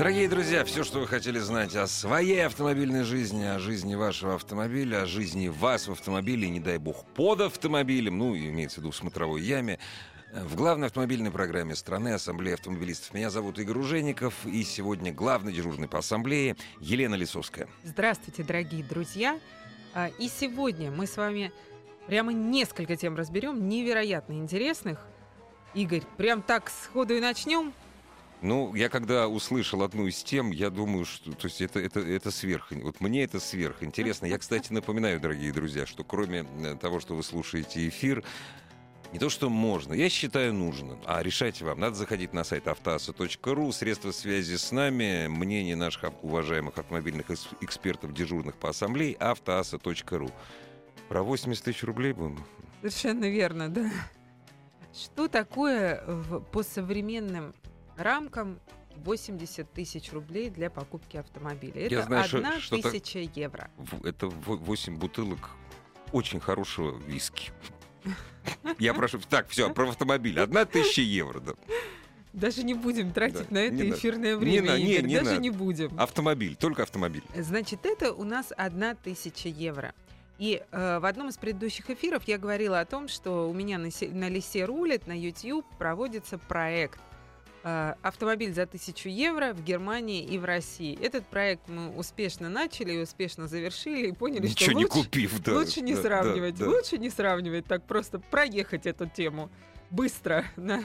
Дорогие 0.00 0.30
друзья, 0.30 0.64
все, 0.64 0.82
что 0.82 1.00
вы 1.00 1.06
хотели 1.06 1.38
знать 1.40 1.76
о 1.76 1.86
своей 1.86 2.46
автомобильной 2.46 3.02
жизни, 3.02 3.44
о 3.44 3.58
жизни 3.58 3.94
вашего 3.94 4.36
автомобиля, 4.36 5.02
о 5.02 5.06
жизни 5.06 5.48
вас 5.48 5.88
в 5.88 5.92
автомобиле, 5.92 6.48
не 6.48 6.58
дай 6.58 6.78
бог, 6.78 7.04
под 7.14 7.42
автомобилем, 7.42 8.16
ну, 8.16 8.34
имеется 8.34 8.76
в 8.76 8.78
виду 8.78 8.92
в 8.92 8.96
смотровой 8.96 9.42
яме, 9.42 9.78
в 10.32 10.56
главной 10.56 10.86
автомобильной 10.86 11.30
программе 11.30 11.76
страны 11.76 12.14
Ассамблея 12.14 12.54
автомобилистов. 12.54 13.12
Меня 13.12 13.28
зовут 13.28 13.58
Игорь 13.58 13.76
Ужеников, 13.76 14.46
и 14.46 14.62
сегодня 14.62 15.12
главный 15.12 15.52
дежурный 15.52 15.86
по 15.86 15.98
ассамблее 15.98 16.56
Елена 16.80 17.14
Лисовская. 17.14 17.68
Здравствуйте, 17.84 18.42
дорогие 18.42 18.82
друзья. 18.82 19.38
А, 19.92 20.08
И 20.18 20.28
сегодня 20.28 20.90
мы 20.90 21.06
с 21.06 21.18
вами 21.18 21.52
прямо 22.06 22.32
несколько 22.32 22.96
тем 22.96 23.16
разберем, 23.16 23.68
невероятно 23.68 24.32
интересных. 24.32 25.06
Игорь, 25.74 26.04
прям 26.16 26.40
так 26.40 26.70
сходу 26.70 27.12
и 27.12 27.20
начнем. 27.20 27.74
Ну, 28.42 28.74
я 28.74 28.88
когда 28.88 29.28
услышал 29.28 29.82
одну 29.82 30.06
из 30.06 30.22
тем, 30.22 30.50
я 30.50 30.70
думаю, 30.70 31.04
что 31.04 31.32
то 31.32 31.46
есть 31.46 31.60
это, 31.60 31.78
это, 31.78 32.00
это 32.00 32.30
сверх. 32.30 32.70
Вот 32.70 33.00
мне 33.00 33.24
это 33.24 33.38
сверх 33.38 33.82
интересно. 33.82 34.24
Я, 34.26 34.38
кстати, 34.38 34.72
напоминаю, 34.72 35.20
дорогие 35.20 35.52
друзья, 35.52 35.84
что 35.84 36.04
кроме 36.04 36.46
э, 36.62 36.76
того, 36.80 37.00
что 37.00 37.14
вы 37.14 37.22
слушаете 37.22 37.86
эфир, 37.86 38.24
не 39.12 39.18
то, 39.18 39.28
что 39.28 39.50
можно, 39.50 39.92
я 39.92 40.08
считаю 40.08 40.54
нужно. 40.54 40.96
А 41.04 41.22
решайте 41.22 41.64
вам. 41.66 41.80
Надо 41.80 41.96
заходить 41.96 42.32
на 42.32 42.44
сайт 42.44 42.66
автоаса.ру, 42.66 43.72
средства 43.72 44.12
связи 44.12 44.56
с 44.56 44.72
нами, 44.72 45.26
мнение 45.26 45.76
наших 45.76 46.12
уважаемых 46.22 46.78
автомобильных 46.78 47.30
экспертов, 47.60 48.14
дежурных 48.14 48.56
по 48.56 48.70
ассамблее, 48.70 49.16
автоаса.ру. 49.16 50.30
Про 51.08 51.22
80 51.22 51.64
тысяч 51.64 51.82
рублей 51.82 52.12
будем? 52.12 52.42
Совершенно 52.80 53.28
верно, 53.28 53.68
да. 53.68 53.90
Что 54.94 55.28
такое 55.28 56.02
по 56.52 56.62
современным 56.62 57.54
рамкам 58.00 58.58
80 58.96 59.70
тысяч 59.72 60.12
рублей 60.12 60.50
для 60.50 60.70
покупки 60.70 61.16
автомобиля? 61.16 61.86
Это 61.86 61.94
Я 61.94 62.02
знаю, 62.02 62.24
что- 62.24 62.36
одна 62.38 62.60
что 62.60 62.80
тысяча 62.80 63.20
евро. 63.20 63.70
Это 64.04 64.26
8 64.28 64.96
бутылок 64.96 65.50
очень 66.12 66.40
хорошего 66.40 66.98
виски. 67.06 67.52
Я 68.78 68.94
прошу... 68.94 69.18
Так, 69.28 69.48
все, 69.48 69.72
про 69.72 69.88
автомобиль. 69.88 70.38
Одна 70.40 70.64
тысяча 70.64 71.02
евро. 71.02 71.40
да. 71.40 71.52
Даже 72.32 72.62
не 72.62 72.74
будем 72.74 73.12
тратить 73.12 73.48
Да, 73.48 73.54
на 73.54 73.58
это 73.58 73.74
не 73.74 73.82
надо. 73.84 73.98
эфирное 73.98 74.34
Не 74.36 74.38
время, 74.38 74.70
не, 74.78 74.92
Игорь, 74.94 75.06
не 75.06 75.14
даже 75.16 75.30
надо. 75.30 75.40
не 75.42 75.50
будем. 75.50 76.00
Автомобиль, 76.00 76.54
только 76.54 76.84
автомобиль. 76.84 77.24
Значит, 77.36 77.84
это 77.84 78.12
у 78.12 78.22
нас 78.24 78.52
одна 78.56 78.94
тысяча 78.94 79.48
евро. 79.48 79.92
И 80.38 80.62
э, 80.70 80.98
в 81.00 81.04
одном 81.06 81.28
из 81.28 81.36
предыдущих 81.36 81.90
эфиров 81.90 82.22
я 82.28 82.38
говорила 82.38 82.78
о 82.80 82.84
том, 82.86 83.08
что 83.08 83.50
у 83.50 83.52
меня 83.52 83.78
на, 83.78 83.88
на 84.12 84.28
лисе 84.28 84.64
рулит, 84.64 85.06
на 85.08 85.12
YouTube 85.18 85.66
проводится 85.76 86.38
проект 86.38 87.00
«Автомобиль 87.62 88.54
за 88.54 88.66
тысячу 88.66 89.08
евро» 89.08 89.52
в 89.52 89.62
Германии 89.62 90.24
и 90.24 90.38
в 90.38 90.44
России. 90.44 90.98
Этот 91.02 91.26
проект 91.26 91.68
мы 91.68 91.90
успешно 91.90 92.48
начали 92.48 92.94
и 92.94 93.02
успешно 93.02 93.48
завершили, 93.48 94.08
и 94.08 94.12
поняли, 94.12 94.46
Ничего 94.46 94.70
что 94.70 94.72
не 94.72 94.84
лучше, 94.84 95.04
купив, 95.04 95.40
да. 95.42 95.52
лучше 95.54 95.80
не 95.82 95.94
да, 95.94 96.02
сравнивать. 96.02 96.56
да, 96.56 96.64
да. 96.64 96.70
Лучше 96.70 96.98
не 96.98 97.10
сравнивать, 97.10 97.66
так 97.66 97.84
просто 97.86 98.18
проехать 98.18 98.86
эту 98.86 99.06
тему 99.06 99.50
быстро. 99.90 100.44
да. 100.56 100.82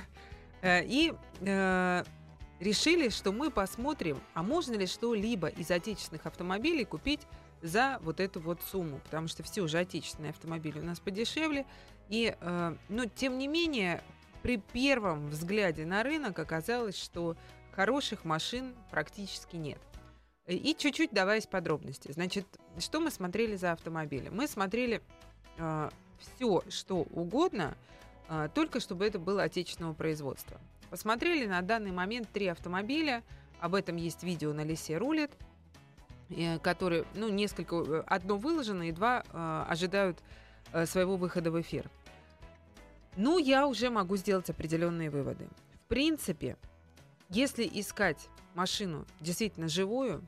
Э, 0.62 0.84
И 0.86 1.14
э, 1.42 2.04
решили, 2.60 3.10
что 3.10 3.32
мы 3.32 3.52
посмотрим, 3.52 4.20
а 4.34 4.44
можно 4.44 4.74
ли 4.74 4.88
что-либо 4.88 5.48
из 5.48 5.72
отечественных 5.72 6.26
автомобилей 6.26 6.86
купить 6.86 7.22
за 7.62 8.00
вот 8.02 8.20
эту 8.20 8.40
вот 8.40 8.60
сумму, 8.70 9.00
потому 9.04 9.28
что 9.28 9.44
все 9.44 9.62
уже 9.62 9.80
отечественные 9.80 10.32
автомобили 10.32 10.80
у 10.80 10.84
нас 10.84 11.00
подешевле. 11.00 11.66
И, 12.10 12.36
э, 12.40 12.76
но 12.90 13.06
тем 13.06 13.38
не 13.38 13.48
менее, 13.48 14.04
при 14.46 14.58
первом 14.58 15.30
взгляде 15.30 15.88
на 15.88 16.04
рынок 16.04 16.38
оказалось, 16.38 16.96
что 16.96 17.36
хороших 17.72 18.26
машин 18.26 18.76
практически 18.92 19.56
нет. 19.56 19.80
И 20.46 20.76
чуть-чуть 20.78 21.10
даваясь 21.12 21.48
подробности. 21.48 22.12
Значит, 22.12 22.46
что 22.78 23.00
мы 23.00 23.10
смотрели 23.10 23.56
за 23.56 23.72
автомобили? 23.72 24.30
Мы 24.30 24.48
смотрели 24.48 25.02
все, 25.58 26.64
что 26.70 26.98
угодно, 26.98 27.76
э, 28.30 28.48
только 28.54 28.80
чтобы 28.80 29.08
это 29.08 29.18
было 29.18 29.42
отечественного 29.42 29.96
производства. 29.96 30.62
Посмотрели 30.92 31.48
на 31.48 31.64
данный 31.64 31.92
момент 31.92 32.30
три 32.32 32.46
автомобиля. 32.46 33.24
Об 33.60 33.74
этом 33.74 33.96
есть 33.96 34.22
видео 34.22 34.54
на 34.54 34.64
Лисе 34.64 35.00
рулит, 35.00 35.32
э, 36.30 36.60
которые, 36.60 37.06
ну, 37.16 37.30
несколько, 37.30 37.78
э, 37.78 38.04
одно 38.06 38.38
выложено 38.38 38.84
и 38.84 38.92
два 38.92 39.24
э, 39.28 39.66
ожидают 39.68 40.20
э, 40.72 40.86
своего 40.86 41.16
выхода 41.16 41.50
в 41.50 41.60
эфир. 41.60 41.90
Ну, 43.18 43.38
я 43.38 43.68
уже 43.68 43.90
могу 43.90 44.18
сделать 44.18 44.50
определенные 44.50 45.10
выводы. 45.10 45.48
В 45.86 45.88
принципе, 45.88 46.58
если 47.30 47.70
искать 47.74 48.30
машину 48.56 49.06
действительно 49.22 49.68
живую, 49.68 50.24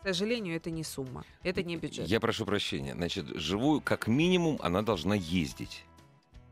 к 0.00 0.08
сожалению, 0.08 0.56
это 0.56 0.70
не 0.70 0.84
сумма, 0.84 1.24
это 1.42 1.62
не 1.62 1.76
бюджет. 1.76 2.06
Я 2.06 2.20
прошу 2.20 2.44
прощения. 2.44 2.94
Значит, 2.94 3.26
живую, 3.26 3.80
как 3.80 4.06
минимум, 4.06 4.58
она 4.62 4.82
должна 4.82 5.14
ездить. 5.14 5.84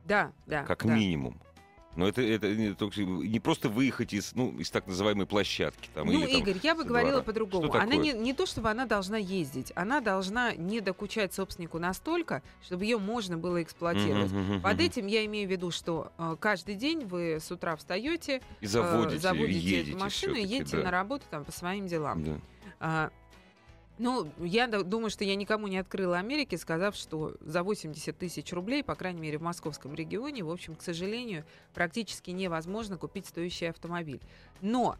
Да, 0.04 0.32
да. 0.46 0.64
Как 0.64 0.84
да. 0.86 0.94
минимум. 0.94 1.40
Но 1.94 2.08
это, 2.08 2.22
это 2.22 2.48
не, 2.54 2.74
только- 2.74 3.02
не 3.02 3.38
просто 3.40 3.68
выехать 3.68 4.12
из, 4.12 4.34
ну, 4.34 4.50
из 4.58 4.70
так 4.70 4.86
называемой 4.86 5.26
площадки. 5.26 5.90
Там, 5.94 6.06
Ну, 6.06 6.12
или, 6.12 6.32
там, 6.32 6.40
Игорь, 6.40 6.56
я 6.62 6.74
бы 6.74 6.84
говорила 6.84 7.20
по-другому. 7.20 7.72
Она 7.74 7.96
не, 7.96 8.12
не 8.12 8.32
то, 8.32 8.46
чтобы 8.46 8.70
она 8.70 8.86
должна 8.86 9.18
ездить, 9.18 9.72
она 9.74 10.00
должна 10.00 10.54
не 10.54 10.80
докучать 10.80 11.34
собственнику 11.34 11.78
настолько, 11.78 12.42
чтобы 12.64 12.84
ее 12.84 12.98
можно 12.98 13.36
было 13.36 13.62
эксплуатировать. 13.62 14.32
Мгм, 14.32 14.62
Под 14.62 14.80
этим 14.80 15.06
я 15.06 15.24
имею 15.26 15.48
в 15.48 15.50
виду, 15.50 15.70
что 15.70 16.12
э, 16.18 16.36
каждый 16.40 16.74
день 16.76 17.04
вы 17.04 17.38
с 17.40 17.50
утра 17.50 17.76
встаете, 17.76 18.40
И 18.60 18.64
э, 18.64 18.68
заводите, 18.68 19.20
заводите 19.20 19.58
едете 19.58 19.90
эту 19.92 20.00
машину 20.00 20.34
и 20.34 20.42
едете 20.42 20.78
да. 20.78 20.84
на 20.84 20.90
работу 20.90 21.24
там 21.30 21.44
по 21.44 21.52
своим 21.52 21.86
делам. 21.86 22.24
Да. 22.80 23.10
А, 23.98 24.02
ну, 24.02 24.30
я 24.38 24.66
думаю, 24.66 25.10
что 25.10 25.24
я 25.24 25.34
никому 25.36 25.68
не 25.68 25.78
открыла 25.78 26.18
Америки, 26.18 26.56
сказав, 26.56 26.96
что 26.96 27.34
за 27.40 27.62
80 27.62 28.16
тысяч 28.16 28.52
рублей, 28.52 28.82
по 28.82 28.94
крайней 28.94 29.20
мере, 29.20 29.38
в 29.38 29.42
московском 29.42 29.94
регионе, 29.94 30.42
в 30.42 30.50
общем, 30.50 30.74
к 30.74 30.82
сожалению, 30.82 31.44
практически 31.74 32.30
невозможно 32.30 32.96
купить 32.96 33.26
стоящий 33.26 33.66
автомобиль. 33.66 34.20
Но 34.60 34.96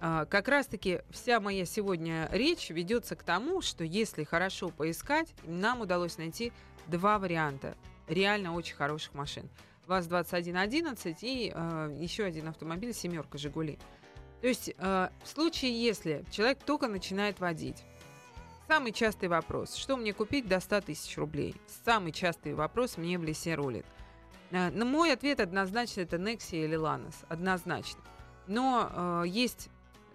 а, 0.00 0.26
как 0.26 0.48
раз-таки 0.48 1.00
вся 1.10 1.40
моя 1.40 1.64
сегодня 1.64 2.28
речь 2.32 2.70
ведется 2.70 3.16
к 3.16 3.22
тому, 3.22 3.62
что 3.62 3.84
если 3.84 4.24
хорошо 4.24 4.70
поискать, 4.70 5.32
нам 5.44 5.80
удалось 5.80 6.18
найти 6.18 6.52
два 6.88 7.18
варианта 7.18 7.76
реально 8.08 8.54
очень 8.54 8.74
хороших 8.74 9.14
машин. 9.14 9.48
ВАЗ-2111 9.86 11.16
и 11.22 11.52
э, 11.54 11.96
еще 11.98 12.24
один 12.24 12.48
автомобиль 12.48 12.94
«семерка 12.94 13.38
Жигули». 13.38 13.78
То 14.40 14.48
есть 14.48 14.74
э, 14.76 15.08
в 15.22 15.28
случае, 15.28 15.80
если 15.80 16.24
человек 16.30 16.58
только 16.64 16.88
начинает 16.88 17.38
водить, 17.40 17.84
самый 18.68 18.92
частый 18.92 19.28
вопрос, 19.28 19.74
что 19.74 19.96
мне 19.96 20.12
купить 20.12 20.48
до 20.48 20.60
100 20.60 20.82
тысяч 20.82 21.16
рублей? 21.18 21.54
Самый 21.84 22.12
частый 22.12 22.54
вопрос 22.54 22.96
мне 22.96 23.18
в 23.18 23.24
лесе 23.24 23.54
рулит. 23.54 23.86
Э, 24.50 24.70
На 24.70 24.84
мой 24.84 25.12
ответ 25.12 25.40
однозначно 25.40 26.02
это 26.02 26.16
Nexia 26.16 26.64
или 26.64 26.76
Lanos. 26.78 27.14
Однозначно. 27.28 28.00
Но 28.46 29.22
э, 29.24 29.28
есть 29.28 29.68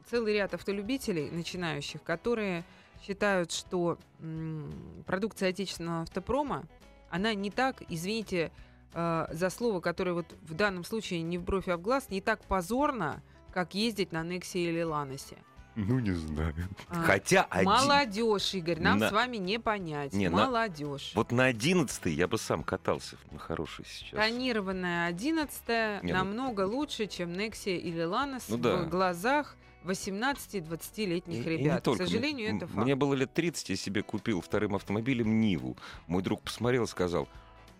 целый 0.10 0.34
ряд 0.34 0.54
автолюбителей, 0.54 1.30
начинающих, 1.30 2.02
которые 2.04 2.64
считают, 3.02 3.52
что 3.52 3.98
м, 4.20 4.72
продукция 5.06 5.50
отечественного 5.50 6.02
автопрома, 6.02 6.64
она 7.10 7.34
не 7.34 7.52
так, 7.52 7.84
извините 7.90 8.52
э, 8.94 9.28
за 9.32 9.50
слово, 9.50 9.80
которое 9.82 10.14
вот 10.14 10.26
в 10.42 10.54
данном 10.56 10.84
случае 10.84 11.22
не 11.22 11.38
в 11.38 11.44
бровь, 11.44 11.68
а 11.68 11.78
в 11.78 11.82
глаз, 11.82 12.10
не 12.10 12.22
так 12.22 12.42
позорно, 12.46 13.22
как 13.54 13.74
ездить 13.76 14.12
на 14.12 14.24
Nexia 14.24 14.60
или 14.70 14.82
Ланосе. 14.82 15.38
Ну, 15.80 16.00
не 16.00 16.12
знаю. 16.14 16.56
А, 16.90 17.04
Хотя 17.04 17.44
один... 17.44 17.66
Молодежь, 17.72 18.54
Игорь, 18.56 18.80
нам 18.80 18.98
На- 18.98 19.10
с 19.10 19.12
вами 19.12 19.38
не 19.38 19.60
понять. 19.60 20.12
Не, 20.12 20.28
на- 20.30 20.48
Молодежь. 20.48 21.12
Вот 21.14 21.32
на 21.32 21.46
одиннадцатый 21.46 22.14
я 22.14 22.28
бы 22.28 22.40
сам 22.40 22.64
катался 22.64 23.16
на 23.32 23.38
хороший 23.38 23.86
сейчас. 23.86 24.20
Тонированная 24.20 25.06
11 25.08 25.62
Не, 26.04 26.14
ну- 26.14 26.14
намного 26.18 26.62
лучше, 26.66 27.06
чем 27.06 27.30
Nexia 27.32 27.78
или 27.78 28.02
Lanos 28.04 28.46
Ну 28.50 28.58
да. 28.58 28.78
в 28.78 28.90
глазах 28.90 29.56
18-20-летних 29.86 31.46
И- 31.46 31.50
и 31.50 31.58
ребят. 31.58 31.86
К 31.86 31.96
сожалению, 31.96 32.50
М- 32.50 32.58
это 32.58 32.68
факт. 32.68 32.84
Мне 32.84 32.96
было 32.96 33.14
лет 33.14 33.34
30, 33.34 33.70
я 33.70 33.76
себе 33.76 34.02
купил 34.04 34.42
вторым 34.42 34.76
автомобилем 34.76 35.40
Ниву. 35.40 35.78
Мой 36.08 36.22
друг 36.24 36.42
посмотрел 36.42 36.86
и 36.86 36.88
сказал, 36.88 37.28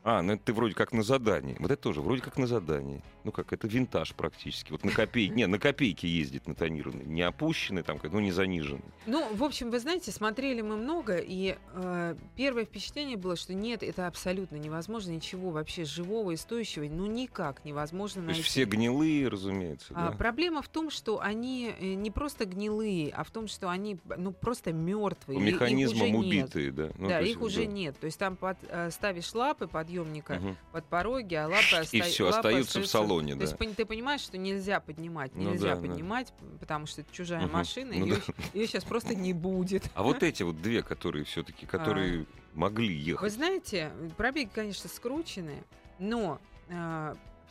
А, 0.10 0.22
ну 0.22 0.34
это 0.34 0.44
ты 0.46 0.54
вроде 0.54 0.74
как 0.74 0.94
на 0.94 1.04
задании. 1.04 1.58
Вот 1.60 1.70
это 1.70 1.82
тоже 1.82 2.00
вроде 2.00 2.22
как 2.22 2.38
на 2.38 2.48
задании. 2.48 3.04
Ну 3.26 3.34
как, 3.34 3.52
это 3.52 3.68
винтаж 3.68 4.16
практически. 4.16 4.72
Вот 4.72 4.86
на 4.86 4.92
копейки, 4.92 5.34
не, 5.34 5.48
на 5.48 5.60
копейки 5.60 6.06
ездит 6.06 6.48
на 6.48 6.56
тонированный. 6.56 7.04
Не 7.04 7.24
опущенный 7.24 7.84
там, 7.84 8.00
ну 8.02 8.22
не 8.22 8.32
заниженный. 8.32 8.86
Ну, 9.06 9.28
в 9.36 9.44
общем, 9.44 9.70
вы 9.70 9.82
знаете, 9.82 10.14
смотрели 10.14 10.62
мы 10.62 10.78
много, 10.78 11.18
и 11.18 11.58
э, 11.74 12.16
первое 12.38 12.64
впечатление 12.64 13.18
было, 13.18 13.36
что 13.36 13.54
нет, 13.54 13.84
это 13.84 14.08
абсолютно 14.08 14.56
невозможно, 14.56 15.12
ничего 15.12 15.50
вообще 15.50 15.84
живого 15.84 16.32
и 16.32 16.38
стоящего, 16.38 16.86
ну 16.86 17.06
никак 17.06 17.66
невозможно 17.66 18.22
То 18.22 18.28
найти. 18.28 18.40
есть 18.40 18.50
все 18.50 18.64
гнилые, 18.64 19.28
разумеется. 19.28 19.94
А, 19.94 20.12
да. 20.12 20.18
Проблема 20.18 20.62
в 20.62 20.70
том, 20.70 20.90
что 20.90 21.20
они 21.20 21.76
э, 21.78 21.96
не 21.96 22.12
просто 22.12 22.46
гнилые, 22.46 23.12
а 23.12 23.26
в 23.26 23.32
том, 23.32 23.50
что 23.50 23.70
они 23.70 23.98
ну 24.16 24.32
просто 24.32 24.72
мертвые. 24.72 25.38
По 25.38 25.44
механизмам 25.44 26.16
убитые, 26.16 26.72
да. 26.72 26.92
Ну, 26.98 27.10
да, 27.10 27.20
то 27.20 27.26
их 27.26 27.42
уже 27.42 27.66
да. 27.66 27.72
нет. 27.74 28.00
То 28.00 28.06
есть 28.06 28.18
там 28.18 28.38
под- 28.38 28.58
э, 28.70 28.90
ставишь 28.90 29.34
лапы 29.34 29.68
подъемника 29.98 30.36
Мгм. 30.36 30.58
под 30.72 30.86
пороги, 30.86 31.36
а 31.36 31.48
лапы 31.48 31.62
И 31.92 32.00
оста- 32.02 32.02
все, 32.10 32.24
лапы 32.26 32.38
остаются 32.38 32.80
в 32.80 32.84
остаются- 32.84 32.92
салоне, 32.92 33.34
То 33.34 33.40
да. 33.40 33.46
есть 33.46 33.56
пон- 33.58 33.74
ты 33.76 33.86
понимаешь, 33.86 34.22
что 34.22 34.38
нельзя 34.38 34.80
поднимать, 34.80 35.32
Ну 35.36 35.52
нельзя 35.52 35.70
да, 35.70 35.76
да. 35.76 35.82
поднимать, 35.82 36.34
потому 36.60 36.86
что 36.86 37.02
это 37.02 37.14
чужая 37.14 37.44
Мгм. 37.44 37.52
машина, 37.54 37.94
Ну 37.96 38.06
ее, 38.06 38.16
да. 38.16 38.66
сейчас 38.68 38.84
просто 38.84 39.16
не 39.16 39.34
будет. 39.34 39.84
А 39.96 40.04
вот 40.04 40.24
эти 40.24 40.44
вот 40.44 40.62
две, 40.62 40.84
которые 40.84 41.26
все-таки, 41.26 41.66
которые 41.66 42.26
могли 42.54 42.88
Вы 42.96 43.12
ехать. 43.12 43.34
знаете, 43.34 43.92
пробеги, 44.18 44.50
конечно, 44.54 44.90
скручены, 44.90 45.64
но 46.00 46.40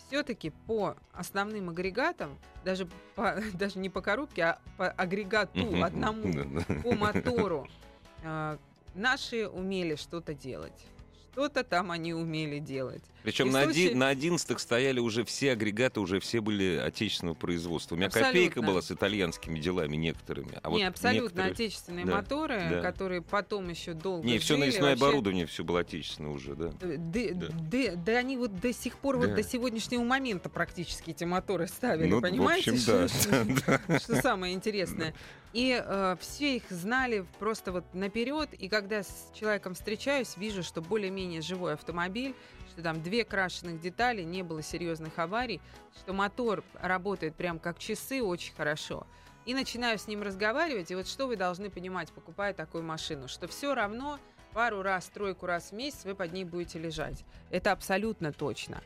все-таки 0.09 0.51
по 0.67 0.95
основным 1.13 1.71
агрегатам, 1.71 2.37
даже, 2.65 2.87
по- 3.15 3.37
даже 3.55 3.79
не 3.79 3.89
по 3.91 4.01
коробке, 4.01 4.43
а 4.45 4.59
по 4.77 4.89
агрегату 4.89 5.83
одному, 5.83 6.33
Да, 6.33 6.45
да. 6.69 6.75
по 6.83 6.93
мотору, 6.93 7.67
э, 8.23 8.57
наши 8.95 9.49
умели 9.49 9.97
что-то 9.97 10.33
делать. 10.35 10.87
Что-то 11.37 11.65
там 11.65 11.91
они 11.91 12.15
умели 12.15 12.59
делать. 12.61 13.03
Причем 13.23 13.50
на, 13.50 13.65
случае- 13.65 13.94
на 13.94 14.09
одиннадцатых 14.09 14.59
стояли 14.59 15.00
уже 15.00 15.23
все 15.27 15.53
агрегаты, 15.53 16.00
уже 16.00 16.19
все 16.19 16.41
были 16.41 16.77
отечественного 16.83 17.35
производства. 17.35 17.94
У 17.94 17.99
меня 17.99 18.06
Абсолютно. 18.06 18.33
копейка 18.33 18.62
была 18.62 18.81
с 18.81 18.91
итальянскими 18.91 19.59
делами 19.59 19.97
некоторыми. 19.97 20.59
А 20.62 20.71
вот 20.71 20.79
не, 20.79 20.85
абсолютно 20.85 21.25
некоторые- 21.43 21.53
отечественные 21.53 22.06
да, 22.06 22.15
моторы, 22.17 22.69
да. 22.71 22.81
которые 22.81 23.21
потом 23.21 23.69
еще 23.69 23.93
долго 23.93 24.27
Не, 24.27 24.38
все 24.38 24.56
навесное 24.56 24.91
вообще- 24.93 25.05
оборудование, 25.05 25.44
все 25.44 25.62
было 25.62 25.81
отечественное 25.81 26.31
уже, 26.31 26.55
да. 26.55 26.73
Э, 26.81 26.97
Да, 26.97 27.21
Да. 27.35 27.47
да- 27.71 27.94
да 27.97 28.12
они 28.12 28.38
вот 28.38 28.59
до 28.59 28.73
сих 28.73 28.97
пор, 28.97 29.19
вот 29.19 29.29
Да. 29.29 29.35
до 29.37 29.43
сегодняшнего 29.43 30.05
момента 30.05 30.49
практически 30.49 31.11
эти 31.11 31.25
моторы 31.25 31.67
ставили, 31.69 32.09
Ну, 32.09 32.23
понимаете? 32.23 32.71
в 32.73 32.75
общем, 32.77 32.87
да. 32.87 33.09
что- 33.09 33.44
да, 33.67 33.81
да. 33.88 33.99
что 33.99 34.23
самое 34.23 34.55
интересное. 34.55 35.15
И 35.56 35.82
э, 35.82 36.17
все 36.20 36.56
их 36.56 36.64
знали 36.69 37.25
просто 37.38 37.73
вот 37.73 37.94
наперед. 37.94 38.53
И 38.53 38.69
когда 38.69 39.03
с 39.03 39.31
человеком 39.32 39.73
встречаюсь, 39.73 40.37
вижу, 40.37 40.62
что 40.62 40.82
более-менее 40.82 41.41
живой 41.41 41.73
автомобиль, 41.73 42.35
что 42.69 42.82
там 42.82 43.03
две 43.03 43.25
крашеных 43.25 43.81
детали, 43.81 44.23
не 44.23 44.43
было 44.43 44.61
серьезных 44.61 45.19
аварий, 45.19 45.62
что 45.97 46.12
мотор 46.12 46.62
работает 46.75 47.37
прям 47.37 47.58
как 47.58 47.79
часы 47.79 48.23
очень 48.23 48.53
хорошо. 48.55 49.06
И 49.47 49.55
начинаю 49.55 49.99
с 49.99 50.06
ним 50.06 50.20
разговаривать. 50.20 50.91
И 50.91 50.94
вот 50.94 51.08
что 51.08 51.26
вы 51.26 51.37
должны 51.37 51.70
понимать, 51.70 52.12
покупая 52.12 52.52
такую 52.52 52.85
машину, 52.85 53.26
что 53.26 53.49
все 53.49 53.75
равно 53.75 54.19
пару 54.52 54.82
раз, 54.82 55.06
тройку 55.06 55.47
раз 55.47 55.70
в 55.70 55.73
месяц 55.73 56.05
вы 56.05 56.14
под 56.14 56.35
ней 56.35 56.44
будете 56.44 56.79
лежать. 56.79 57.25
Это 57.49 57.73
абсолютно 57.73 58.31
точно. 58.31 58.82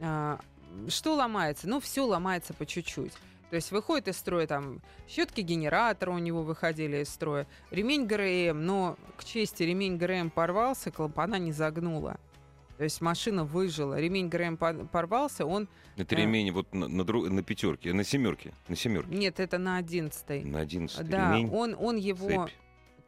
А, 0.00 0.40
Что 0.88 1.14
ломается? 1.14 1.68
Ну, 1.68 1.78
все 1.78 2.04
ломается 2.04 2.54
по 2.54 2.66
чуть-чуть. 2.66 3.12
То 3.50 3.56
есть 3.56 3.70
выходит 3.72 4.08
из 4.08 4.16
строя 4.18 4.46
там 4.46 4.82
щетки 5.08 5.40
генератора 5.40 6.10
у 6.10 6.18
него 6.18 6.42
выходили 6.42 6.98
из 6.98 7.08
строя, 7.08 7.46
ремень 7.70 8.06
ГРМ, 8.06 8.64
но 8.64 8.96
к 9.16 9.24
чести 9.24 9.62
ремень 9.62 9.96
ГРМ 9.96 10.30
порвался, 10.30 10.90
клапана 10.90 11.36
не 11.36 11.52
загнула. 11.52 12.18
То 12.76 12.84
есть 12.84 13.00
машина 13.00 13.44
выжила, 13.44 13.98
ремень 13.98 14.28
ГРМ 14.28 14.56
по- 14.56 14.72
порвался, 14.74 15.46
он... 15.46 15.68
Это 15.96 16.14
А. 16.14 16.18
ремень 16.18 16.52
вот 16.52 16.72
на, 16.74 16.86
на, 16.86 17.02
дру- 17.02 17.28
на 17.28 17.42
пятерке, 17.42 17.92
на 17.92 18.04
семерке, 18.04 18.52
на 18.68 18.76
семерке. 18.76 19.12
Нет, 19.14 19.40
это 19.40 19.58
на 19.58 19.78
одиннадцатой. 19.78 20.44
На 20.44 20.60
одиннадцатый 20.60 21.08
Да, 21.08 21.34
ремень, 21.34 21.50
он, 21.52 21.74
он 21.78 21.96
его... 21.96 22.46
цепь. 22.46 22.54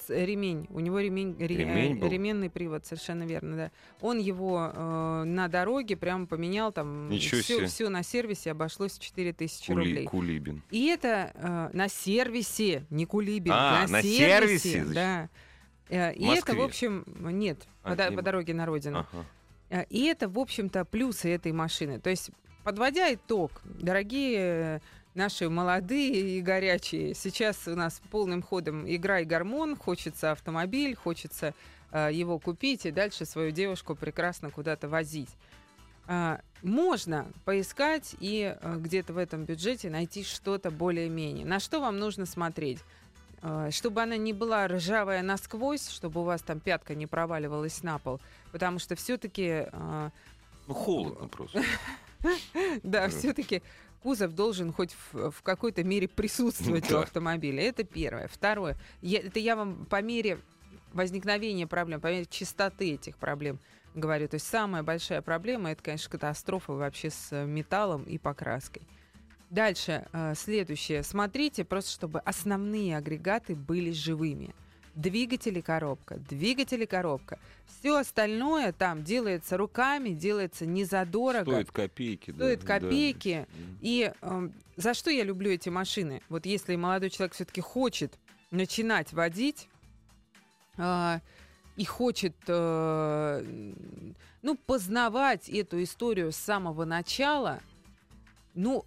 Ремень. 0.09 0.67
У 0.71 0.81
него 0.81 0.99
ремень, 1.01 1.37
ре- 1.39 1.47
Ремень 1.57 1.97
э, 1.97 2.01
был? 2.01 2.09
ременный 2.09 2.49
привод, 2.51 2.87
совершенно 2.87 3.25
верно, 3.25 3.57
да. 3.57 3.71
Он 4.01 4.19
его 4.19 4.71
э, 4.73 5.23
на 5.25 5.49
дороге 5.49 5.97
прямо 5.97 6.27
поменял, 6.27 6.73
там 6.73 7.09
Ничего 7.11 7.41
себе. 7.43 7.67
все, 7.67 7.89
на 7.89 8.03
сервисе 8.03 8.53
обошлось 8.53 8.93
в 8.99 9.01
4000 9.01 9.67
Кули- 9.67 9.75
рублей. 9.77 10.05
Кулибин. 10.07 10.63
И 10.71 10.87
это 10.87 11.33
э, 11.35 11.71
на 11.77 11.89
сервисе, 11.89 12.85
не 12.91 13.05
кулибин, 13.07 13.53
А, 13.53 13.83
на, 13.87 13.93
на 13.93 14.03
сервисе, 14.03 14.19
сервисе, 14.69 14.85
значит. 14.85 14.95
да. 14.95 15.29
Э, 15.89 16.13
И 16.15 16.25
В 16.27 16.31
это, 16.31 16.53
в 16.53 16.57
Москве? 16.59 16.65
общем, 16.65 17.05
нет, 17.19 17.59
А, 17.83 17.95
по, 17.97 18.11
не- 18.11 18.17
по 18.17 18.23
дороге 18.23 18.55
на 18.55 18.65
родину. 18.67 19.01
Ага. 19.01 19.25
Э, 19.71 19.85
И 19.91 20.05
это, 20.07 20.29
в 20.29 20.39
общем-то, 20.39 20.85
плюсы 20.85 21.29
этой 21.31 21.53
машины. 21.53 21.99
То 22.01 22.11
есть, 22.11 22.31
подводя 22.65 23.13
итог, 23.15 23.61
дорогие 23.65 24.39
э, 24.39 24.81
наши 25.15 25.49
молодые 25.49 26.39
и 26.39 26.41
горячие, 26.41 27.15
сейчас 27.15 27.67
у 27.67 27.75
нас 27.75 28.01
полным 28.11 28.43
ходом 28.43 28.85
игра 28.89 29.21
и 29.21 29.25
гормон, 29.25 29.77
хочется 29.77 30.33
автомобиль, 30.33 30.95
хочется 30.95 31.55
э, 31.93 32.11
его 32.13 32.39
купить 32.39 32.87
и 32.87 32.91
дальше 32.91 33.25
свою 33.25 33.51
девушку 33.51 33.95
прекрасно 33.95 34.51
куда-то 34.51 34.89
возить. 34.89 35.31
А, 36.07 36.41
можно 36.63 37.27
поискать 37.45 38.17
и 38.21 38.57
э, 38.61 38.77
где-то 38.79 39.13
в 39.13 39.19
этом 39.19 39.45
бюджете 39.45 39.91
найти 39.91 40.25
что-то 40.25 40.71
более-менее. 40.71 41.45
На 41.47 41.61
что 41.61 41.81
вам 41.81 41.99
нужно 41.99 42.27
смотреть? 42.27 42.79
Э, 43.43 43.69
Чтобы 43.71 44.03
она 44.03 44.17
не 44.17 44.33
была 44.33 44.67
ржавая 44.69 45.23
насквозь, 45.23 45.89
чтобы 45.89 46.21
у 46.21 46.25
вас 46.25 46.43
там 46.43 46.61
пятка 46.61 46.95
не 46.95 47.07
проваливалась 47.07 47.83
на 47.83 47.99
пол, 47.99 48.21
потому 48.53 48.79
что 48.79 48.95
все-таки 48.97 49.67
Ну, 50.67 50.75
холодно 50.75 51.29
просто. 51.29 51.63
Да. 52.83 53.09
все-таки 53.09 53.63
кузов 54.03 54.35
должен 54.35 54.73
хоть 54.73 54.95
в, 55.13 55.31
в 55.31 55.43
какой-то 55.43 55.85
мере 55.85 56.09
присутствовать 56.09 56.87
у 56.91 56.95
Да. 56.95 57.03
автомобиля. 57.03 57.63
Это 57.63 57.85
первое. 57.85 58.29
Второе. 58.29 58.77
Я- 59.03 59.21
это 59.21 59.39
я 59.39 59.57
вам 59.57 59.87
по 59.87 60.01
мере 60.03 60.39
возникновения 60.93 61.67
проблем, 61.67 62.01
по 62.01 62.09
мере 62.09 62.27
частоты 62.27 62.95
этих 62.95 63.17
проблем 63.17 63.59
говорю. 63.95 64.29
То 64.29 64.35
есть 64.37 64.47
самая 64.47 64.83
большая 64.83 65.23
проблема 65.23 65.71
это, 65.73 65.83
конечно, 65.83 66.11
катастрофа 66.11 66.73
вообще 66.73 67.11
с 67.11 67.29
э, 67.33 67.45
металлом 67.45 68.05
и 68.05 68.19
покраской. 68.19 68.83
Дальше, 69.51 70.07
э, 70.13 70.35
следующее. 70.37 71.03
Смотрите, 71.03 71.65
просто 71.65 71.91
чтобы 71.91 72.21
основные 72.21 72.97
агрегаты 72.97 73.57
были 73.57 73.91
живыми. 73.91 74.55
Двигатель 75.01 75.57
и 75.57 75.63
коробка, 75.63 76.17
двигатель 76.29 76.83
и 76.83 76.87
коробка. 76.87 77.39
Все 77.67 77.97
остальное 77.97 78.73
там 78.73 79.03
делается 79.03 79.57
руками, 79.57 80.11
делается 80.11 80.67
незадорого. 80.67 81.53
Стоит 81.53 81.71
копейки. 81.71 82.31
да, 82.33 82.37
Стоит 82.37 82.61
да. 82.61 82.67
копейки. 82.67 83.47
М. 83.55 83.79
И 83.81 84.13
эм, 84.21 84.53
за 84.77 84.93
что 84.93 85.11
я 85.11 85.25
люблю 85.25 85.51
эти 85.51 85.71
машины? 85.71 86.21
Вот 86.29 86.45
если 86.45 86.77
молодой 86.77 87.09
человек 87.09 87.33
все-таки 87.35 87.63
хочет 87.63 88.19
начинать 88.51 89.13
водить 89.15 89.69
а, 90.77 91.21
и 91.77 91.85
хочет, 91.85 92.35
э, 92.47 93.73
ну, 94.43 94.57
познавать 94.67 95.49
эту 95.49 95.83
историю 95.83 96.33
с 96.33 96.37
самого 96.37 96.85
начала, 96.85 97.61
ну, 98.55 98.85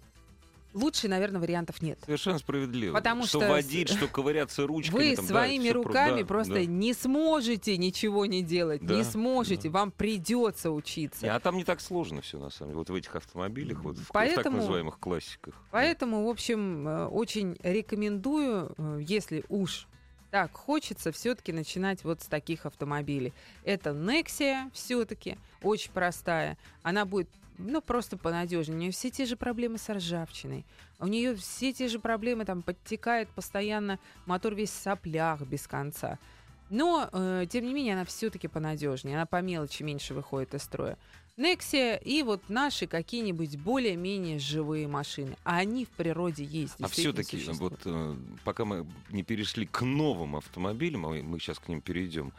лучше, 0.74 1.08
наверное, 1.08 1.40
вариантов 1.40 1.80
нет. 1.80 1.98
Совершенно 2.04 2.38
справедливо. 2.38 2.92
Потому 2.94 3.24
что 3.26 3.38
что 3.40 3.48
водить, 3.48 3.88
что 3.88 4.06
ковыряться 4.08 4.66
ручками. 4.66 4.96
Вы 5.10 5.16
там, 5.16 5.26
да, 5.26 5.32
своими 5.32 5.70
про- 5.70 5.82
руками 5.82 6.20
да, 6.20 6.26
просто 6.26 6.54
да. 6.54 6.64
не 6.66 6.92
сможете 6.92 7.76
ничего 7.78 8.26
не 8.26 8.42
делать, 8.42 8.84
Да, 8.84 8.94
не 8.96 9.04
сможете, 9.04 9.68
да. 9.70 9.78
вам 9.78 9.90
придется 9.90 10.70
учиться. 10.70 11.22
Не, 11.24 11.30
а 11.30 11.40
там 11.40 11.56
не 11.56 11.64
так 11.64 11.80
сложно 11.80 12.20
все, 12.20 12.38
на 12.38 12.50
самом 12.50 12.70
деле. 12.72 12.78
Вот 12.78 12.90
в 12.90 12.94
этих 12.94 13.14
автомобилях, 13.16 13.82
вот 13.82 13.96
в, 13.96 14.02
в 14.02 14.06
так 14.06 14.12
Поэтому- 14.12 14.58
называемых 14.58 14.98
классиках. 14.98 15.54
Поэтому, 15.70 16.24
в 16.26 16.28
общем, 16.28 16.86
э, 16.86 17.06
очень 17.06 17.56
рекомендую, 17.62 18.74
э, 18.76 19.00
если 19.06 19.44
уж 19.48 19.86
так 20.30 20.52
хочется, 20.56 21.12
все-таки 21.12 21.52
начинать 21.52 22.02
вот 22.02 22.20
с 22.20 22.26
таких 22.26 22.66
автомобилей. 22.66 23.32
Это 23.62 23.90
Nexia 23.90 24.68
все-таки 24.72 25.38
очень 25.62 25.92
простая. 25.92 26.58
Она 26.82 27.04
будет 27.04 27.28
ну, 27.58 27.80
просто 27.80 28.16
понадежнее. 28.16 28.76
У 28.76 28.80
нее 28.80 28.90
все 28.92 29.10
те 29.10 29.26
же 29.26 29.36
проблемы 29.36 29.78
с 29.78 29.88
ржавчиной. 29.88 30.64
У 30.98 31.06
нее 31.06 31.34
все 31.36 31.72
те 31.72 31.88
же 31.88 31.98
проблемы, 31.98 32.44
там, 32.44 32.62
подтекает 32.62 33.28
постоянно, 33.30 33.98
мотор 34.26 34.54
весь 34.54 34.70
в 34.70 34.74
соплях 34.74 35.42
без 35.42 35.66
конца. 35.66 36.18
Но, 36.70 37.08
э, 37.12 37.46
тем 37.48 37.66
не 37.66 37.74
менее, 37.74 37.94
она 37.94 38.04
все-таки 38.04 38.48
понадежнее. 38.48 39.16
Она 39.16 39.26
по 39.26 39.40
мелочи 39.40 39.82
меньше 39.82 40.14
выходит 40.14 40.54
из 40.54 40.62
строя. 40.62 40.98
Nexia 41.36 42.00
и 42.00 42.22
вот 42.22 42.48
наши 42.48 42.86
какие-нибудь 42.86 43.56
более-менее 43.56 44.38
живые 44.38 44.86
машины. 44.86 45.36
А 45.42 45.56
они 45.56 45.84
в 45.84 45.90
природе 45.90 46.44
есть. 46.44 46.74
А 46.80 46.88
все-таки, 46.88 47.36
вот 47.52 47.80
э, 47.84 48.16
пока 48.44 48.64
мы 48.64 48.86
не 49.10 49.22
перешли 49.24 49.66
к 49.66 49.82
новым 49.82 50.36
автомобилям, 50.36 51.06
а 51.06 51.10
мы 51.10 51.38
сейчас 51.40 51.58
к 51.58 51.68
ним 51.68 51.80
перейдем, 51.80 52.32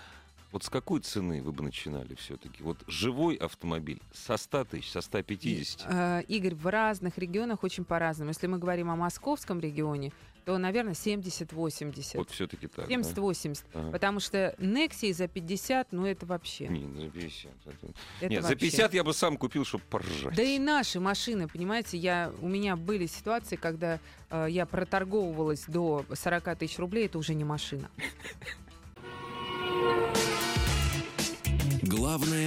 Вот 0.55 0.63
с 0.63 0.69
какой 0.69 1.01
цены 1.01 1.41
вы 1.41 1.51
бы 1.51 1.63
начинали 1.63 2.15
все-таки? 2.15 2.63
Вот 2.63 2.77
живой 2.87 3.35
автомобиль 3.35 4.01
со 4.13 4.37
100 4.37 4.63
тысяч, 4.63 4.89
со 4.89 5.01
150? 5.01 5.85
Э, 5.85 6.21
Игорь, 6.29 6.55
в 6.55 6.65
разных 6.67 7.17
регионах 7.17 7.65
очень 7.65 7.83
по-разному. 7.83 8.29
Если 8.29 8.47
мы 8.47 8.57
говорим 8.57 8.89
о 8.89 8.95
московском 8.95 9.59
регионе, 9.59 10.13
то, 10.45 10.57
наверное, 10.57 10.93
70-80. 10.93 12.15
Вот 12.15 12.29
все-таки 12.29 12.67
так. 12.67 12.89
70-80. 12.89 13.65
Ага. 13.73 13.91
Потому 13.91 14.21
что 14.21 14.55
Nexi 14.57 15.11
за 15.11 15.27
50, 15.27 15.91
ну 15.91 16.05
это 16.05 16.25
вообще. 16.25 16.69
Не, 16.69 17.01
за 17.01 17.09
50. 17.09 17.51
это- 17.65 17.87
это 18.21 18.29
Нет, 18.29 18.43
за 18.43 18.47
вообще. 18.47 18.65
50 18.65 18.93
я 18.93 19.03
бы 19.03 19.13
сам 19.13 19.35
купил, 19.35 19.65
чтобы 19.65 19.83
поржать. 19.89 20.37
Да 20.37 20.41
и 20.41 20.57
наши 20.57 21.01
машины, 21.01 21.49
понимаете, 21.49 21.97
я, 21.97 22.31
у 22.39 22.47
меня 22.47 22.77
были 22.77 23.07
ситуации, 23.07 23.57
когда 23.57 23.99
э, 24.29 24.47
я 24.49 24.65
проторговывалась 24.65 25.65
до 25.67 26.05
40 26.13 26.59
тысяч 26.59 26.79
рублей, 26.79 27.07
это 27.07 27.17
уже 27.17 27.33
не 27.33 27.43
машина. 27.43 27.91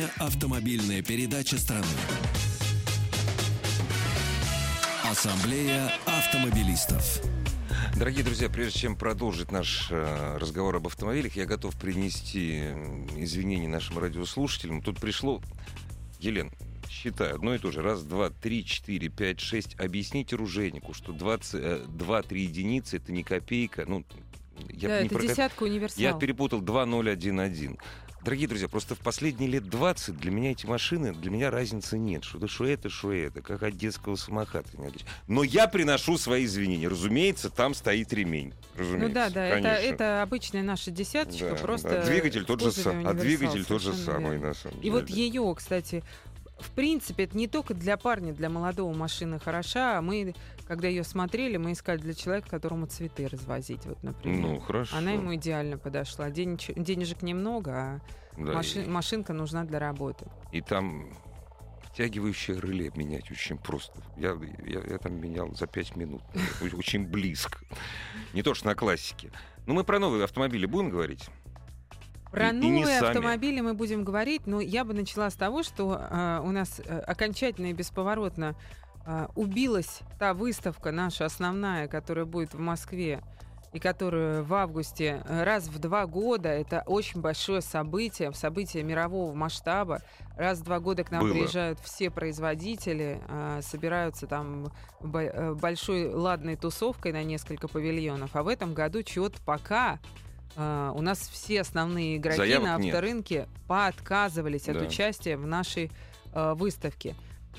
Главная 0.09 0.13
автомобильная 0.19 1.03
передача 1.03 1.59
страны. 1.59 1.87
Ассамблея 5.05 5.93
автомобилистов. 6.07 7.21
Дорогие 7.97 8.25
друзья, 8.25 8.49
прежде 8.49 8.81
чем 8.81 8.97
продолжить 8.97 9.51
наш 9.51 9.89
э, 9.91 10.37
разговор 10.39 10.77
об 10.77 10.87
автомобилях, 10.87 11.37
я 11.37 11.47
готов 11.47 11.77
принести 11.77 12.59
извинения 13.17 13.69
нашим 13.69 13.99
радиослушателям. 13.99 14.83
Тут 14.83 15.01
пришло... 15.01 15.43
Елена, 16.21 16.51
считаю, 16.89 17.37
одно 17.37 17.55
и 17.55 17.59
то 17.59 17.71
же. 17.71 17.83
Раз, 17.83 18.03
два, 18.03 18.31
три, 18.31 18.65
четыре, 18.65 19.09
пять, 19.09 19.41
шесть. 19.41 19.79
Объясните 19.79 20.37
ружейнику, 20.37 20.95
что 20.95 21.13
20, 21.13 21.55
э, 21.55 21.85
2-3 21.89 22.39
единицы— 22.39 22.97
это 22.99 23.13
не 23.13 23.23
копейка. 23.25 23.85
Ну, 23.87 24.05
я 24.71 24.89
да, 24.89 25.01
не 25.01 25.07
это 25.07 25.15
про 25.15 25.23
коп- 25.23 25.31
десятка 25.31 25.63
универсал. 25.65 26.01
Я 26.03 26.13
перепутал 26.15 26.61
2011. 26.61 27.79
Дорогие 28.25 28.49
друзья, 28.49 28.69
просто 28.69 28.95
в 28.95 28.99
последние 28.99 29.49
лет 29.49 29.69
20 29.71 30.19
для 30.19 30.31
меня 30.31 30.51
эти 30.51 30.67
машины, 30.67 31.15
для 31.15 31.31
меня 31.31 31.51
разницы 31.51 31.97
нет. 31.97 32.25
Что 32.25 32.39
это, 32.39 32.49
что 32.49 32.65
это, 32.67 32.91
что 32.91 33.13
это. 33.13 33.41
Как 33.43 33.63
от 33.63 33.77
детского 33.77 34.17
отличить. 34.89 35.07
Но 35.29 35.45
я 35.45 35.69
приношу 35.69 36.19
свои 36.19 36.45
извинения. 36.45 36.89
Разумеется, 36.89 37.49
там 37.49 37.75
стоит 37.75 38.13
ремень. 38.13 38.53
Разумеется, 38.77 39.09
Ну 39.09 39.15
да, 39.15 39.31
да, 39.31 39.47
это, 39.47 39.63
конечно. 39.63 39.95
это 39.95 40.23
обычная 40.23 40.63
наша 40.63 40.91
десяточка, 40.91 41.51
Да, 41.51 41.57
просто... 41.57 41.89
да. 41.89 42.05
Двигатель 42.07 42.45
тот 42.45 42.61
же, 42.61 42.67
кузове 42.67 42.83
сам, 42.85 43.07
а 43.07 43.15
двигатель 43.15 43.65
тот 43.65 43.83
же 43.83 43.93
самый, 43.95 44.33
верно. 44.33 44.49
на 44.49 44.55
самом 44.55 44.79
И 44.79 44.83
деле. 44.83 44.93
вот 44.93 45.11
ее, 45.11 45.55
кстати, 45.57 46.03
в 46.61 46.71
принципе, 46.73 47.25
это 47.25 47.37
не 47.37 47.47
только 47.47 47.75
для 47.75 47.97
парня, 47.97 48.33
для 48.33 48.49
молодого 48.49 48.93
машина 48.93 49.39
хороша, 49.39 49.99
а 49.99 50.03
мы, 50.03 50.35
когда 50.67 50.89
ее 50.89 51.05
смотрели, 51.05 51.57
мы 51.57 51.73
искали 51.73 51.99
для 51.99 52.15
человека, 52.15 52.49
которому 52.51 52.87
цветы 52.87 53.29
развозить, 53.29 53.85
вот, 53.87 54.03
например. 54.03 54.41
Ну, 54.41 54.61
хорошо. 54.61 54.97
Она 54.97 55.13
ему 55.13 55.35
идеально 55.35 55.79
подошла. 55.79 56.29
Денеч- 56.31 56.73
денежек 56.77 57.23
немного, 57.23 57.73
а 57.73 58.01
Да, 58.37 58.53
маши- 58.55 58.85
и- 58.85 58.89
машинка 58.89 59.33
нужна 59.33 59.65
для 59.65 59.79
работы. 59.79 60.27
И 60.53 60.61
там 60.61 61.13
втягивающее 61.93 62.61
реле 62.61 62.91
менять 62.95 63.31
очень 63.31 63.59
просто. 63.59 64.01
Я, 64.17 64.37
я, 64.67 64.81
я 64.81 64.99
там 64.99 65.21
менял 65.21 65.53
за 65.55 65.67
5 65.67 65.97
минут. 65.97 66.23
Очень 66.77 67.07
близко. 67.07 67.59
Не 68.35 68.43
то, 68.43 68.55
что 68.55 68.67
на 68.67 68.75
классике. 68.75 69.31
Но 69.67 69.75
мы 69.75 69.85
про 69.85 69.99
новые 69.99 70.25
автомобили 70.25 70.67
будем 70.67 70.91
говорить? 70.91 71.29
Про 72.31 72.49
И- 72.51 72.57
и 72.57 72.59
не 72.59 72.81
новые 72.81 72.99
сами. 72.99 73.09
автомобили 73.09 73.61
мы 73.61 73.75
будем 73.75 74.05
говорить, 74.05 74.47
но 74.47 74.61
я 74.61 74.85
бы 74.85 74.95
начала 74.95 75.31
с 75.31 75.35
того, 75.35 75.63
что 75.63 75.99
э, 75.99 76.41
у 76.45 76.51
нас 76.51 76.81
э, 76.85 76.99
окончательно 77.01 77.67
и 77.67 77.73
бесповоротно 77.73 78.55
э, 79.07 79.27
убилась 79.35 80.01
та 80.19 80.35
выставка 80.35 80.93
наша 80.93 81.25
основная, 81.25 81.89
которая 81.89 82.25
будет 82.27 82.53
в 82.55 82.59
Москве 82.59 83.23
и 83.73 83.79
которую 83.81 84.45
в 84.45 84.55
августе 84.55 85.23
э, 85.29 85.43
раз 85.45 85.69
в 85.69 85.79
два 85.79 86.07
года. 86.07 86.49
Это 86.49 86.83
очень 86.87 87.21
большое 87.21 87.61
событие, 87.61 88.33
событие 88.33 88.83
мирового 88.83 89.35
масштаба. 89.35 90.01
Раз 90.37 90.59
в 90.61 90.65
два 90.65 90.81
года 90.81 91.05
к 91.05 91.11
нам 91.11 91.23
Было. 91.23 91.33
приезжают 91.33 91.79
все 91.81 92.11
производители, 92.11 93.21
э, 93.29 93.61
собираются 93.63 94.27
там 94.27 94.73
э, 95.03 95.55
большой 95.55 96.09
ладной 96.13 96.57
тусовкой 96.57 97.13
на 97.13 97.23
несколько 97.25 97.69
павильонов. 97.69 98.35
А 98.37 98.43
в 98.43 98.49
этом 98.49 98.73
году 98.75 99.03
чего-то 99.03 99.39
пока 99.45 99.99
а, 100.57 100.93
у 100.95 101.01
нас 101.03 101.19
все 101.33 101.61
основные 101.61 102.17
игроки 102.17 102.37
Заявок 102.39 102.69
на 102.69 102.79
нет. 102.79 102.95
авторынке 102.95 103.49
поотказывались 103.67 104.69
от 104.69 104.79
Да. 104.79 104.87
участия 104.87 105.37
в 105.37 105.47
нашей 105.47 105.91
а, 106.33 106.55
выставке. 106.55 107.15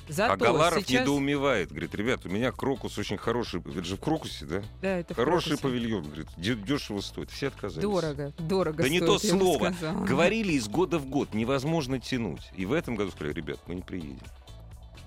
Зато 0.08 0.34
а 0.34 0.38
Галаров 0.38 0.84
сейчас... 0.86 1.02
недоумевает. 1.02 1.70
Говорит, 1.70 1.94
ребят, 1.94 2.26
у 2.26 2.30
меня 2.30 2.52
Крокус 2.52 2.98
очень 2.98 3.18
хороший. 3.18 3.60
Это 3.60 3.84
же 3.84 3.96
в 3.96 4.00
Крокусе, 4.00 4.46
да? 4.46 4.64
Да, 4.82 4.98
это 4.98 5.14
в 5.14 5.18
Хороший 5.18 5.58
Крокусе. 5.58 5.64
павильон. 5.64 6.04
Говорит, 6.06 6.28
«Де- 6.38 6.56
дешево 6.56 7.02
стоит. 7.02 7.30
Все 7.30 7.48
отказались. 7.48 7.84
Дорого, 7.84 8.34
дорого 8.40 8.82
Да 8.84 8.90
не 8.90 9.00
стоит, 9.00 9.22
то 9.22 9.28
я 9.28 9.34
бы 9.34 9.40
слово. 9.40 9.74
Говорили 10.06 10.54
из 10.54 10.68
года 10.68 10.98
в 11.00 11.06
год. 11.06 11.34
Невозможно 11.34 12.00
тянуть. 12.00 12.50
И 12.56 12.66
в 12.66 12.74
этом 12.74 12.96
году 12.96 13.12
сказали, 13.12 13.34
ребят, 13.34 13.60
мы 13.68 13.76
не 13.76 13.82
приедем. 13.82 14.20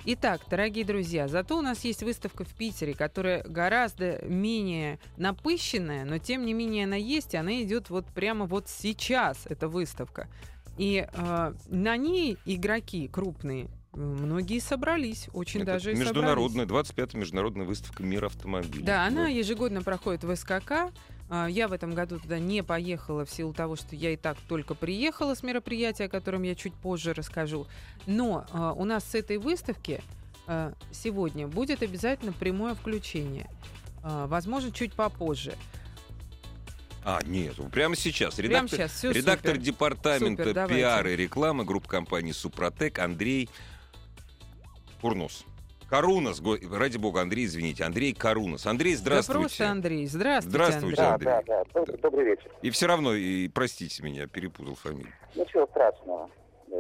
Итак, 0.05 0.41
дорогие 0.51 0.85
друзья, 0.85 1.29
зато 1.29 1.57
у 1.57 1.63
нас 1.63 1.85
есть 1.85 2.03
выставка 2.03 2.45
в 2.45 2.53
Питере, 2.55 2.93
которая 2.93 3.45
гораздо 3.45 4.21
менее 4.25 4.99
напыщенная, 5.17 6.05
но 6.05 6.19
тем 6.19 6.45
не 6.45 6.55
менее 6.55 6.85
она 6.87 6.97
есть, 6.97 7.35
и 7.35 7.37
она 7.37 7.63
идет 7.63 7.89
вот 7.89 8.07
прямо 8.07 8.47
вот 8.47 8.69
сейчас, 8.69 9.47
эта 9.49 9.69
выставка. 9.69 10.29
И 10.77 11.07
э, 11.13 11.55
на 11.69 11.97
ней 11.97 12.37
игроки 12.47 13.07
крупные, 13.07 13.69
многие 13.93 14.59
собрались, 14.59 15.29
очень 15.35 15.61
Это 15.61 15.75
даже 15.75 15.93
и 15.93 15.95
собрались. 15.95 16.09
международная, 16.17 16.67
25-я 16.67 17.21
международная 17.21 17.67
выставка 17.67 18.03
мира 18.03 18.27
автомобилей. 18.27 18.83
Да, 18.83 19.07
она 19.07 19.23
Вот. 19.27 19.29
ежегодно 19.29 19.83
проходит 19.83 20.25
в 20.25 20.35
СКК. 20.35 20.91
А, 21.35 21.47
Я 21.47 21.67
в 21.67 21.73
этом 21.73 21.95
году 21.95 22.21
туда 22.21 22.39
не 22.39 22.63
поехала 22.63 23.25
в 23.25 23.31
силу 23.31 23.55
того, 23.55 23.75
что 23.75 23.97
я 23.97 24.11
и 24.11 24.17
так 24.17 24.37
только 24.49 24.75
приехала 24.75 25.35
с 25.35 25.43
мероприятия, 25.43 26.05
о 26.05 26.09
котором 26.11 26.43
я 26.43 26.55
чуть 26.55 26.75
позже 26.75 27.15
расскажу. 27.15 27.67
Но 28.07 28.45
а, 28.53 28.75
у 28.75 28.85
нас 28.85 29.03
с 29.03 29.15
этой 29.15 29.39
выставки 29.39 30.03
а, 30.47 30.75
сегодня 30.91 31.49
будет 31.49 31.83
обязательно 31.83 32.35
прямое 32.35 32.75
включение. 32.75 33.49
Возможно, 34.03 34.73
чуть 34.73 34.95
попозже. 34.95 35.55
А, 37.05 37.21
нет, 37.25 37.55
прямо 37.71 37.97
сейчас. 37.97 38.35
Прямо 38.35 38.49
Редактор, 38.67 38.79
сейчас 38.79 38.93
все 38.93 39.11
редактор 39.13 39.53
супер. 39.53 39.65
департамента 39.65 40.45
Супер, 40.45 41.07
и 41.07 41.17
рекламы 41.17 41.65
группы 41.65 41.89
компании 41.89 42.33
«Супротек» 42.33 42.99
Андрей 42.99 43.49
Курнос. 45.01 45.45
Карунас, 45.97 46.41
го- 46.41 46.57
ради 46.75 46.97
бога, 46.97 47.21
Андрей, 47.21 47.45
извините, 47.45 47.85
Андрей 47.85 48.15
Карунас. 48.15 48.65
Андрей, 48.67 48.95
Да 48.95 49.01
здравствуйте. 49.01 49.41
просто 49.41 49.69
Андрей. 49.71 50.07
Здравствуйте, 50.07 50.49
Здравствуйте, 50.57 51.03
Андрей. 51.03 51.33
Андрей. 51.35 51.45
Да, 51.47 51.65
да, 51.65 51.65
да. 51.75 51.81
Доб- 51.83 52.01
Добрый 52.01 52.25
вечер. 52.25 52.51
И 52.63 52.71
все 52.71 52.87
равно, 52.87 53.13
и 53.13 53.47
простите 53.49 54.03
меня, 54.03 54.27
перепутал 54.27 54.75
фамилию. 54.75 55.13
Ничего 55.35 55.67
страшного. 55.67 56.31
Да. 56.69 56.79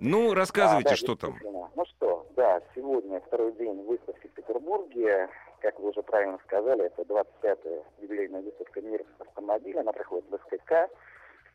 Ну, 0.00 0.34
рассказывайте, 0.34 0.88
А, 0.88 0.90
да, 0.90 0.96
что 0.96 1.14
там. 1.14 1.38
Ну 1.44 1.84
что, 1.94 2.26
да, 2.34 2.60
сегодня 2.74 3.20
второй 3.20 3.52
день 3.52 3.84
выставки 3.84 4.26
в 4.26 4.30
Петербурге. 4.32 5.28
Как 5.60 5.78
вы 5.78 5.90
уже 5.90 6.02
правильно 6.02 6.38
сказали, 6.44 6.86
это 6.86 7.02
25-я 7.02 7.84
юбилейная 8.02 8.42
выставка 8.42 8.80
мира 8.80 9.04
автомобиля. 9.20 9.82
Она 9.82 9.92
проходит 9.92 10.24
в 10.28 10.34
СКК 10.38 10.90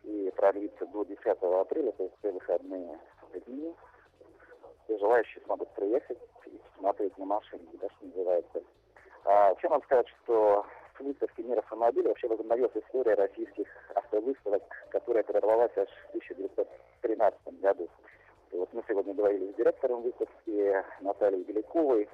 и 0.06 0.32
продлится 0.38 0.86
до 0.86 1.04
10 1.04 1.20
апреля, 1.60 1.92
то 1.92 2.04
есть 2.04 2.16
все 2.20 2.32
выходные 2.32 2.98
дни. 3.48 3.74
Все 4.86 4.98
желающие 5.00 5.44
смогут 5.44 5.70
приехать 5.74 6.20
и 6.46 6.58
посмотреть 6.74 7.18
на 7.18 7.26
машины, 7.26 7.64
да, 7.82 7.88
что 7.90 8.06
называется. 8.06 8.64
А, 9.26 9.50
вообще 9.50 9.70
надо 9.70 9.84
сказать, 9.86 10.08
что 10.24 10.66
с 10.98 11.00
выставки 11.00 11.42
мира 11.42 11.60
автомобиля 11.60 12.10
вообще 12.10 12.28
возобновилась 12.28 12.76
история 12.76 13.16
российских 13.16 13.68
автовыставок, 13.96 14.64
которая 14.90 15.24
прервалась 15.24 15.76
аж 15.76 15.90
в 15.90 16.10
1913 16.10 17.60
году. 17.62 17.90
И 18.52 18.58
вот 18.58 18.70
мы 18.74 18.84
сегодня 18.88 19.14
говорили 19.14 19.52
с 19.52 19.56
директором 19.56 20.04
выставки 20.04 20.84
Натальей 21.02 21.44
Беляковой, 21.44 22.08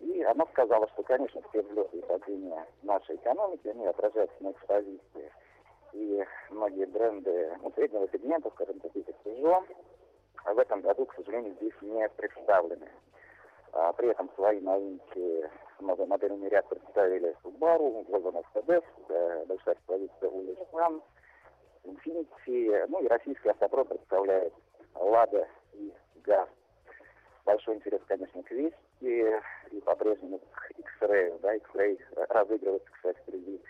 и 0.00 0.22
она 0.22 0.46
сказала, 0.46 0.88
что, 0.88 1.02
конечно, 1.02 1.42
все 1.50 1.62
взлеты 1.62 1.98
и 1.98 2.02
падения 2.02 2.66
нашей 2.82 3.16
экономики, 3.16 3.68
они 3.68 3.84
отражаются 3.84 4.36
на 4.40 4.52
экспозиции. 4.52 5.32
И 5.92 6.24
многие 6.50 6.86
бренды 6.86 7.58
ну, 7.62 7.72
среднего 7.72 8.08
сегмента, 8.12 8.50
скажем, 8.50 8.80
такие 8.80 9.04
как 9.04 9.16
Peugeot, 9.24 9.64
в 10.44 10.58
этом 10.58 10.80
году, 10.80 11.06
к 11.06 11.14
сожалению, 11.14 11.54
здесь 11.54 11.74
не 11.82 12.08
представлены. 12.10 12.88
А, 13.72 13.92
при 13.92 14.08
этом 14.08 14.30
свои 14.34 14.60
новинки, 14.60 15.50
новый 15.80 16.06
модельный 16.06 16.48
ряд 16.48 16.68
представили 16.68 17.36
Subaru, 17.44 18.04
Volvo 18.06 18.32
Mercedes, 18.32 18.84
э, 19.08 19.44
большая 19.46 19.74
экспозиция 19.74 20.28
у 20.28 20.42
Nissan, 20.42 21.02
Infiniti, 21.84 22.86
ну 22.88 23.02
и 23.02 23.08
российский 23.08 23.48
автопром 23.48 23.86
представляет 23.86 24.52
Лада 24.94 25.46
и 25.72 25.92
ГАЗ. 26.24 26.48
Большой 27.44 27.76
интерес, 27.76 28.00
конечно, 28.06 28.42
к 28.42 28.50
Вести 28.50 28.74
и 29.70 29.80
по-прежнему 29.84 30.38
к 30.38 30.70
X-Ray. 30.76 31.38
Да, 31.40 31.54
X-Ray 31.54 31.98
разыгрывается, 32.28 32.90
кстати, 32.92 33.18
среди 33.26 33.60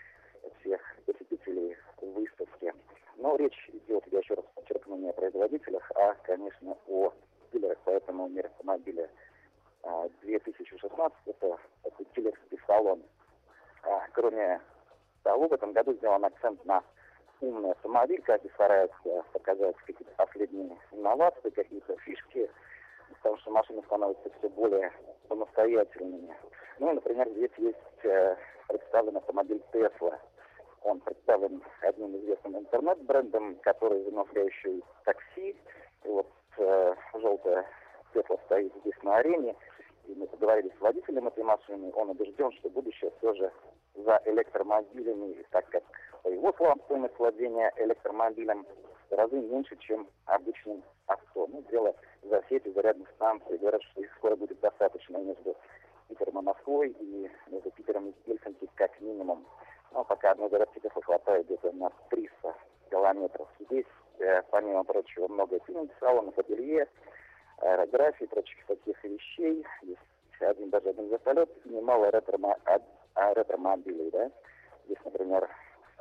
всех 0.59 0.81
посетителей 1.05 1.77
выставки. 2.01 2.73
Но 3.21 3.35
речь 3.35 3.69
идет, 3.71 4.03
я 4.07 4.19
еще 4.19 4.33
раз 4.33 4.45
подчеркну, 4.55 4.97
не 4.97 5.09
о 5.09 5.13
производителях, 5.13 5.91
а, 5.93 6.15
конечно, 6.23 6.75
о 6.87 7.13
дилерах. 7.53 7.77
Поэтому 7.85 8.27
мир 8.27 8.47
автомобиля 8.47 9.09
а, 9.83 10.09
2016 10.21 11.17
это 11.27 11.59
дилерский 12.15 12.59
салон. 12.65 13.03
А, 13.83 14.07
Кроме 14.13 14.59
того, 15.21 15.47
в 15.47 15.53
этом 15.53 15.71
году 15.71 15.93
сделан 15.93 16.25
акцент 16.25 16.65
на 16.65 16.83
умный 17.41 17.71
автомобиль, 17.71 18.23
каждый 18.23 18.49
старается 18.51 19.23
показать 19.33 19.75
какие-то 19.85 20.15
последние 20.17 20.75
инновации, 20.91 21.51
какие-то 21.51 21.95
фишки, 21.97 22.49
потому 23.17 23.37
что 23.37 23.51
машины 23.51 23.83
становятся 23.83 24.31
все 24.39 24.49
более 24.49 24.91
самостоятельными. 25.27 26.35
Ну, 26.79 26.91
например, 26.93 27.29
здесь 27.29 27.51
есть 27.57 28.05
э, 28.05 28.35
представлен 28.67 29.17
автомобиль 29.17 29.61
Tesla. 29.71 30.19
Он 30.81 30.99
представлен 30.99 31.61
одним 31.81 32.17
известным 32.17 32.57
интернет-брендом, 32.57 33.55
который 33.61 34.01
и 34.01 34.83
такси. 35.03 35.55
И 36.03 36.07
вот 36.07 36.27
э, 36.57 36.95
желтая 37.13 37.65
Tesla 38.13 38.39
стоит 38.45 38.73
здесь 38.81 39.03
на 39.03 39.17
арене. 39.17 39.55
И 40.07 40.15
мы 40.15 40.27
поговорили 40.27 40.73
с 40.77 40.81
водителем 40.81 41.27
этой 41.27 41.43
машины. 41.43 41.91
Он 41.95 42.09
убежден, 42.09 42.51
что 42.53 42.69
будущее 42.69 43.11
все 43.17 43.33
же 43.35 43.51
за 43.95 44.21
электромобилями, 44.25 45.45
так 45.51 45.67
как 45.69 45.83
по 46.23 46.29
его 46.29 46.53
словам 46.53 46.81
стоимость 46.85 47.17
владения 47.17 47.71
электромобилем 47.77 48.65
в 49.09 49.13
разы 49.13 49.35
меньше, 49.35 49.75
чем 49.77 50.07
обычным 50.25 50.83
авто. 51.07 51.47
Ну, 51.47 51.63
дело 51.69 51.95
за 52.23 52.43
сетью 52.49 52.73
зарядных 52.73 53.09
станций. 53.11 53.57
Говорят, 53.57 53.83
что 53.83 54.01
их 54.01 54.11
скоро 54.15 54.35
будет 54.35 54.59
достаточно 54.59 55.17
между 55.17 55.55
Питером 56.07 56.39
и 56.39 56.43
Москвой 56.43 56.89
и 56.89 57.29
между 57.47 57.71
Питером 57.71 58.09
и 58.09 58.13
Гельсинки 58.25 58.69
как 58.75 58.99
минимум. 59.01 59.45
Но 59.93 60.03
пока 60.03 60.20
одной 60.31 60.49
Тесла 60.81 61.01
хватает 61.01 61.45
где-то 61.45 61.71
на 61.73 61.89
300 62.09 62.55
километров. 62.89 63.47
Здесь, 63.59 63.85
э, 64.19 64.41
помимо 64.49 64.83
прочего, 64.83 65.27
много 65.27 65.59
фитнес-салонов, 65.59 66.37
ателье, 66.37 66.87
аэрографии, 67.57 68.25
прочих 68.25 68.65
таких 68.65 69.03
вещей. 69.03 69.65
Есть 69.83 69.99
один, 70.39 70.69
даже 70.69 70.89
один 70.89 71.09
вертолет 71.09 71.49
и 71.65 71.69
немало 71.69 72.09
ретромобилей. 72.09 74.11
Да? 74.11 74.31
Здесь, 74.85 74.97
например, 75.05 75.49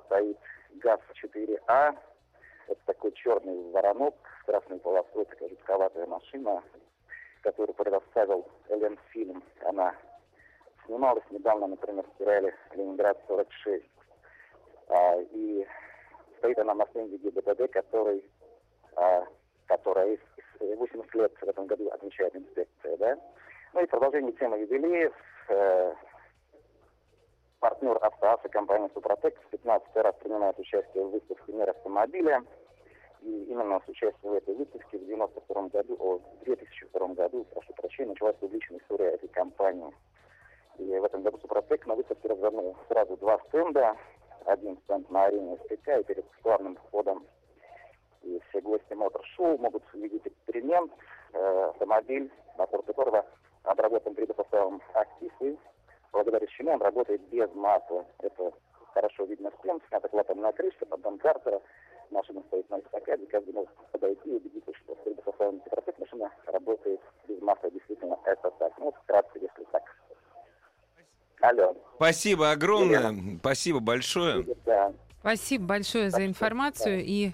стоит 0.06 0.38
ГАЗ-4А, 0.82 1.96
это 2.68 2.80
такой 2.86 3.12
черный 3.12 3.70
воронок 3.70 4.14
с 4.40 4.46
красной 4.46 4.78
полосой, 4.78 5.24
такая 5.26 5.48
жутковатая 5.48 6.06
машина, 6.06 6.62
которую 7.42 7.74
предоставил 7.74 8.46
ЛН 8.68 8.98
Фильм. 9.10 9.42
Она 9.64 9.94
снималась 10.86 11.24
недавно, 11.30 11.66
например, 11.66 12.04
в 12.04 12.18
сериале 12.18 12.54
«Ленинград-46». 12.74 13.82
А, 13.82 13.99
и 15.32 15.66
стоит 16.38 16.58
она 16.58 16.74
на 16.74 16.86
стенде 16.86 17.16
ГИБДД, 17.18 17.70
который, 17.70 18.24
а, 18.96 19.24
которая 19.66 20.18
80 20.60 21.14
лет 21.14 21.32
в 21.40 21.48
этом 21.48 21.66
году 21.66 21.88
отмечает 21.90 22.34
инспекция. 22.36 22.96
Да? 22.96 23.18
Ну 23.72 23.82
и 23.82 23.86
продолжение 23.86 24.32
темы 24.32 24.58
юбилеев. 24.58 25.12
Э, 25.48 25.94
партнер 27.60 27.98
автоаса 28.02 28.48
компания 28.48 28.90
«Супротек» 28.94 29.38
в 29.40 29.50
15 29.50 29.96
раз 29.96 30.14
принимает 30.16 30.58
участие 30.58 31.04
в 31.04 31.10
выставке 31.10 31.52
«Мир 31.52 31.70
автомобиля». 31.70 32.42
И 33.22 33.44
именно 33.44 33.80
с 33.84 33.88
участием 33.88 34.32
в 34.32 34.34
этой 34.34 34.54
выставке 34.54 34.98
в 34.98 35.04
92 35.04 35.68
году, 35.68 35.96
о, 35.98 36.18
в 36.18 36.44
2002 36.44 37.08
году, 37.08 37.44
прошу 37.52 37.74
прощения, 37.74 38.10
началась 38.10 38.36
публичная 38.36 38.78
история 38.78 39.10
этой 39.10 39.28
компании. 39.28 39.92
И 40.78 40.84
в 40.84 41.04
этом 41.04 41.22
году 41.22 41.38
Супротек 41.38 41.86
на 41.86 41.96
выставке 41.96 42.28
развернул 42.28 42.76
сразу 42.88 43.16
два 43.18 43.38
стенда. 43.48 43.94
Один 44.50 44.76
стенд 44.78 45.08
на 45.10 45.26
арене 45.26 45.56
СПК 45.58 46.00
и 46.00 46.02
перед 46.02 46.24
главным 46.42 46.74
входом. 46.74 47.24
И 48.22 48.40
все 48.48 48.60
гости 48.60 48.92
мотор-шоу 48.94 49.56
могут 49.58 49.84
увидеть 49.94 50.26
эксперимент, 50.26 50.90
э, 51.32 51.68
автомобиль, 51.70 52.32
мотор 52.58 52.82
которого 52.82 53.24
обработан 53.62 54.12
предпоставом 54.16 54.82
актив, 54.92 55.32
и 55.40 55.56
благодаря 56.10 56.44
чему 56.48 56.72
он 56.72 56.82
работает 56.82 57.20
без 57.28 57.48
масла. 57.54 58.04
Это 58.18 58.52
хорошо 58.92 59.24
видно 59.26 59.52
с 59.52 59.62
снята 59.62 59.98
это 59.98 60.08
клапанная 60.08 60.50
крышка, 60.50 60.84
поддон 60.84 61.18
картера, 61.18 61.62
машина 62.10 62.42
стоит 62.48 62.68
на 62.70 62.80
эстакаде, 62.80 63.26
каждый 63.26 63.54
может 63.54 63.70
подойти 63.92 64.30
и 64.30 64.34
убедиться, 64.34 64.72
что 64.82 64.96
в 64.96 65.04
предпоставленном 65.04 65.60
протек 65.60 65.96
машина 66.00 66.28
работает 66.46 67.00
без 67.28 67.40
масла. 67.40 67.70
Действительно, 67.70 68.18
это 68.24 68.50
так. 68.50 68.76
Ну, 68.78 68.90
вкратце, 68.90 69.38
если 69.38 69.62
так. 69.70 69.84
Алло. 71.40 71.76
Спасибо 71.96 72.50
огромное. 72.50 73.12
Привет. 73.12 73.38
Спасибо 73.40 73.80
большое. 73.80 74.46
Да. 74.66 74.92
Спасибо 75.20 75.64
большое 75.64 76.10
за 76.10 76.24
информацию. 76.26 77.02
И 77.04 77.32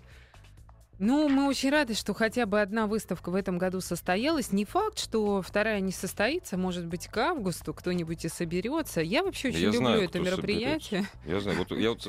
ну, 0.98 1.28
мы 1.28 1.46
очень 1.46 1.70
рады, 1.70 1.94
что 1.94 2.14
хотя 2.14 2.46
бы 2.46 2.60
одна 2.60 2.86
выставка 2.86 3.30
в 3.30 3.34
этом 3.34 3.58
году 3.58 3.80
состоялась. 3.80 4.52
Не 4.52 4.64
факт, 4.64 4.98
что 4.98 5.42
вторая 5.42 5.80
не 5.80 5.92
состоится. 5.92 6.56
Может 6.56 6.86
быть, 6.86 7.08
к 7.08 7.18
августу 7.18 7.75
кто-нибудь 7.75 8.25
и 8.25 8.28
соберется. 8.28 9.02
Я 9.02 9.22
вообще 9.22 9.48
очень 9.48 9.58
я 9.58 9.66
люблю 9.66 9.78
знаю, 9.80 10.02
это 10.02 10.20
мероприятие. 10.20 11.04
Соберется. 11.04 11.18
Я 11.26 11.40
знаю. 11.40 11.58
Вот, 11.58 11.70
я 11.72 11.90
вот, 11.90 12.06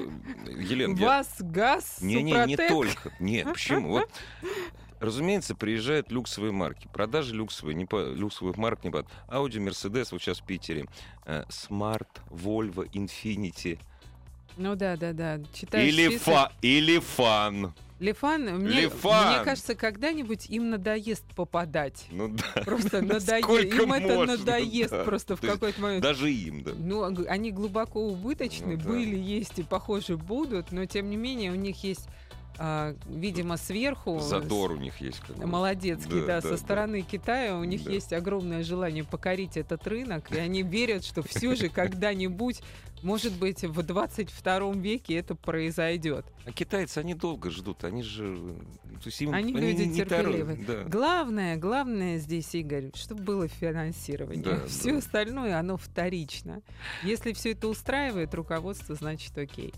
Елена, 0.48 0.96
Вас, 0.96 1.28
я... 1.40 1.46
газ, 1.46 1.98
Не, 2.02 2.24
не, 2.24 2.46
не 2.46 2.56
только. 2.56 3.12
Нет, 3.20 3.48
почему? 3.52 3.90
Вот 3.90 4.10
Разумеется, 5.00 5.56
приезжают 5.56 6.12
люксовые 6.12 6.52
марки. 6.52 6.88
Продажи 6.92 7.36
люксовые, 7.36 7.76
не 7.76 7.86
по, 7.86 8.12
люксовых 8.12 8.58
марк 8.58 8.84
не 8.84 8.90
по... 8.90 9.06
Audi, 9.28 9.58
Mercedes, 9.58 10.08
вот 10.12 10.22
сейчас 10.22 10.40
в 10.40 10.46
Питере. 10.46 10.86
Э, 11.26 11.44
Smart, 11.50 12.08
Volvo, 12.30 12.90
Infinity. 12.92 13.80
Ну 14.58 14.76
да, 14.76 14.98
да, 14.98 15.14
да. 15.14 15.40
Читаешь 15.54 15.94
или, 15.94 16.18
фа, 16.18 16.52
или 16.62 17.00
фан. 17.00 17.74
Лифан, 18.00 18.44
мне, 18.60 18.82
Лифан. 18.82 19.36
мне 19.36 19.44
кажется, 19.44 19.74
когда-нибудь 19.74 20.48
им 20.50 20.70
надоест 20.70 21.26
попадать. 21.36 22.06
Ну 22.12 22.30
да. 22.30 22.62
Просто 22.62 23.02
надоест. 23.02 23.74
Им 23.74 23.88
можно, 23.88 24.06
это 24.06 24.26
надоест 24.26 24.92
да. 24.92 25.04
просто 25.04 25.36
в 25.36 25.42
какой-то 25.42 25.82
момент. 25.82 26.04
Даже 26.04 26.32
им, 26.32 26.64
да. 26.64 26.74
Ну, 26.78 27.04
они 27.28 27.52
глубоко 27.52 28.08
убыточны, 28.08 28.78
ну, 28.78 28.84
да. 28.84 28.90
были, 28.90 29.16
есть 29.16 29.58
и, 29.58 29.64
похоже, 29.64 30.16
будут, 30.16 30.72
но 30.72 30.86
тем 30.86 31.10
не 31.10 31.18
менее 31.18 31.52
у 31.52 31.56
них 31.56 31.84
есть 31.84 32.08
а, 32.60 32.96
видимо, 33.08 33.58
сверху... 33.58 34.20
Задор 34.20 34.72
у 34.72 34.78
них 34.78 35.00
есть. 35.02 35.20
Как 35.20 35.38
Молодецкий, 35.38 36.22
да, 36.22 36.28
да, 36.28 36.42
да 36.42 36.50
со 36.50 36.58
стороны. 36.58 37.02
Китая 37.02 37.58
у 37.58 37.64
них 37.64 37.84
да. 37.84 37.92
есть 37.92 38.14
огромное 38.14 38.64
желание 38.64 39.04
покорить 39.04 39.58
этот 39.58 39.86
рынок, 39.88 40.32
и 40.32 40.38
они 40.38 40.64
верят, 40.64 41.06
что 41.06 41.22
все 41.22 41.56
же 41.56 41.70
когда-нибудь 41.70 42.62
может 43.04 43.34
быть, 43.34 43.64
в 43.64 43.84
22 43.84 44.74
веке 44.74 45.16
это 45.16 45.36
произойдет. 45.36 46.26
А 46.46 46.52
китайцы, 46.52 46.98
они 46.98 47.14
долго 47.14 47.52
ждут, 47.52 47.84
они 47.84 48.02
же... 48.02 48.56
То 49.04 49.06
есть 49.06 49.22
им, 49.22 49.34
они, 49.34 49.54
они 49.54 49.62
люди 49.62 49.94
терпеливые. 49.94 50.58
Да. 50.66 50.84
Главное, 50.86 51.58
главное 51.58 52.18
здесь, 52.18 52.56
Игорь, 52.56 52.90
чтобы 52.96 53.22
было 53.24 53.48
финансирование. 53.48 54.44
Да, 54.44 54.66
все 54.68 54.94
да. 54.94 54.98
остальное, 54.98 55.60
оно 55.60 55.78
вторично. 55.78 56.62
Если 57.04 57.34
все 57.34 57.52
это 57.52 57.68
устраивает 57.68 58.34
руководство, 58.34 58.96
значит 58.96 59.38
окей. 59.38 59.74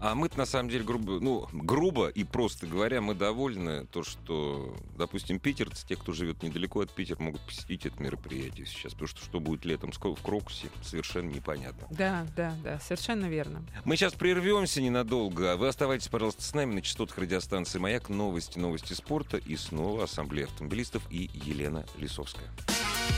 А 0.00 0.14
мы 0.14 0.30
на 0.36 0.46
самом 0.46 0.68
деле 0.68 0.84
грубо, 0.84 1.18
ну, 1.20 1.48
грубо 1.52 2.08
и 2.08 2.24
просто 2.24 2.66
говоря, 2.66 3.00
мы 3.00 3.14
довольны 3.14 3.86
то, 3.86 4.02
что, 4.04 4.76
допустим, 4.96 5.38
питерцы, 5.40 5.86
те, 5.86 5.96
кто 5.96 6.12
живет 6.12 6.42
недалеко 6.42 6.80
от 6.80 6.92
Питера, 6.92 7.20
могут 7.20 7.40
посетить 7.40 7.86
это 7.86 8.00
мероприятие 8.02 8.66
сейчас, 8.66 8.92
потому 8.92 9.08
что 9.08 9.24
что 9.24 9.40
будет 9.40 9.64
летом 9.64 9.92
в 9.92 10.22
Крокусе, 10.22 10.68
совершенно 10.82 11.30
непонятно. 11.30 11.86
Да, 11.90 12.26
да, 12.36 12.54
да, 12.62 12.78
совершенно 12.78 13.26
верно. 13.26 13.64
Мы 13.84 13.96
сейчас 13.96 14.14
прервемся 14.14 14.80
ненадолго. 14.80 15.56
Вы 15.56 15.68
оставайтесь, 15.68 16.08
пожалуйста, 16.08 16.42
с 16.42 16.54
нами 16.54 16.74
на 16.74 16.82
частотах 16.82 17.18
радиостанции 17.18 17.78
«Маяк». 17.78 18.08
Новости, 18.08 18.58
новости 18.58 18.92
спорта 18.94 19.36
и 19.36 19.56
снова 19.56 20.04
Ассамблея 20.04 20.46
автомобилистов 20.46 21.02
и 21.10 21.30
Елена 21.32 21.84
Лисовская. 21.96 22.48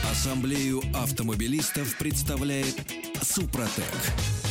Ассамблею 0.09 0.81
автомобилистов 0.93 1.97
представляет 1.97 2.75
Супротек. 3.21 4.50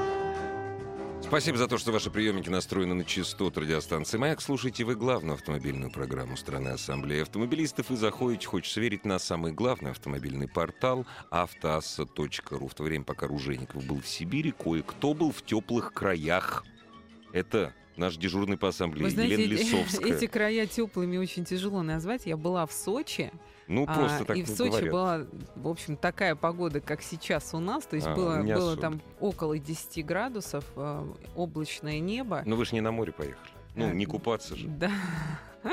Спасибо 1.31 1.57
за 1.57 1.69
то, 1.69 1.77
что 1.77 1.93
ваши 1.93 2.11
приемники 2.11 2.49
настроены 2.49 2.93
на 2.93 3.05
частоту 3.05 3.61
радиостанции 3.61 4.17
«Маяк». 4.17 4.41
Слушайте 4.41 4.83
вы 4.83 4.97
главную 4.97 5.35
автомобильную 5.35 5.89
программу 5.89 6.35
страны 6.35 6.67
Ассамблеи 6.67 7.21
автомобилистов 7.21 7.89
и 7.89 7.95
заходите, 7.95 8.47
хочется 8.47 8.81
верить, 8.81 9.05
на 9.05 9.17
самый 9.17 9.53
главный 9.53 9.91
автомобильный 9.91 10.49
портал 10.49 11.05
автоасса.ру. 11.29 12.67
В 12.67 12.73
то 12.73 12.83
время, 12.83 13.05
пока 13.05 13.27
Ружеников 13.27 13.85
был 13.85 14.01
в 14.01 14.07
Сибири, 14.09 14.51
кое-кто 14.51 15.13
был 15.13 15.31
в 15.31 15.41
теплых 15.41 15.93
краях. 15.93 16.65
Это 17.31 17.73
наш 17.95 18.17
дежурный 18.17 18.57
по 18.57 18.67
ассамблее, 18.67 19.05
Вы 19.05 19.11
знаете, 19.11 19.41
Елена 19.41 19.51
Лисовская. 19.61 20.13
Эти 20.13 20.27
края 20.27 20.67
теплыми 20.67 21.15
очень 21.15 21.45
тяжело 21.45 21.81
назвать. 21.81 22.25
Я 22.25 22.35
была 22.35 22.65
в 22.65 22.73
Сочи. 22.73 23.31
Ну, 23.71 23.85
просто 23.85 24.19
а, 24.19 24.25
так 24.25 24.37
И 24.37 24.43
в 24.43 24.49
Сочи 24.49 24.69
говорят. 24.69 24.91
была, 24.91 25.25
в 25.55 25.67
общем, 25.69 25.95
такая 25.95 26.35
погода, 26.35 26.81
как 26.81 27.01
сейчас 27.01 27.53
у 27.53 27.59
нас. 27.59 27.85
То 27.85 27.95
есть 27.95 28.07
а, 28.07 28.13
было, 28.13 28.43
было 28.43 28.75
там 28.75 29.01
около 29.21 29.57
10 29.57 30.05
градусов, 30.05 30.65
э, 30.75 31.05
облачное 31.37 31.99
небо. 31.99 32.43
Но 32.45 32.57
вы 32.57 32.65
же 32.65 32.73
не 32.73 32.81
на 32.81 32.91
море 32.91 33.13
поехали. 33.13 33.49
Ну, 33.75 33.87
а, 33.87 33.93
не 33.93 34.05
купаться 34.05 34.57
же. 34.57 34.67
Да. 34.67 34.91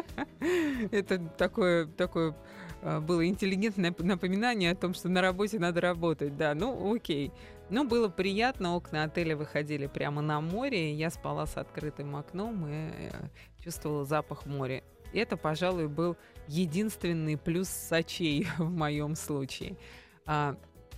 Это 0.92 1.18
такое, 1.18 1.86
такое 1.86 2.36
а, 2.82 3.00
было 3.00 3.26
интеллигентное 3.26 3.92
напоминание 3.98 4.70
о 4.70 4.76
том, 4.76 4.94
что 4.94 5.08
на 5.08 5.20
работе 5.20 5.58
надо 5.58 5.80
работать. 5.80 6.36
Да, 6.36 6.54
ну 6.54 6.94
окей. 6.94 7.32
Ну, 7.68 7.84
было 7.84 8.08
приятно, 8.08 8.76
окна 8.76 9.02
отеля 9.02 9.36
выходили 9.36 9.86
прямо 9.86 10.22
на 10.22 10.40
море, 10.40 10.94
я 10.94 11.10
спала 11.10 11.46
с 11.46 11.56
открытым 11.56 12.16
окном 12.16 12.66
и 12.66 12.90
э, 12.92 13.10
чувствовала 13.62 14.04
запах 14.04 14.46
моря. 14.46 14.82
Это, 15.12 15.36
пожалуй, 15.36 15.88
был 15.88 16.16
единственный 16.48 17.36
плюс 17.36 17.68
сочей 17.68 18.48
в 18.58 18.70
моем 18.70 19.14
случае. 19.14 19.76
А, 20.26 20.56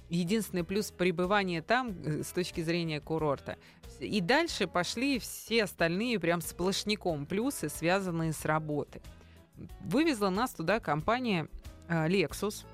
единственный 0.09 0.65
плюс 0.65 0.91
пребывания 0.91 1.63
там 1.63 1.95
э, 2.05 2.23
с 2.23 2.29
точки 2.29 2.63
зрения 2.63 3.01
курорта. 3.01 3.57
И 4.01 4.21
дальше 4.21 4.67
пошли 4.67 5.19
все 5.19 5.65
остальные 5.65 6.19
прям 6.19 6.41
сплошняком 6.41 7.27
плюсы, 7.27 7.69
связанные 7.69 8.33
с 8.33 8.45
работой. 8.45 9.03
Вывезла 9.83 10.31
нас 10.31 10.53
туда 10.53 10.81
компания 10.81 11.49
э, 11.89 12.09
Lexus, 12.09 12.65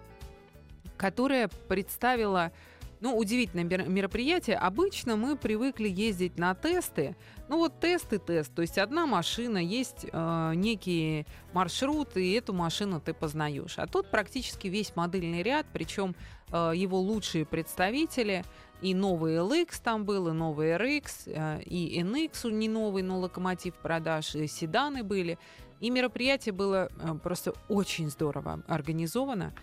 которая 0.97 1.49
представила 1.69 2.53
ну, 3.01 3.17
удивительное 3.17 3.65
мероприятие. 3.65 4.57
Обычно 4.57 5.17
мы 5.17 5.37
привыкли 5.37 5.89
ездить 5.89 6.39
на 6.39 6.55
тесты. 6.55 7.17
Ну, 7.49 7.59
вот 7.59 7.79
тест 7.81 8.13
и 8.13 8.19
тест. 8.19 8.55
То 8.55 8.63
есть 8.63 8.79
одна 8.79 9.07
машина, 9.07 9.59
есть 9.59 10.07
э, 10.11 10.53
некие 10.55 11.27
маршруты, 11.53 12.27
и 12.27 12.33
эту 12.33 12.53
машину 12.53 13.01
ты 13.01 13.15
познаешь. 13.15 13.79
А 13.79 13.87
тут 13.87 14.11
практически 14.11 14.69
весь 14.69 14.97
модельный 14.97 15.43
ряд, 15.43 15.67
причем 15.73 16.15
э, 16.51 16.73
его 16.75 16.99
лучшие 16.99 17.45
представители. 17.45 18.45
И 18.83 18.95
новый 18.95 19.37
LX 19.37 19.81
там 19.83 20.05
был, 20.05 20.29
и 20.29 20.33
новый 20.33 20.73
RX, 20.73 21.05
э, 21.27 21.63
и 21.63 22.01
NX 22.01 22.51
не 22.51 22.69
новый, 22.69 23.03
но 23.03 23.19
локомотив 23.19 23.75
продаж, 23.75 24.35
и 24.35 24.47
седаны 24.47 25.03
были. 25.03 25.39
И 25.81 25.91
мероприятие 25.91 26.53
было 26.53 26.89
э, 26.91 27.15
просто 27.23 27.53
очень 27.69 28.11
здорово 28.11 28.63
организовано. 28.67 29.55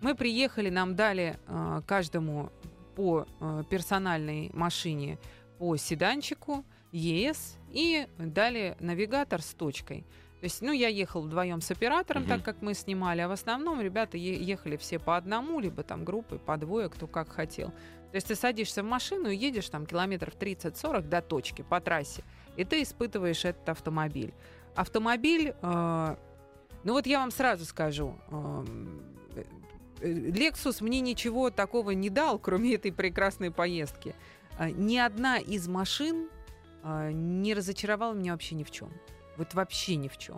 Мы 0.00 0.14
приехали, 0.14 0.68
нам 0.68 0.96
дали 0.96 1.38
э, 1.46 1.82
каждому 1.86 2.52
по 2.94 3.26
э, 3.40 3.62
персональной 3.68 4.50
машине 4.52 5.18
по 5.58 5.76
седанчику, 5.76 6.64
ЕС 6.92 7.56
и 7.70 8.06
дали 8.18 8.76
навигатор 8.80 9.42
с 9.42 9.54
точкой. 9.54 10.04
То 10.40 10.46
есть, 10.46 10.60
ну, 10.60 10.72
я 10.72 10.88
ехал 10.88 11.22
вдвоем 11.22 11.60
с 11.60 11.70
оператором, 11.70 12.22
угу. 12.22 12.28
так 12.28 12.42
как 12.42 12.60
мы 12.60 12.74
снимали, 12.74 13.22
а 13.22 13.28
в 13.28 13.32
основном 13.32 13.80
ребята 13.80 14.18
ехали 14.18 14.76
все 14.76 14.98
по 14.98 15.16
одному, 15.16 15.58
либо 15.58 15.82
там 15.82 16.04
группой, 16.04 16.38
по 16.38 16.56
двое, 16.56 16.90
кто 16.90 17.06
как 17.06 17.30
хотел. 17.30 17.68
То 17.68 18.16
есть 18.16 18.28
ты 18.28 18.34
садишься 18.34 18.82
в 18.82 18.86
машину 18.86 19.28
и 19.30 19.36
едешь 19.36 19.68
там 19.70 19.86
километров 19.86 20.34
30-40 20.38 21.08
до 21.08 21.22
точки 21.22 21.62
по 21.62 21.80
трассе, 21.80 22.22
и 22.56 22.64
ты 22.64 22.82
испытываешь 22.82 23.44
этот 23.44 23.68
автомобиль. 23.70 24.34
Автомобиль, 24.76 25.54
э, 25.60 26.16
ну 26.84 26.92
вот 26.92 27.06
я 27.06 27.20
вам 27.20 27.30
сразу 27.30 27.64
скажу, 27.64 28.16
э, 28.30 28.64
Lexus 30.04 30.82
мне 30.82 31.00
ничего 31.00 31.50
такого 31.50 31.92
не 31.92 32.10
дал, 32.10 32.38
кроме 32.38 32.74
этой 32.74 32.92
прекрасной 32.92 33.50
поездки. 33.50 34.14
А, 34.58 34.70
ни 34.70 34.96
одна 34.98 35.38
из 35.38 35.66
машин 35.66 36.28
а, 36.82 37.10
не 37.10 37.54
разочаровала 37.54 38.14
меня 38.14 38.32
вообще 38.32 38.54
ни 38.54 38.64
в 38.64 38.70
чем. 38.70 38.90
Вот 39.36 39.54
вообще 39.54 39.96
ни 39.96 40.08
в 40.08 40.18
чем. 40.18 40.36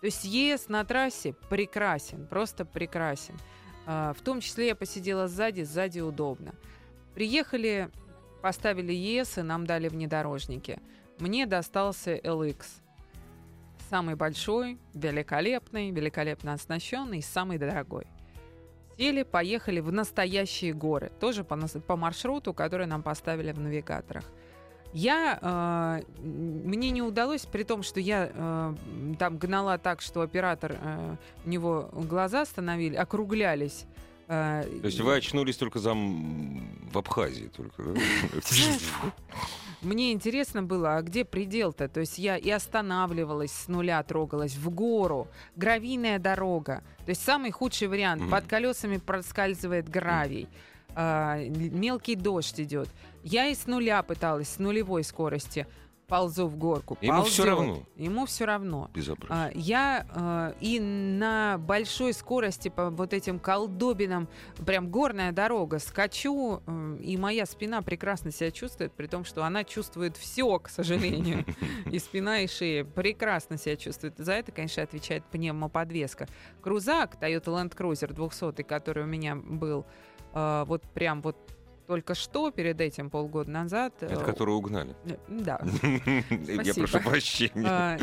То 0.00 0.06
есть 0.06 0.24
ЕС 0.24 0.68
на 0.68 0.84
трассе 0.84 1.34
прекрасен, 1.48 2.26
просто 2.26 2.64
прекрасен. 2.64 3.38
А, 3.86 4.12
в 4.12 4.20
том 4.20 4.40
числе 4.40 4.68
я 4.68 4.74
посидела 4.74 5.28
сзади, 5.28 5.62
сзади 5.62 6.00
удобно. 6.00 6.54
Приехали, 7.14 7.90
поставили 8.42 8.92
ЕС 8.92 9.38
и 9.38 9.42
нам 9.42 9.66
дали 9.66 9.88
внедорожники. 9.88 10.80
Мне 11.20 11.46
достался 11.46 12.16
LX. 12.16 12.64
Самый 13.88 14.16
большой, 14.16 14.78
великолепный, 14.92 15.90
великолепно 15.90 16.54
оснащенный, 16.54 17.22
самый 17.22 17.58
дорогой. 17.58 18.06
Сели, 18.98 19.22
поехали 19.22 19.80
в 19.80 19.92
настоящие 19.92 20.72
горы, 20.72 21.10
тоже 21.20 21.44
по, 21.44 21.56
по 21.86 21.96
маршруту, 21.96 22.54
который 22.54 22.86
нам 22.86 23.02
поставили 23.02 23.52
в 23.52 23.58
навигаторах. 23.58 24.24
Я, 24.92 25.38
э, 25.42 26.02
мне 26.22 26.90
не 26.90 27.02
удалось, 27.02 27.46
при 27.46 27.64
том, 27.64 27.82
что 27.82 27.98
я 27.98 28.30
э, 28.32 28.74
там 29.18 29.38
гнала 29.38 29.76
так, 29.76 30.00
что 30.00 30.20
оператор, 30.20 30.76
э, 30.80 31.16
у 31.44 31.48
него 31.48 31.90
глаза 31.92 32.42
остановили, 32.42 32.94
округлялись. 32.94 33.86
Э, 34.28 34.64
То 34.80 34.86
есть 34.86 35.00
вы 35.00 35.14
очнулись 35.14 35.56
только 35.56 35.78
за 35.78 35.94
в 35.94 36.98
Абхазии 36.98 37.50
только? 37.54 37.82
Мне 39.82 40.12
интересно 40.12 40.62
было, 40.62 40.96
а 40.96 41.02
где 41.02 41.24
предел-то? 41.24 41.88
То 41.88 42.00
есть 42.00 42.18
я 42.18 42.38
и 42.38 42.48
останавливалась 42.48 43.52
с 43.52 43.68
нуля, 43.68 44.02
трогалась 44.02 44.54
в 44.54 44.70
гору, 44.70 45.28
гравийная 45.56 46.18
дорога. 46.18 46.82
То 47.04 47.10
есть 47.10 47.22
самый 47.22 47.50
худший 47.50 47.88
вариант. 47.88 48.30
Под 48.30 48.46
колесами 48.46 48.96
проскальзывает 48.96 49.88
гравий. 49.88 50.48
А, 50.96 51.36
мелкий 51.38 52.14
дождь 52.14 52.58
идет. 52.60 52.88
Я 53.22 53.48
и 53.48 53.54
с 53.54 53.66
нуля 53.66 54.02
пыталась, 54.02 54.48
с 54.48 54.58
нулевой 54.58 55.04
скорости 55.04 55.66
ползу 56.06 56.46
в 56.46 56.56
горку. 56.56 56.98
Ему 57.00 57.18
ползет. 57.18 57.32
все 57.32 57.44
равно. 57.44 57.82
Ему 57.96 58.26
все 58.26 58.44
равно. 58.44 58.90
Безобразие. 58.94 59.52
Я 59.54 60.06
а, 60.10 60.54
и 60.60 60.80
на 60.80 61.58
большой 61.58 62.12
скорости 62.12 62.68
по 62.68 62.90
вот 62.90 63.12
этим 63.12 63.38
колдобинам, 63.38 64.28
прям 64.64 64.90
горная 64.90 65.32
дорога, 65.32 65.78
скачу, 65.78 66.62
а, 66.66 66.96
и 66.96 67.16
моя 67.16 67.46
спина 67.46 67.82
прекрасно 67.82 68.30
себя 68.30 68.50
чувствует, 68.50 68.92
при 68.92 69.06
том, 69.06 69.24
что 69.24 69.44
она 69.44 69.64
чувствует 69.64 70.16
все, 70.16 70.58
к 70.58 70.68
сожалению. 70.68 71.44
И 71.90 71.98
спина, 71.98 72.40
и 72.40 72.46
шея 72.46 72.84
прекрасно 72.84 73.56
себя 73.56 73.76
чувствует. 73.76 74.14
За 74.18 74.32
это, 74.32 74.52
конечно, 74.52 74.82
отвечает 74.82 75.24
пневмоподвеска. 75.26 76.26
Крузак 76.60 77.16
Toyota 77.20 77.46
Land 77.46 77.76
Cruiser 77.76 78.12
200, 78.12 78.62
который 78.62 79.04
у 79.04 79.06
меня 79.06 79.36
был, 79.36 79.86
а, 80.32 80.64
вот 80.64 80.82
прям 80.92 81.22
вот 81.22 81.36
только 81.86 82.14
что, 82.14 82.50
перед 82.50 82.80
этим 82.80 83.10
полгода 83.10 83.50
назад... 83.50 83.94
Это 84.00 84.14
э, 84.14 84.24
который 84.24 84.54
угнали? 84.54 84.94
Э, 85.04 85.16
да. 85.28 85.60
Я 86.62 86.74
прошу 86.74 87.00
прощения. 87.00 87.66
А, 87.66 87.98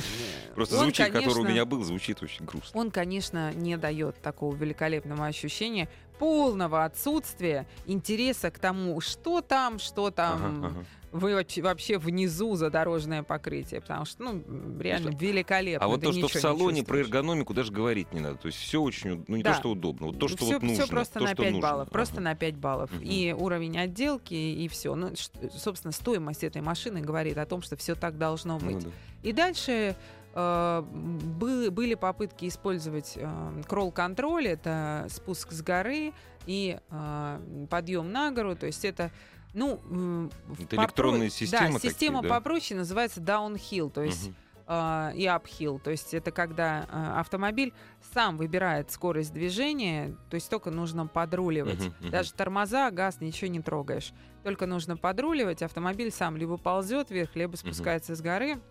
Просто 0.55 0.77
звучит, 0.77 1.09
который 1.09 1.39
у 1.39 1.47
меня 1.47 1.65
был, 1.65 1.83
звучит 1.83 2.21
очень 2.21 2.45
грустно. 2.45 2.79
Он, 2.79 2.91
конечно, 2.91 3.51
не 3.53 3.77
дает 3.77 4.21
такого 4.21 4.55
великолепного 4.55 5.25
ощущения 5.25 5.89
полного 6.21 6.85
отсутствия 6.85 7.65
интереса 7.87 8.51
к 8.51 8.59
тому, 8.59 9.01
что 9.01 9.41
там, 9.41 9.79
что 9.79 10.11
там, 10.11 10.85
вы 11.11 11.33
вообще 11.33 11.97
внизу 11.97 12.55
за 12.55 12.69
дорожное 12.69 13.23
покрытие, 13.23 13.81
потому 13.81 14.05
что, 14.05 14.21
ну, 14.25 14.43
реально 14.79 15.13
что? 15.13 15.19
великолепно. 15.19 15.83
А 15.83 15.89
вот 15.89 16.01
то, 16.01 16.13
что 16.13 16.27
в 16.27 16.33
салоне 16.33 16.83
про 16.83 16.99
эргономику 16.99 17.55
даже 17.55 17.71
говорить 17.71 18.13
не 18.13 18.19
надо. 18.19 18.35
То 18.35 18.45
есть 18.49 18.59
все 18.59 18.79
очень, 18.79 19.25
ну 19.27 19.35
не 19.35 19.41
да. 19.41 19.53
то, 19.53 19.57
что 19.57 19.71
удобно, 19.71 20.07
вот 20.07 20.19
то, 20.19 20.27
что 20.27 20.37
все, 20.37 20.53
вот 20.53 20.61
нужно. 20.61 20.83
Все 20.83 20.91
просто 20.91 21.17
то, 21.17 21.25
на 21.25 21.33
5 21.33 21.39
нужно. 21.39 21.59
баллов, 21.59 21.87
ага. 21.87 21.91
просто 21.91 22.21
на 22.21 22.35
5 22.35 22.55
баллов. 22.55 22.93
Угу. 22.93 23.01
И 23.01 23.33
уровень 23.33 23.79
отделки, 23.79 24.35
и 24.35 24.67
все. 24.67 24.93
Ну, 24.93 25.13
собственно, 25.57 25.91
стоимость 25.91 26.43
этой 26.43 26.61
машины 26.61 27.01
говорит 27.01 27.39
о 27.39 27.47
том, 27.47 27.63
что 27.63 27.75
все 27.77 27.95
так 27.95 28.19
должно 28.19 28.59
ну 28.59 28.67
быть. 28.67 28.85
Ну, 28.85 28.91
да. 28.91 29.27
И 29.27 29.33
дальше 29.33 29.95
были 30.33 31.95
попытки 31.95 32.47
использовать 32.47 33.13
э, 33.17 33.61
кролл-контроль, 33.67 34.47
это 34.47 35.07
спуск 35.09 35.51
с 35.51 35.61
горы 35.61 36.13
и 36.45 36.79
э, 36.89 37.65
подъем 37.69 38.11
на 38.11 38.31
гору, 38.31 38.55
то 38.55 38.65
есть 38.65 38.85
это 38.85 39.11
ну, 39.53 40.29
это 40.53 40.67
попро... 40.67 40.83
электронные 40.83 41.29
системы. 41.29 41.73
Да, 41.73 41.79
система 41.79 42.19
такие, 42.19 42.29
да? 42.29 42.35
попроще 42.35 42.79
называется 42.79 43.19
downhill, 43.19 43.91
то 43.91 44.01
есть 44.01 44.27
угу. 44.27 44.35
э, 44.67 45.11
и 45.15 45.25
uphill. 45.25 45.79
То 45.79 45.91
есть 45.91 46.13
это 46.13 46.31
когда 46.31 46.87
э, 46.89 47.19
автомобиль 47.19 47.73
сам 48.13 48.37
выбирает 48.37 48.91
скорость 48.91 49.33
движения, 49.33 50.15
то 50.29 50.35
есть 50.35 50.49
только 50.49 50.71
нужно 50.71 51.07
подруливать. 51.07 51.87
Угу, 51.87 52.09
Даже 52.09 52.31
тормоза, 52.33 52.89
газ, 52.91 53.19
ничего 53.19 53.49
не 53.51 53.61
трогаешь. 53.61 54.13
Только 54.43 54.65
нужно 54.65 54.95
подруливать, 54.95 55.61
автомобиль 55.61 56.11
сам 56.11 56.37
либо 56.37 56.55
ползет 56.55 57.09
вверх, 57.09 57.35
либо 57.35 57.57
спускается 57.57 58.13
угу. 58.13 58.19
с 58.19 58.21
горы 58.21 58.61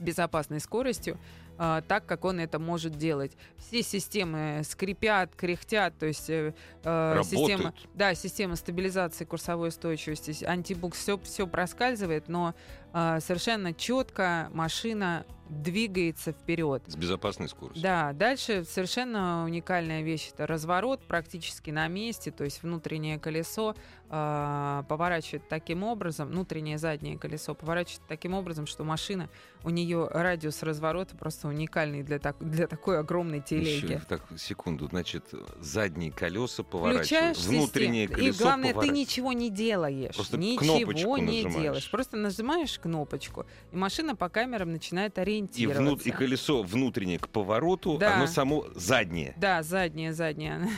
с 0.00 0.02
безопасной 0.02 0.60
скоростью 0.60 1.18
а, 1.62 1.82
так, 1.82 2.06
как 2.06 2.24
он 2.24 2.40
это 2.40 2.58
может 2.58 2.96
делать. 2.96 3.32
Все 3.58 3.82
системы 3.82 4.62
скрипят, 4.64 5.36
кряхтят, 5.36 5.92
то 5.98 6.06
есть 6.06 6.30
э, 6.30 6.54
э 6.82 7.20
система, 7.22 7.74
да, 7.92 8.14
система 8.14 8.56
стабилизации 8.56 9.26
курсовой 9.26 9.68
устойчивости, 9.68 10.42
антибукс, 10.42 10.98
все, 10.98 11.18
все 11.18 11.46
проскальзывает, 11.46 12.28
но 12.28 12.54
э, 12.54 12.79
совершенно 12.92 13.72
четко 13.74 14.48
машина 14.52 15.24
двигается 15.50 16.32
вперед. 16.32 16.82
С 16.86 16.96
безопасной 16.96 17.48
скоростью. 17.48 17.82
Да, 17.82 18.12
дальше 18.12 18.64
совершенно 18.64 19.44
уникальная 19.44 20.02
вещь. 20.02 20.30
Это 20.32 20.46
разворот 20.46 21.02
практически 21.02 21.70
на 21.70 21.88
месте, 21.88 22.30
то 22.30 22.44
есть 22.44 22.62
внутреннее 22.62 23.18
колесо 23.18 23.74
э, 24.08 24.82
поворачивает 24.88 25.48
таким 25.48 25.82
образом, 25.82 26.28
внутреннее 26.28 26.78
заднее 26.78 27.18
колесо 27.18 27.54
поворачивает 27.54 28.06
таким 28.06 28.34
образом, 28.34 28.66
что 28.66 28.84
машина, 28.84 29.28
у 29.64 29.70
нее 29.70 30.08
радиус 30.08 30.62
разворота 30.62 31.16
просто 31.16 31.48
уникальный 31.48 32.02
для, 32.02 32.18
так, 32.20 32.36
для 32.38 32.66
такой 32.66 33.00
огромной 33.00 33.40
телеги. 33.40 33.94
Еще, 33.94 34.02
так, 34.08 34.22
секунду, 34.38 34.86
значит, 34.86 35.34
задние 35.60 36.12
колеса 36.12 36.62
поворачивают, 36.62 37.38
внутреннее 37.38 38.06
систему. 38.06 38.20
колесо 38.20 38.40
И 38.40 38.42
главное, 38.42 38.74
ты 38.74 38.88
ничего 38.88 39.32
не 39.32 39.50
делаешь. 39.50 40.14
Просто 40.14 40.38
ничего 40.38 41.18
не 41.18 41.42
нажимаешь. 41.42 41.62
делаешь. 41.62 41.90
Просто 41.90 42.16
нажимаешь 42.16 42.78
кнопочку, 42.80 43.46
и 43.70 43.76
машина 43.76 44.16
по 44.16 44.28
камерам 44.28 44.72
начинает 44.72 45.16
И, 45.18 45.20
ориентироваться. 45.20 45.82
внут- 45.82 46.02
и 46.06 46.10
колесо 46.10 46.62
внутреннее 46.62 47.18
к 47.18 47.28
повороту, 47.28 47.96
Да. 47.98 48.16
оно 48.16 48.26
само 48.26 48.64
заднее. 48.74 49.34
Да, 49.36 49.62
задняя, 49.62 50.12
задняя. 50.12 50.68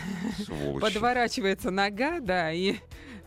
Сволочи. 0.45 0.81
Подворачивается 0.81 1.71
нога, 1.71 2.21
да, 2.21 2.53
и... 2.53 2.77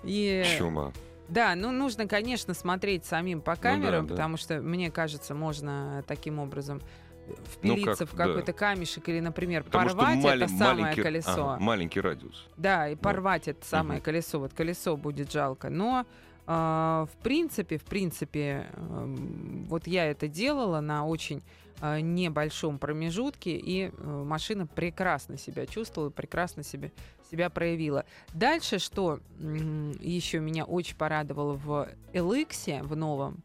и... 0.03 0.43
Чума. 0.57 0.91
Да, 1.27 1.55
ну 1.55 1.71
нужно, 1.71 2.07
конечно, 2.07 2.53
смотреть 2.53 3.05
самим 3.05 3.41
по 3.41 3.55
камерам, 3.55 4.03
Ну 4.03 4.09
да. 4.09 4.13
потому 4.15 4.37
что, 4.37 4.61
мне 4.61 4.91
кажется, 4.91 5.33
можно 5.33 6.03
таким 6.07 6.37
образом 6.37 6.81
Ну, 7.27 7.35
впилиться 7.75 8.05
как, 8.05 8.13
в 8.13 8.15
да. 8.17 8.25
какой-то 8.27 8.53
камешек 8.53 9.09
или, 9.09 9.19
например, 9.19 9.63
Потому 9.63 9.89
порвать 9.89 10.17
малень- 10.23 10.43
это 10.43 10.47
самое 10.55 10.95
колесо. 10.95 11.49
ага, 11.53 11.59
маленький 11.59 11.99
радиус. 11.99 12.47
Да, 12.57 12.89
и 12.89 12.95
порвать 12.95 13.47
это 13.47 13.65
самое 13.65 13.97
Мгм. 13.97 14.05
колесо. 14.05 14.39
Вот 14.39 14.53
колесо 14.53 14.95
будет 14.97 15.31
жалко. 15.31 15.71
Но 15.71 16.05
в 16.47 17.09
принципе, 17.23 17.77
в 17.77 17.85
принципе, 17.85 18.67
эм, 18.73 19.65
вот 19.67 19.87
я 19.87 20.05
это 20.05 20.27
делала 20.27 20.79
на 20.79 21.05
очень 21.05 21.41
а, 21.81 21.99
небольшом 21.99 22.79
промежутке, 22.79 23.57
и 23.57 23.91
э, 23.91 24.23
машина 24.23 24.65
прекрасно 24.65 25.37
себя 25.37 25.65
чувствовала, 25.65 26.09
прекрасно 26.09 26.63
себе, 26.63 26.93
себя 27.29 27.49
проявила. 27.49 28.05
Дальше, 28.33 28.79
что 28.79 29.19
еще 29.39 30.39
меня 30.39 30.63
очень 30.63 30.95
порадовало 30.95 31.53
в 31.53 31.89
LX, 32.13 32.81
в 32.81 32.95
новом, 32.95 33.43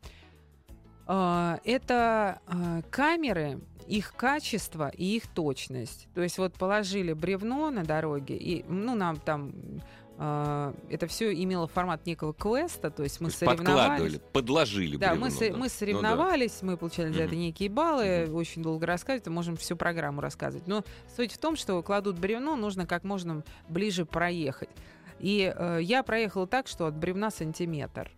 а, 1.06 1.58
это 1.64 2.40
а, 2.46 2.82
камеры, 2.88 3.58
их 3.86 4.14
качество 4.16 4.88
и 4.88 5.16
их 5.16 5.26
точность. 5.28 6.08
То 6.14 6.22
есть 6.22 6.38
вот 6.38 6.54
положили 6.54 7.12
бревно 7.12 7.70
на 7.70 7.84
дороге, 7.84 8.36
и 8.36 8.64
ну 8.68 8.94
нам 8.94 9.16
там 9.16 9.52
а, 10.22 10.74
это 10.90 11.06
все 11.06 11.32
имело 11.32 11.66
формат 11.66 12.04
некого 12.04 12.34
квеста, 12.34 12.90
то 12.90 13.02
есть 13.02 13.20
мы 13.20 13.28
То 13.30 13.32
есть 13.32 13.38
соревновались. 13.38 14.20
подложили 14.32 14.96
Да, 14.98 15.10
бревно, 15.12 15.24
мы, 15.26 15.30
со- 15.30 15.46
да. 15.46 15.52
мы 15.52 15.56
Ну 15.58 15.62
да. 15.64 15.68
соревновались, 15.70 16.58
мы 16.62 16.76
получали 16.76 17.10
за 17.12 17.22
это 17.22 17.34
некие 17.36 17.70
баллы, 17.70 18.26
Мгм. 18.26 18.34
очень 18.36 18.62
долго 18.62 18.84
рассказывать, 18.86 19.24
то 19.24 19.30
можем 19.30 19.56
всю 19.56 19.76
программу 19.76 20.20
рассказывать. 20.20 20.66
Но 20.68 20.84
суть 21.16 21.32
в 21.32 21.38
том, 21.38 21.56
что 21.56 21.82
кладут 21.82 22.18
бревно, 22.18 22.54
нужно 22.56 22.86
как 22.86 23.02
можно 23.02 23.42
ближе 23.70 24.04
проехать. 24.04 24.68
И 25.20 25.52
э, 25.56 25.78
я 25.82 26.02
проехала 26.02 26.46
так, 26.46 26.66
что 26.68 26.86
от 26.86 26.94
бревна 26.96 27.30
сантиметр. 27.30 28.10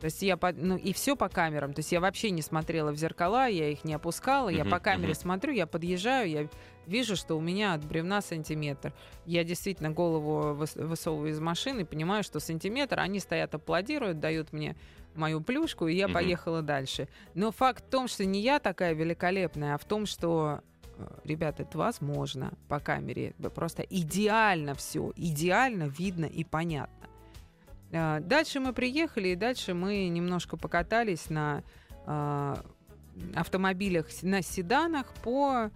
То 0.00 0.06
есть 0.06 0.20
я, 0.22 0.36
по- 0.36 0.52
ну 0.52 0.76
и 0.76 0.92
все 0.92 1.16
по 1.16 1.28
камерам. 1.28 1.72
То 1.72 1.78
есть 1.80 1.92
я 1.92 2.00
вообще 2.00 2.30
не 2.30 2.42
смотрела 2.42 2.90
в 2.92 2.96
зеркала, 2.96 3.46
я 3.48 3.70
их 3.70 3.84
не 3.84 3.94
опускала, 3.94 4.48
я 4.50 4.62
Мгм, 4.64 4.70
по 4.70 4.78
камере 4.80 5.12
мгм. 5.12 5.20
смотрю, 5.20 5.52
я 5.52 5.66
подъезжаю, 5.66 6.28
я 6.28 6.48
вижу, 6.86 7.16
что 7.16 7.36
у 7.36 7.40
меня 7.40 7.72
от 7.74 7.84
бревна 7.84 8.20
сантиметр. 8.20 8.92
Я 9.24 9.44
действительно 9.44 9.90
голову 9.90 10.54
выс- 10.54 10.82
высовываю 10.84 11.30
из 11.30 11.40
машины, 11.40 11.86
понимаю, 11.86 12.22
что 12.22 12.40
сантиметр, 12.40 12.98
они 13.00 13.18
стоят, 13.20 13.54
аплодируют, 13.54 14.20
дают 14.20 14.52
мне 14.52 14.76
мою 15.14 15.40
плюшку, 15.40 15.86
и 15.86 15.94
я 15.94 16.06
Мгм. 16.06 16.14
поехала 16.14 16.60
дальше. 16.60 17.08
Но 17.34 17.50
факт 17.52 17.84
в 17.86 17.88
том, 17.90 18.08
что 18.08 18.24
не 18.24 18.40
я 18.40 18.58
такая 18.58 18.92
великолепная, 18.94 19.74
а 19.74 19.78
в 19.78 19.84
том, 19.84 20.06
что 20.06 20.60
э, 20.98 21.06
Ребята, 21.24 21.62
это 21.62 21.76
возможно 21.78 22.52
по 22.68 22.78
камере. 22.78 23.32
Просто 23.54 23.82
идеально 23.82 24.74
все. 24.74 25.12
Идеально 25.16 25.84
видно 25.84 26.26
и 26.26 26.44
понятно. 26.44 27.08
А, 27.92 28.20
Дальше 28.20 28.60
мы 28.60 28.72
приехали, 28.72 29.28
и 29.28 29.36
дальше 29.36 29.74
мы 29.74 30.08
немножко 30.08 30.56
покатались 30.56 31.30
на 31.30 31.62
а, 32.06 32.64
автомобилях, 33.34 34.06
на 34.22 34.42
седанах 34.42 35.12
по 35.22 35.70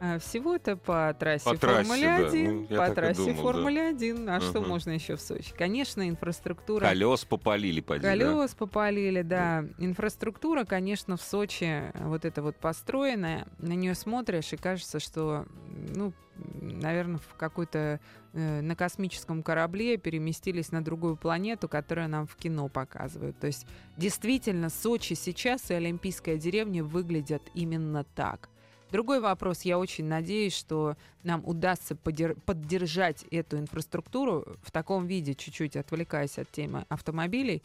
а, 0.00 0.18
всего-то 0.18 0.76
по 0.76 1.14
трассе 1.18 1.44
По 1.44 1.56
трассе, 1.56 1.88
Формулы 1.88 2.02
да. 2.02 2.28
1. 2.28 2.66
Ну, 2.68 2.76
по 2.76 2.90
трассе 2.90 3.20
думал, 3.22 3.34
да. 3.36 3.42
Формулы 3.42 3.80
1. 3.80 4.28
А 4.28 4.40
что 4.40 4.58
Ага. 4.58 4.68
можно 4.68 4.90
еще 4.90 5.16
в 5.16 5.20
Сочи? 5.20 5.52
Конечно, 5.56 6.08
инфраструктура. 6.08 6.84
Колес 6.84 7.24
попалили, 7.24 7.80
поди, 7.80 8.02
да? 8.02 8.10
Колес 8.10 8.54
попалили, 8.54 9.22
да. 9.22 9.64
Инфраструктура, 9.78 10.64
конечно, 10.64 11.16
в 11.16 11.22
Сочи 11.22 11.92
вот 11.94 12.24
эта 12.24 12.42
вот 12.42 12.56
построенная, 12.56 13.46
на 13.58 13.72
нее 13.72 13.94
смотришь 13.94 14.52
и 14.52 14.56
кажется, 14.56 15.00
что, 15.00 15.46
ну, 15.94 16.12
наверное, 16.36 17.18
в 17.18 17.34
какой-то 17.36 18.00
э, 18.32 18.60
на 18.60 18.74
космическом 18.76 19.42
корабле 19.42 19.96
переместились 19.96 20.72
на 20.72 20.82
другую 20.84 21.16
планету, 21.16 21.68
которую 21.68 22.08
нам 22.08 22.26
в 22.26 22.36
кино 22.36 22.68
показывают. 22.68 23.38
То 23.38 23.46
есть 23.46 23.66
действительно 23.96 24.70
Сочи 24.70 25.14
сейчас 25.14 25.70
и 25.70 25.74
Олимпийская 25.74 26.36
деревня 26.36 26.82
выглядят 26.84 27.42
именно 27.54 28.04
так. 28.14 28.48
Другой 28.90 29.20
вопрос, 29.20 29.62
я 29.62 29.78
очень 29.78 30.04
надеюсь, 30.04 30.54
что 30.54 30.96
нам 31.24 31.42
удастся 31.44 31.96
поддержать 31.96 33.24
эту 33.32 33.58
инфраструктуру 33.58 34.56
в 34.62 34.70
таком 34.70 35.06
виде, 35.06 35.34
чуть-чуть 35.34 35.74
отвлекаясь 35.74 36.38
от 36.38 36.48
темы 36.52 36.84
автомобилей, 36.88 37.62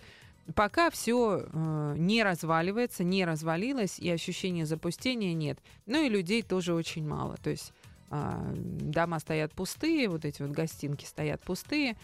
пока 0.55 0.89
все 0.89 1.45
не 1.53 2.23
разваливается, 2.23 3.03
не 3.03 3.25
развалилось, 3.25 3.99
и 3.99 4.10
ощущения 4.10 4.65
запустения 4.65 5.34
нет. 5.34 5.60
Ну 5.86 6.03
и 6.03 6.10
людей 6.10 6.41
тоже 6.41 6.73
очень 6.73 7.08
мало. 7.08 7.38
То 7.38 7.51
есть 7.51 7.73
дома 8.11 9.19
стоят 9.19 9.53
пустые, 9.53 10.07
вот 10.09 10.25
эти 10.25 10.41
вот 10.41 10.51
гостинки 10.51 11.05
стоят 11.05 11.41
пустые. 11.41 11.95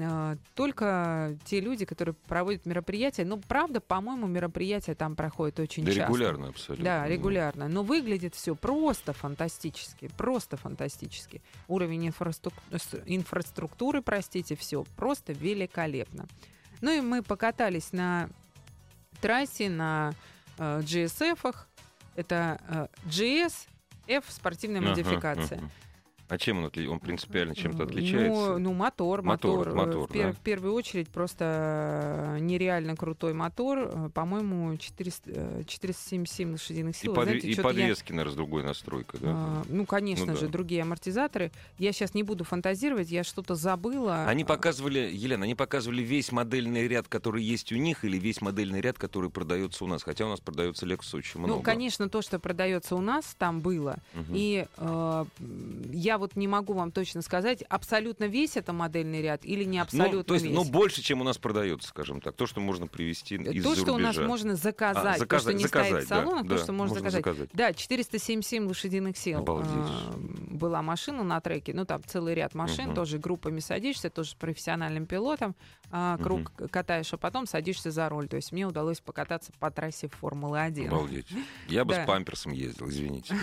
А, 0.00 0.36
Только 0.54 1.36
те 1.46 1.60
люди, 1.60 1.84
которые 1.84 2.14
проводят 2.28 2.66
мероприятия, 2.66 3.24
ну, 3.24 3.38
правда, 3.38 3.80
по-моему, 3.80 4.26
мероприятия 4.26 4.94
там 4.94 5.16
проходят 5.16 5.58
очень 5.58 5.84
Да 5.84 5.92
часто. 5.92 6.12
регулярно 6.12 6.48
абсолютно. 6.48 6.84
Да, 6.84 7.08
регулярно. 7.08 7.68
Но 7.68 7.82
выглядит 7.82 8.34
все 8.34 8.54
просто 8.54 9.12
фантастически, 9.12 10.08
просто 10.16 10.56
фантастически. 10.56 11.42
Уровень 11.66 12.08
инфраструк- 12.08 12.52
с- 12.78 13.00
инфраструктуры, 13.06 14.02
простите, 14.02 14.54
все 14.56 14.84
просто 14.96 15.32
великолепно. 15.32 16.26
Ну 16.80 16.92
и 16.92 17.00
мы 17.00 17.22
покатались 17.22 17.92
на 17.92 18.28
трассе 19.20 19.68
на 19.68 20.12
э, 20.58 20.80
GSF-ах. 20.80 21.66
Это 22.14 22.60
э, 22.68 22.86
GS 23.08 23.66
F 24.08 24.24
спортивная 24.28 24.80
модификация. 24.80 25.60
А 26.28 26.36
чем 26.38 26.58
он, 26.58 26.66
отли- 26.66 26.86
он 26.86 27.00
принципиально 27.00 27.54
чем-то 27.54 27.78
Ну, 27.78 27.84
отличается? 27.84 28.58
Ну, 28.58 28.72
мотор, 28.74 29.22
Мотор, 29.22 29.58
мотор. 29.70 29.74
мотор, 29.74 30.08
в, 30.08 30.12
пер- 30.12 30.26
да. 30.26 30.32
в 30.32 30.38
первую 30.40 30.74
очередь 30.74 31.08
просто 31.08 32.36
э, 32.36 32.38
нереально 32.40 32.96
крутой 32.96 33.32
мотор. 33.32 33.78
Э, 33.78 34.10
По-моему, 34.12 34.76
400, 34.76 35.30
э, 35.34 35.62
477 35.66 36.52
лошадиных 36.52 36.94
и 36.96 36.98
сил. 36.98 37.14
подве- 37.14 37.24
Знаете, 37.24 37.48
и 37.48 37.54
чё-то 37.54 37.68
я- 37.70 37.74
подвески, 37.74 38.12
наверное, 38.12 38.32
с 38.32 38.36
другой 38.36 38.62
настройкой, 38.62 39.20
да? 39.20 39.28
А, 39.32 39.62
ну, 39.68 39.86
конечно 39.86 40.26
Ну 40.26 40.32
да. 40.34 40.38
же, 40.38 40.48
другие 40.48 40.82
амортизаторы. 40.82 41.50
Я 41.78 41.92
сейчас 41.92 42.14
не 42.14 42.22
буду 42.22 42.44
фантазировать, 42.44 43.08
я 43.10 43.24
что-то 43.24 43.54
забыла. 43.54 44.26
Они 44.26 44.44
показывали, 44.44 45.08
Елена, 45.12 45.44
они 45.44 45.54
показывали 45.54 46.02
весь 46.02 46.30
модельный 46.32 46.86
ряд, 46.88 47.08
который 47.08 47.42
есть 47.42 47.72
у 47.72 47.76
них, 47.76 48.04
или 48.04 48.18
весь 48.18 48.40
модельный 48.42 48.80
ряд, 48.80 48.98
который 48.98 49.30
продается 49.30 49.84
у 49.84 49.86
нас. 49.86 50.02
Хотя 50.02 50.26
у 50.26 50.28
нас 50.28 50.40
продается 50.40 50.86
Lexus 50.86 51.16
очень 51.16 51.40
много. 51.40 51.54
Ну, 51.56 51.62
конечно, 51.62 52.08
то, 52.08 52.20
что 52.22 52.38
продается 52.38 52.96
у 52.96 53.00
нас, 53.00 53.34
там 53.38 53.60
было. 53.60 53.96
Мгм. 54.14 54.34
И 54.34 54.66
э, 54.76 55.24
м, 55.40 55.82
я 56.18 56.20
вот 56.20 56.34
не 56.36 56.48
могу 56.48 56.72
вам 56.72 56.90
точно 56.90 57.22
сказать, 57.22 57.62
абсолютно 57.68 58.24
весь 58.24 58.56
это 58.56 58.72
модельный 58.72 59.22
ряд 59.22 59.44
или 59.44 59.62
не 59.64 59.78
абсолютно 59.78 60.18
ну, 60.18 60.24
то 60.24 60.34
есть, 60.34 60.46
весь. 60.46 60.54
ну, 60.54 60.64
больше, 60.64 61.00
чем 61.00 61.20
у 61.20 61.24
нас 61.24 61.38
продается, 61.38 61.88
скажем 61.88 62.20
так. 62.20 62.34
То, 62.34 62.46
что 62.46 62.60
можно 62.60 62.88
привезти 62.88 63.36
из-за 63.36 63.62
то, 63.68 63.76
что 63.76 63.92
у 63.94 63.98
нас 63.98 64.16
можно 64.16 64.56
заказать, 64.56 65.22
А, 65.22 65.26
то, 65.26 65.38
что 65.38 65.52
не 65.52 65.64
стоит 65.66 65.70
заказать, 65.70 66.04
в 66.04 66.08
салонах, 66.08 66.42
да, 66.46 66.48
то, 66.48 66.58
что 66.58 66.66
да, 66.68 66.72
можно 66.72 66.94
заказать. 66.96 67.24
заказать. 67.24 67.50
Да, 67.52 67.72
477 67.72 68.66
лошадиных 68.66 69.16
сил 69.16 69.38
Обалдеть. 69.38 69.70
а, 69.70 70.14
была 70.16 70.82
машина 70.82 71.22
на 71.22 71.40
треке. 71.40 71.72
Ну, 71.72 71.84
там 71.84 72.02
целый 72.04 72.34
ряд 72.34 72.54
машин, 72.54 72.86
Мгм. 72.86 72.94
тоже 72.96 73.18
группами 73.18 73.60
садишься, 73.60 74.10
тоже 74.10 74.30
с 74.30 74.34
профессиональным 74.34 75.06
пилотом, 75.06 75.54
а, 75.90 76.18
круг 76.18 76.52
катаешь, 76.70 77.12
а 77.12 77.16
потом 77.16 77.46
садишься 77.46 77.90
за 77.90 78.08
руль. 78.08 78.28
То 78.28 78.36
есть 78.36 78.52
мне 78.52 78.66
удалось 78.66 79.00
покататься 79.00 79.52
по 79.58 79.70
трассе 79.70 80.08
Формулы-1. 80.08 80.88
Обалдеть. 80.88 81.26
Я 81.68 81.84
бы 81.84 81.94
Да. 81.94 82.04
с 82.04 82.06
памперсом 82.06 82.52
ездил, 82.52 82.88
извините. 82.88 83.34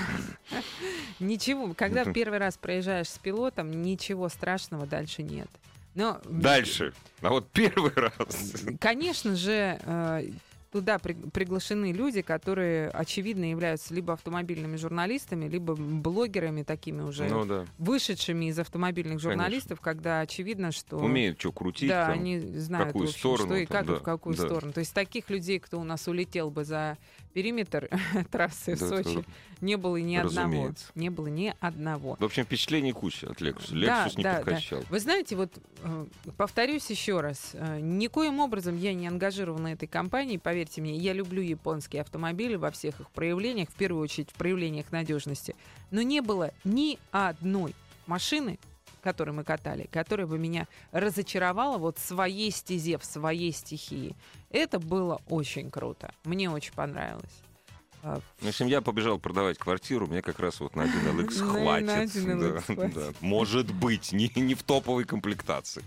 Ничего, 1.19 1.73
когда 1.73 2.03
в 2.03 2.13
первый 2.13 2.39
раз 2.39 2.57
проезжаешь 2.57 3.09
с 3.09 3.17
пилотом, 3.17 3.71
ничего 3.81 4.29
страшного 4.29 4.85
дальше 4.85 5.23
нет. 5.23 5.49
Но 5.95 6.19
Дальше. 6.25 6.93
А 7.21 7.29
вот 7.29 7.49
первый 7.51 7.91
раз. 7.95 8.65
Конечно 8.81 9.35
же, 9.35 9.79
э, 9.81 10.29
туда 10.75 10.99
при- 10.99 11.13
приглашены 11.13 11.93
люди, 11.93 12.21
которые, 12.21 12.89
очевидно, 12.89 13.49
являются 13.49 13.93
либо 13.93 14.11
автомобильными 14.11 14.75
журналистами, 14.75 15.47
либо 15.47 15.73
блогерами 15.73 16.63
такими 16.63 17.01
уже 17.01 17.29
Ну 17.29 17.45
да. 17.45 17.65
вышедшими 17.77 18.49
из 18.49 18.59
автомобильных 18.59 19.21
журналистов, 19.21 19.79
когда 19.79 20.19
очевидно, 20.19 20.73
что... 20.73 20.97
Умеют 20.97 21.39
что 21.39 21.53
крутить. 21.53 21.87
да, 21.87 22.07
там. 22.07 22.15
они 22.15 22.39
знают, 22.39 22.87
какую 22.87 23.05
в 23.05 23.09
общем, 23.09 23.19
сторону 23.19 23.45
что 23.45 23.55
и 23.55 23.65
там, 23.65 23.77
как, 23.77 23.85
и 23.85 23.87
да, 23.87 23.95
в 23.99 24.03
какую 24.03 24.35
да. 24.35 24.45
сторону. 24.45 24.73
То 24.73 24.79
есть 24.81 24.93
таких 24.93 25.29
людей, 25.29 25.59
кто 25.59 25.79
у 25.79 25.85
нас 25.85 26.09
улетел 26.09 26.49
бы 26.51 26.65
за 26.65 26.97
периметр 27.33 27.87
трассы 28.31 28.75
в 28.75 28.79
Да, 28.79 28.87
Сочи, 28.89 29.19
это- 29.19 29.23
не 29.61 29.77
было 29.77 29.95
ни 29.95 30.15
одного. 30.17 30.47
разумеется. 30.51 30.85
Не 30.95 31.09
было 31.09 31.27
ни 31.27 31.53
одного. 31.61 32.17
В 32.19 32.23
общем, 32.25 32.43
впечатлений 32.43 32.91
куча 32.91 33.29
от 33.29 33.41
Lexus. 33.41 33.69
Да, 33.85 34.07
Lexus 34.07 34.17
не 34.17 34.23
да, 34.23 34.31
да. 34.33 34.37
подкачал. 34.39 34.83
Вы 34.89 34.99
знаете, 34.99 35.35
вот 35.37 35.51
э, 35.83 36.05
повторюсь 36.35 36.89
еще 36.89 37.21
раз, 37.21 37.51
э, 37.53 37.79
никоим 37.79 38.39
образом 38.41 38.77
я 38.77 38.93
не 38.93 39.07
ангажирована 39.07 39.69
этой 39.69 39.87
компанией, 39.87 40.37
поверьте 40.37 40.64
мне, 40.81 40.95
я 40.97 41.13
люблю 41.13 41.41
японские 41.41 42.01
автомобили 42.01 42.55
во 42.55 42.71
всех 42.71 42.99
их 42.99 43.09
проявлениях, 43.11 43.69
в 43.69 43.73
первую 43.73 44.03
очередь 44.03 44.29
в 44.31 44.33
проявлениях 44.33 44.91
надежности, 44.91 45.55
но 45.91 46.01
не 46.01 46.21
было 46.21 46.51
ни 46.63 46.99
одной 47.11 47.73
машины, 48.07 48.59
которой 49.01 49.31
мы 49.31 49.43
катали, 49.43 49.87
которая 49.91 50.25
бы 50.27 50.37
меня 50.39 50.67
разочаровала 50.91 51.77
вот 51.77 51.97
в 51.99 52.01
своей 52.05 52.49
стезе, 52.51 52.97
в 52.97 53.05
своей 53.05 53.51
стихии. 53.51 54.15
Это 54.49 54.79
было 54.79 55.21
очень 55.29 55.69
круто. 55.69 56.11
Мне 56.23 56.49
очень 56.49 56.73
понравилось. 56.73 57.41
А, 58.01 58.19
Ну, 58.41 58.47
если 58.47 58.65
я 58.65 58.81
побежал 58.81 59.17
продавать 59.19 59.57
квартиру, 59.57 60.05
мне 60.07 60.21
как 60.21 60.39
раз 60.39 60.59
вот 60.59 60.75
на 60.75 60.83
1LX 60.83 61.39
На- 61.39 61.45
хватит. 61.51 61.87
на 61.87 62.03
1LX 62.03 62.53
Да, 62.53 62.61
хватит. 62.61 62.93
да. 62.93 63.13
Может 63.21 63.73
быть, 63.73 64.11
не 64.11 64.53
в 64.55 64.63
топовой 64.63 65.05
комплектации. 65.05 65.83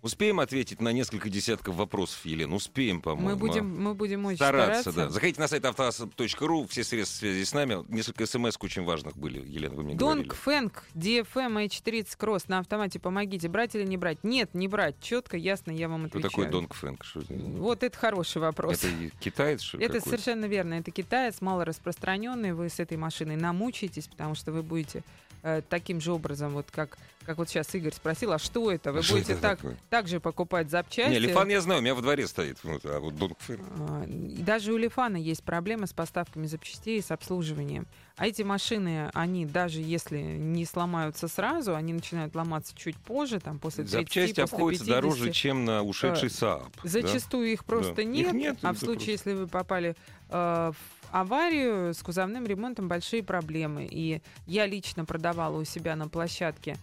Успеем 0.00 0.38
ответить 0.38 0.80
на 0.80 0.92
несколько 0.92 1.28
десятков 1.28 1.74
вопросов, 1.74 2.24
Елена? 2.24 2.54
Успеем, 2.54 3.00
по-моему. 3.00 3.30
Мы 3.30 3.36
будем, 3.36 3.82
мы 3.82 3.94
будем 3.94 4.24
очень 4.26 4.36
стараться, 4.36 4.82
стараться. 4.82 5.06
да. 5.06 5.10
Заходите 5.10 5.40
на 5.40 5.48
сайт 5.48 5.64
автоаса.ру, 5.64 6.66
все 6.68 6.84
средства 6.84 7.18
связи 7.18 7.44
с 7.44 7.52
нами. 7.52 7.84
Несколько 7.88 8.26
смс 8.26 8.56
очень 8.60 8.84
важных 8.84 9.16
были, 9.16 9.40
Елена, 9.44 9.74
вы 9.74 9.82
мне 9.82 9.94
говорили. 9.96 10.28
Донг 10.28 10.34
Фэнк, 10.36 10.84
DFM 10.94 11.66
H30 11.66 12.16
Cross 12.16 12.44
на 12.46 12.60
автомате, 12.60 13.00
помогите, 13.00 13.48
брать 13.48 13.74
или 13.74 13.84
не 13.84 13.96
брать? 13.96 14.22
Нет, 14.22 14.54
не 14.54 14.68
брать. 14.68 14.94
Четко, 15.00 15.36
ясно, 15.36 15.72
я 15.72 15.88
вам 15.88 16.06
Что 16.08 16.18
отвечаю. 16.18 16.30
такое 16.30 16.50
Донг 16.50 16.74
Фэнк? 16.74 17.04
Что? 17.04 17.20
Вот 17.28 17.82
это 17.82 17.98
хороший 17.98 18.40
вопрос. 18.40 18.84
Это 18.84 19.10
китаец, 19.18 19.62
что 19.62 19.78
Это 19.78 20.00
совершенно 20.00 20.44
верно. 20.44 20.74
Это 20.74 20.92
китаец, 20.92 21.40
мало 21.40 21.64
распространенный. 21.64 22.52
Вы 22.52 22.68
с 22.68 22.78
этой 22.78 22.96
машиной 22.96 23.34
намучаетесь, 23.36 24.06
потому 24.06 24.36
что 24.36 24.52
вы 24.52 24.62
будете 24.62 25.02
э, 25.42 25.62
таким 25.68 26.00
же 26.00 26.12
образом, 26.12 26.52
вот 26.52 26.70
как, 26.70 26.98
как 27.24 27.38
вот 27.38 27.48
сейчас 27.48 27.74
Игорь 27.74 27.92
спросил, 27.92 28.32
а 28.32 28.38
что 28.38 28.70
это? 28.72 28.92
Вы 28.92 29.02
Что 29.02 29.14
будете 29.14 29.32
это 29.34 29.42
так, 29.42 29.58
такое? 29.58 29.76
так 29.90 30.08
же 30.08 30.20
покупать 30.20 30.70
запчасти. 30.70 31.10
Не, 31.10 31.18
Лифан 31.18 31.48
я 31.48 31.60
знаю, 31.60 31.80
у 31.80 31.82
меня 31.82 31.94
во 31.94 32.00
дворе 32.02 32.26
стоит. 32.26 32.58
Вот, 32.62 32.82
а 32.84 32.98
вот 33.00 33.16
Донг 33.16 33.38
Фэнк. 33.40 33.60
А, 33.80 34.04
Даже 34.06 34.72
у 34.72 34.76
Лифана 34.76 35.16
есть 35.16 35.42
проблемы 35.44 35.86
с 35.86 35.92
поставками 35.92 36.46
запчастей 36.46 36.98
и 36.98 37.02
с 37.02 37.10
обслуживанием. 37.10 37.86
А 38.16 38.26
эти 38.26 38.42
машины, 38.42 39.10
они 39.14 39.46
даже 39.46 39.80
если 39.80 40.18
не 40.18 40.64
сломаются 40.64 41.28
сразу, 41.28 41.74
они 41.76 41.92
начинают 41.92 42.34
ломаться 42.34 42.74
чуть 42.76 42.96
позже, 42.96 43.38
там 43.38 43.58
после 43.60 43.84
30, 43.84 43.92
Запчасти 44.00 44.40
обходятся 44.40 44.84
50. 44.86 45.02
дороже, 45.02 45.32
чем 45.32 45.64
на 45.64 45.82
ушедший 45.82 46.28
Saab. 46.28 46.72
да? 46.82 46.88
Зачастую 46.88 47.52
их 47.52 47.64
просто 47.64 47.94
Да. 47.94 48.02
Их 48.02 48.08
нет. 48.08 48.32
нет, 48.34 48.58
а 48.62 48.70
это 48.70 48.76
в 48.76 48.78
случае, 48.80 49.14
просто. 49.16 49.30
если 49.30 49.40
вы 49.40 49.46
попали 49.46 49.94
э, 50.30 50.72
в 50.72 50.97
аварию 51.12 51.94
с 51.94 52.02
кузовным 52.02 52.46
ремонтом, 52.46 52.88
большие 52.88 53.22
проблемы. 53.22 53.88
И 53.90 54.20
я 54.46 54.66
лично 54.66 55.04
продавала 55.04 55.58
у 55.58 55.64
себя 55.64 55.96
на 55.96 56.08
площадке 56.08 56.76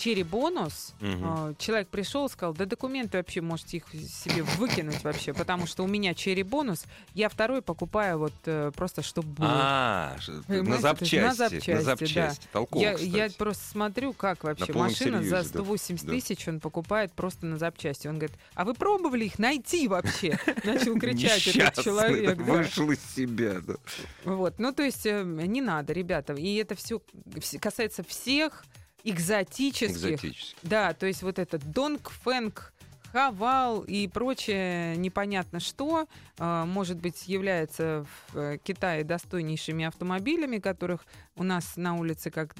э, 0.00 0.02
Черри 0.02 0.22
бонус. 0.22 0.94
Мгм. 1.00 1.50
Э, 1.50 1.54
Человек 1.58 1.88
пришел, 1.88 2.28
сказал, 2.28 2.54
да 2.54 2.64
документы 2.64 3.18
вообще 3.18 3.40
можете 3.40 3.78
их 3.78 3.84
себе 3.92 4.42
выкинуть 4.42 5.02
вообще, 5.04 5.32
потому 5.34 5.66
что 5.66 5.84
у 5.84 5.86
меня 5.86 6.14
черри 6.14 6.42
бонус, 6.42 6.84
я 7.14 7.28
второй 7.28 7.62
покупаю 7.62 8.18
вот 8.18 8.32
э, 8.46 8.72
просто 8.74 9.02
чтобы 9.02 9.28
было. 9.28 9.48
А, 9.52 10.16
ш- 10.20 10.32
Понимаете, 10.46 10.70
на 10.70 10.78
запчасти. 10.78 11.16
на 11.16 11.34
запчасти, 11.34 11.70
да. 11.72 11.80
запчасти. 11.82 12.46
Толково, 12.52 12.80
я, 12.82 12.92
я 12.98 13.30
просто 13.30 13.64
смотрю, 13.70 14.12
как 14.12 14.44
вообще 14.44 14.72
машина 14.72 15.18
серьезе, 15.18 15.30
за 15.30 15.42
да. 15.42 15.48
180 15.48 16.06
Да. 16.06 16.12
тысяч 16.12 16.48
он 16.48 16.60
покупает 16.60 17.12
просто 17.12 17.46
на 17.46 17.58
запчасти. 17.58 18.08
Он 18.08 18.18
говорит, 18.18 18.36
а 18.54 18.64
вы 18.64 18.74
пробовали 18.74 19.24
их 19.26 19.38
найти 19.38 19.88
вообще? 19.88 20.38
Начал 20.64 20.98
кричать 20.98 21.46
этот 21.48 21.84
человек. 21.84 22.38
Вышел 22.38 22.90
из 22.90 23.00
себя. 23.14 23.56
Вот, 24.24 24.58
ну 24.58 24.72
то 24.72 24.82
есть 24.82 25.06
э, 25.06 25.22
не 25.22 25.60
надо, 25.60 25.92
ребята. 25.92 26.32
И 26.34 26.54
это 26.56 26.74
все 26.74 27.00
касается 27.60 28.02
всех 28.04 28.64
экзотических. 29.04 29.90
Экзотически. 29.90 30.56
Да, 30.62 30.92
то 30.94 31.06
есть 31.06 31.22
вот 31.22 31.38
этот 31.38 31.70
донг, 31.70 32.10
фэнк, 32.10 32.72
хавал 33.12 33.80
и 33.82 34.06
прочее 34.06 34.96
непонятно 34.96 35.58
что, 35.60 36.06
э, 36.38 36.64
может 36.64 36.98
быть, 36.98 37.26
является 37.28 38.06
в 38.32 38.36
э, 38.38 38.58
Китае 38.62 39.02
достойнейшими 39.04 39.84
автомобилями, 39.84 40.58
которых 40.58 41.04
у 41.36 41.42
нас 41.42 41.76
на 41.76 41.96
улице, 41.96 42.30
как 42.30 42.54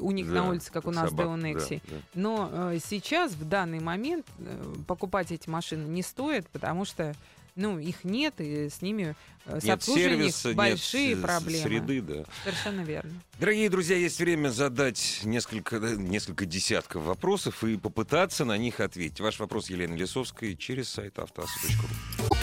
у 0.00 0.10
них 0.10 0.26
на 0.26 0.34
Да, 0.42 0.44
улице, 0.44 0.70
как 0.72 0.86
у 0.86 0.90
нас 0.90 1.08
собак, 1.08 1.26
Део 1.26 1.36
Некси. 1.36 1.80
да, 1.86 1.96
да. 1.96 2.02
Но 2.14 2.50
э, 2.52 2.78
сейчас, 2.84 3.32
в 3.32 3.48
данный 3.48 3.80
момент, 3.80 4.26
э, 4.38 4.74
покупать 4.86 5.32
эти 5.32 5.48
машины 5.48 5.86
не 5.86 6.02
стоит, 6.02 6.48
потому 6.50 6.84
что 6.84 7.14
ну, 7.56 7.78
их 7.78 8.04
нет, 8.04 8.34
и 8.38 8.68
с 8.68 8.82
ними 8.82 9.14
э, 9.46 9.60
с 9.60 9.64
Нет 9.64 9.82
сервиса, 9.82 10.48
нет 10.48 10.56
большие 10.56 11.16
с- 11.16 11.20
проблемы. 11.20 11.62
среды, 11.62 12.00
да. 12.02 12.24
Совершенно 12.42 12.80
верно. 12.82 13.12
Дорогие 13.38 13.68
друзья, 13.70 13.96
есть 13.96 14.18
время 14.18 14.48
задать 14.48 15.20
несколько, 15.24 15.78
несколько 15.78 16.46
десятков 16.46 17.04
вопросов 17.04 17.62
и 17.64 17.76
попытаться 17.76 18.44
на 18.44 18.56
них 18.58 18.80
ответить. 18.80 19.20
Ваш 19.20 19.38
вопрос 19.38 19.70
Елены 19.70 19.94
Лисовской 19.94 20.56
через 20.56 20.88
сайт 20.88 21.18
автоаса.ру. 21.18 22.36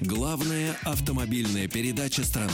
Главная 0.00 0.76
автомобильная 0.84 1.68
передача 1.68 2.24
страны. 2.24 2.50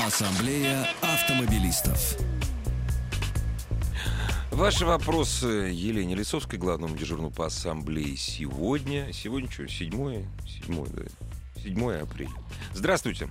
Ассамблея 0.00 0.88
автомобилистов. 1.02 2.16
Ваши 4.58 4.84
вопросы 4.84 5.46
Елене 5.46 6.16
Лисовской, 6.16 6.58
главному 6.58 6.96
дежурному 6.96 7.30
по 7.30 7.46
ассамблее 7.46 8.16
сегодня. 8.16 9.12
Сегодня 9.12 9.48
что, 9.48 9.68
7, 9.68 10.24
7, 10.46 10.86
да, 10.94 11.02
7 11.62 11.92
апреля. 12.02 12.30
Здравствуйте. 12.74 13.28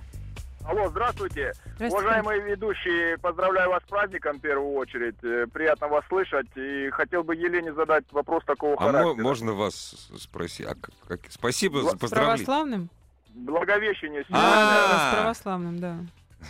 Алло, 0.64 0.88
здравствуйте. 0.88 1.52
Здравствуйте. 1.76 1.94
Уважаемые 1.96 2.40
ведущие, 2.42 3.18
поздравляю 3.18 3.68
вас 3.70 3.82
с 3.82 3.86
праздником 3.88 4.38
в 4.38 4.40
первую 4.40 4.72
очередь. 4.72 5.16
Э, 5.22 5.46
Приятно 5.52 5.88
вас 5.88 6.02
слышать. 6.08 6.46
И 6.56 6.88
хотел 6.90 7.22
бы 7.24 7.34
Елене 7.36 7.74
задать 7.74 8.04
вопрос 8.10 8.42
такого 8.46 8.74
А 8.78 8.84
характера. 8.86 9.22
можно 9.22 9.52
вас 9.52 10.08
спросить? 10.18 10.66
А 10.66 10.74
как- 11.06 11.20
спасибо 11.28 11.82
за 11.82 11.90
С 11.90 11.92
С 11.92 11.98
поздравление. 11.98 12.44
православным? 12.46 12.90
Благовещение 13.34 14.24
сегодня. 14.24 14.44
А. 14.46 15.10
С 15.12 15.14
православным, 15.14 15.78
да. 15.78 15.98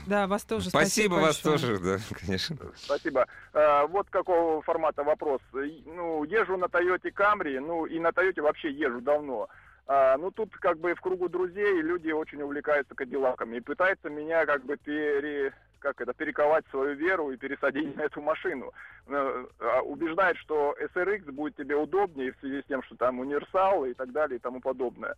Да, 0.07 0.27
вас 0.27 0.45
тоже 0.45 0.71
Спасибо, 0.71 1.15
спасибо 1.15 1.15
вас 1.15 1.43
большое. 1.43 1.79
тоже, 1.79 1.79
да, 1.79 2.17
конечно. 2.21 2.57
Спасибо. 2.77 3.27
Э, 3.53 3.87
вот 3.87 4.09
какого 4.11 4.63
формата 4.63 5.03
вопрос. 5.03 5.41
Ну, 5.53 6.25
езжу 6.25 6.57
на 6.57 6.69
Тойоте 6.69 7.11
Камри, 7.11 7.59
ну 7.59 7.87
и 7.87 7.99
на 7.99 8.13
Тойоте 8.13 8.43
вообще 8.43 8.71
езжу 8.71 9.01
давно. 9.01 9.49
А, 9.87 10.19
ну, 10.19 10.31
тут 10.31 10.55
как 10.57 10.79
бы 10.79 10.95
в 10.95 11.01
кругу 11.01 11.31
друзей 11.31 11.81
люди 11.81 12.11
очень 12.11 12.43
увлекаются 12.43 12.95
кадиллаками 12.95 13.57
и 13.57 13.61
пытаются 13.61 14.11
меня 14.11 14.45
как 14.45 14.63
бы 14.67 14.77
пере, 14.77 15.55
как 15.79 16.03
это, 16.03 16.13
перековать 16.13 16.67
свою 16.69 16.95
веру 16.95 17.31
и 17.31 17.39
пересадить 17.39 17.97
на 17.97 18.03
эту 18.03 18.21
машину. 18.21 18.75
Э, 19.07 19.47
а, 19.61 19.81
убеждает, 19.81 20.37
что 20.37 20.77
SRX 20.95 21.33
будет 21.33 21.57
тебе 21.57 21.75
удобнее 21.75 22.33
в 22.33 22.41
связи 22.41 22.61
с 22.61 22.67
тем, 22.67 22.83
что 22.83 22.97
там 22.97 23.21
универсал 23.21 23.87
и 23.87 23.95
так 23.95 24.13
далее 24.13 24.37
и 24.37 24.41
тому 24.41 24.61
подобное. 24.61 25.15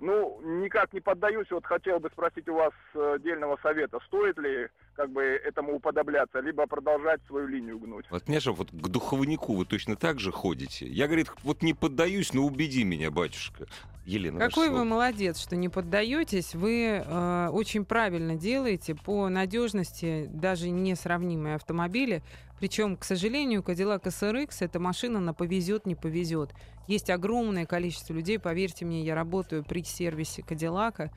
Ну, 0.00 0.40
никак 0.42 0.92
не 0.92 1.00
поддаюсь. 1.00 1.50
Вот 1.50 1.66
хотел 1.66 1.98
бы 1.98 2.08
спросить 2.10 2.48
у 2.48 2.54
вас 2.54 2.72
э, 2.94 3.14
отдельного 3.16 3.58
совета. 3.62 3.98
Стоит 4.06 4.38
ли 4.38 4.68
как 4.94 5.10
бы 5.10 5.22
этому 5.22 5.74
уподобляться, 5.74 6.40
либо 6.40 6.66
продолжать 6.66 7.20
свою 7.26 7.48
линию 7.48 7.78
гнуть? 7.78 8.06
Вот, 8.10 8.28
мне 8.28 8.38
вот 8.46 8.70
к 8.70 8.88
духовнику 8.88 9.54
вы 9.54 9.64
точно 9.64 9.96
так 9.96 10.20
же 10.20 10.30
ходите. 10.30 10.86
Я, 10.86 11.06
говорит, 11.06 11.28
вот 11.42 11.62
не 11.62 11.74
поддаюсь, 11.74 12.32
но 12.32 12.42
убеди 12.42 12.84
меня, 12.84 13.10
батюшка. 13.10 13.66
Елена, 14.08 14.38
Какой 14.38 14.70
вы 14.70 14.86
молодец, 14.86 15.38
что 15.38 15.54
не 15.54 15.68
поддаетесь. 15.68 16.54
Вы 16.54 17.02
э, 17.04 17.48
очень 17.52 17.84
правильно 17.84 18.36
делаете 18.36 18.94
по 18.94 19.28
надежности 19.28 20.30
даже 20.32 20.70
несравнимые 20.70 21.56
автомобили. 21.56 22.22
Причем, 22.58 22.96
к 22.96 23.04
сожалению, 23.04 23.60
Cadillac 23.60 24.04
SRX 24.04 24.56
эта 24.60 24.80
машина 24.80 25.20
на 25.20 25.34
повезет, 25.34 25.84
не 25.84 25.94
повезет. 25.94 26.54
Есть 26.86 27.10
огромное 27.10 27.66
количество 27.66 28.14
людей, 28.14 28.38
поверьте 28.38 28.86
мне, 28.86 29.02
я 29.02 29.14
работаю 29.14 29.62
при 29.62 29.84
сервисе 29.84 30.40
Cadillac. 30.40 31.10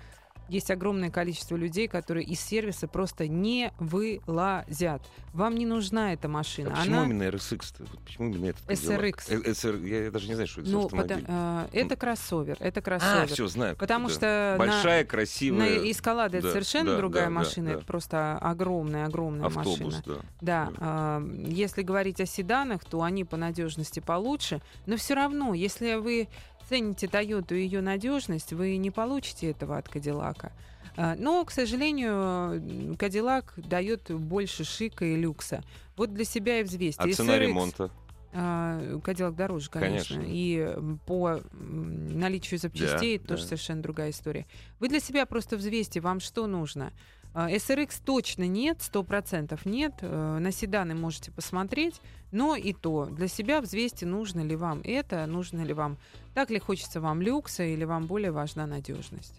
Есть 0.51 0.69
огромное 0.69 1.09
количество 1.09 1.55
людей, 1.55 1.87
которые 1.87 2.25
из 2.25 2.41
сервиса 2.41 2.85
просто 2.85 3.25
не 3.29 3.71
вылазят. 3.79 5.01
Вам 5.33 5.55
не 5.55 5.65
нужна 5.65 6.11
эта 6.11 6.27
машина. 6.27 6.71
А 6.73 6.79
почему 6.81 6.97
Она... 6.97 7.05
именно 7.05 7.23
RSX-то? 7.23 7.85
Вот 7.85 7.99
почему 8.01 8.27
именно 8.27 8.47
этот 8.47 8.69
SRX. 8.69 9.15
Э, 9.29 9.49
SR 9.49 9.87
Я 9.87 10.11
даже 10.11 10.27
не 10.27 10.33
знаю, 10.33 10.49
что 10.49 10.59
это 10.59 10.69
за 10.69 10.75
Ну, 10.75 10.85
автомобиль. 10.87 11.19
пота- 11.21 11.69
э, 11.71 11.79
это 11.79 11.95
кроссовер, 11.95 12.57
это 12.59 12.81
а, 12.81 12.83
кроссовер. 12.83 13.27
все, 13.27 13.47
знаю. 13.47 13.77
Потому 13.77 14.09
да. 14.09 14.13
что 14.13 14.55
на- 14.59 14.65
Большая, 14.65 15.03
На 15.03 15.09
красивая... 15.09 15.89
эскаладе 15.89 16.39
это 16.39 16.47
да, 16.47 16.51
совершенно 16.51 16.91
да, 16.91 16.97
другая 16.97 17.23
да, 17.23 17.29
да, 17.29 17.35
машина, 17.35 17.67
да. 17.67 17.73
это 17.77 17.85
просто 17.85 18.37
огромная, 18.37 19.05
огромная 19.05 19.45
автобус, 19.45 19.79
машина. 19.79 20.03
да. 20.05 20.13
Да, 20.41 20.65
Да. 20.71 20.71
а, 20.81 21.27
если 21.47 21.81
говорить 21.81 22.19
о 22.19 22.25
седанах, 22.25 22.83
то 22.83 23.03
они 23.03 23.23
по 23.23 23.37
надежности 23.37 24.01
получше, 24.01 24.61
но 24.85 24.97
все 24.97 25.13
равно, 25.13 25.53
если 25.53 25.95
вы 25.95 26.27
цените 26.71 27.07
Toyota 27.07 27.53
и 27.53 27.63
ее 27.63 27.81
надежность, 27.81 28.53
вы 28.53 28.77
не 28.77 28.91
получите 28.91 29.51
этого 29.51 29.77
от 29.77 29.89
Кадиллака. 29.89 30.53
А, 30.95 31.15
Но, 31.17 31.43
к 31.43 31.51
сожалению, 31.51 32.95
Кадиллак 32.97 33.53
дает 33.57 34.09
больше 34.09 34.63
шика 34.63 35.03
и 35.03 35.17
люкса. 35.17 35.63
Вот 35.97 36.13
для 36.13 36.23
себя 36.23 36.61
и 36.61 36.63
взвесьте. 36.63 37.01
А 37.03 37.07
И 37.09 37.11
цена 37.13 37.35
SRX, 37.35 37.39
ремонта? 37.39 37.91
а, 38.33 38.99
Кадиллак 39.03 39.35
дороже, 39.35 39.69
конечно. 39.69 40.15
Конечно. 40.15 40.33
И 40.33 40.73
по 41.05 41.41
наличию 41.59 42.57
запчастей 42.57 43.19
Да, 43.19 43.25
тоже 43.27 43.41
да. 43.43 43.47
совершенно 43.49 43.81
другая 43.81 44.11
история. 44.11 44.45
Вы 44.79 44.87
для 44.87 45.01
себя 45.01 45.25
просто 45.25 45.57
взвесьте, 45.57 45.99
вам 45.99 46.21
что 46.21 46.47
нужно. 46.47 46.93
А, 47.33 47.49
SRX 47.51 48.01
точно 48.05 48.47
нет, 48.47 48.77
сто 48.81 49.03
процентов 49.03 49.65
нет. 49.65 50.01
На 50.01 50.51
седаны 50.53 50.95
можете 50.95 51.31
посмотреть, 51.31 51.99
но 52.31 52.55
и 52.55 52.73
то 52.73 53.05
для 53.05 53.27
себя 53.27 53.61
взвесьте, 53.61 54.05
нужно 54.05 54.41
ли 54.41 54.55
вам 54.55 54.81
это, 54.83 55.25
нужно 55.25 55.61
ли 55.61 55.73
вам, 55.73 55.97
так 56.33 56.49
ли 56.49 56.59
хочется 56.59 57.01
вам 57.01 57.21
люкса 57.21 57.63
или 57.63 57.83
вам 57.83 58.05
более 58.07 58.31
важна 58.31 58.65
надежность. 58.65 59.33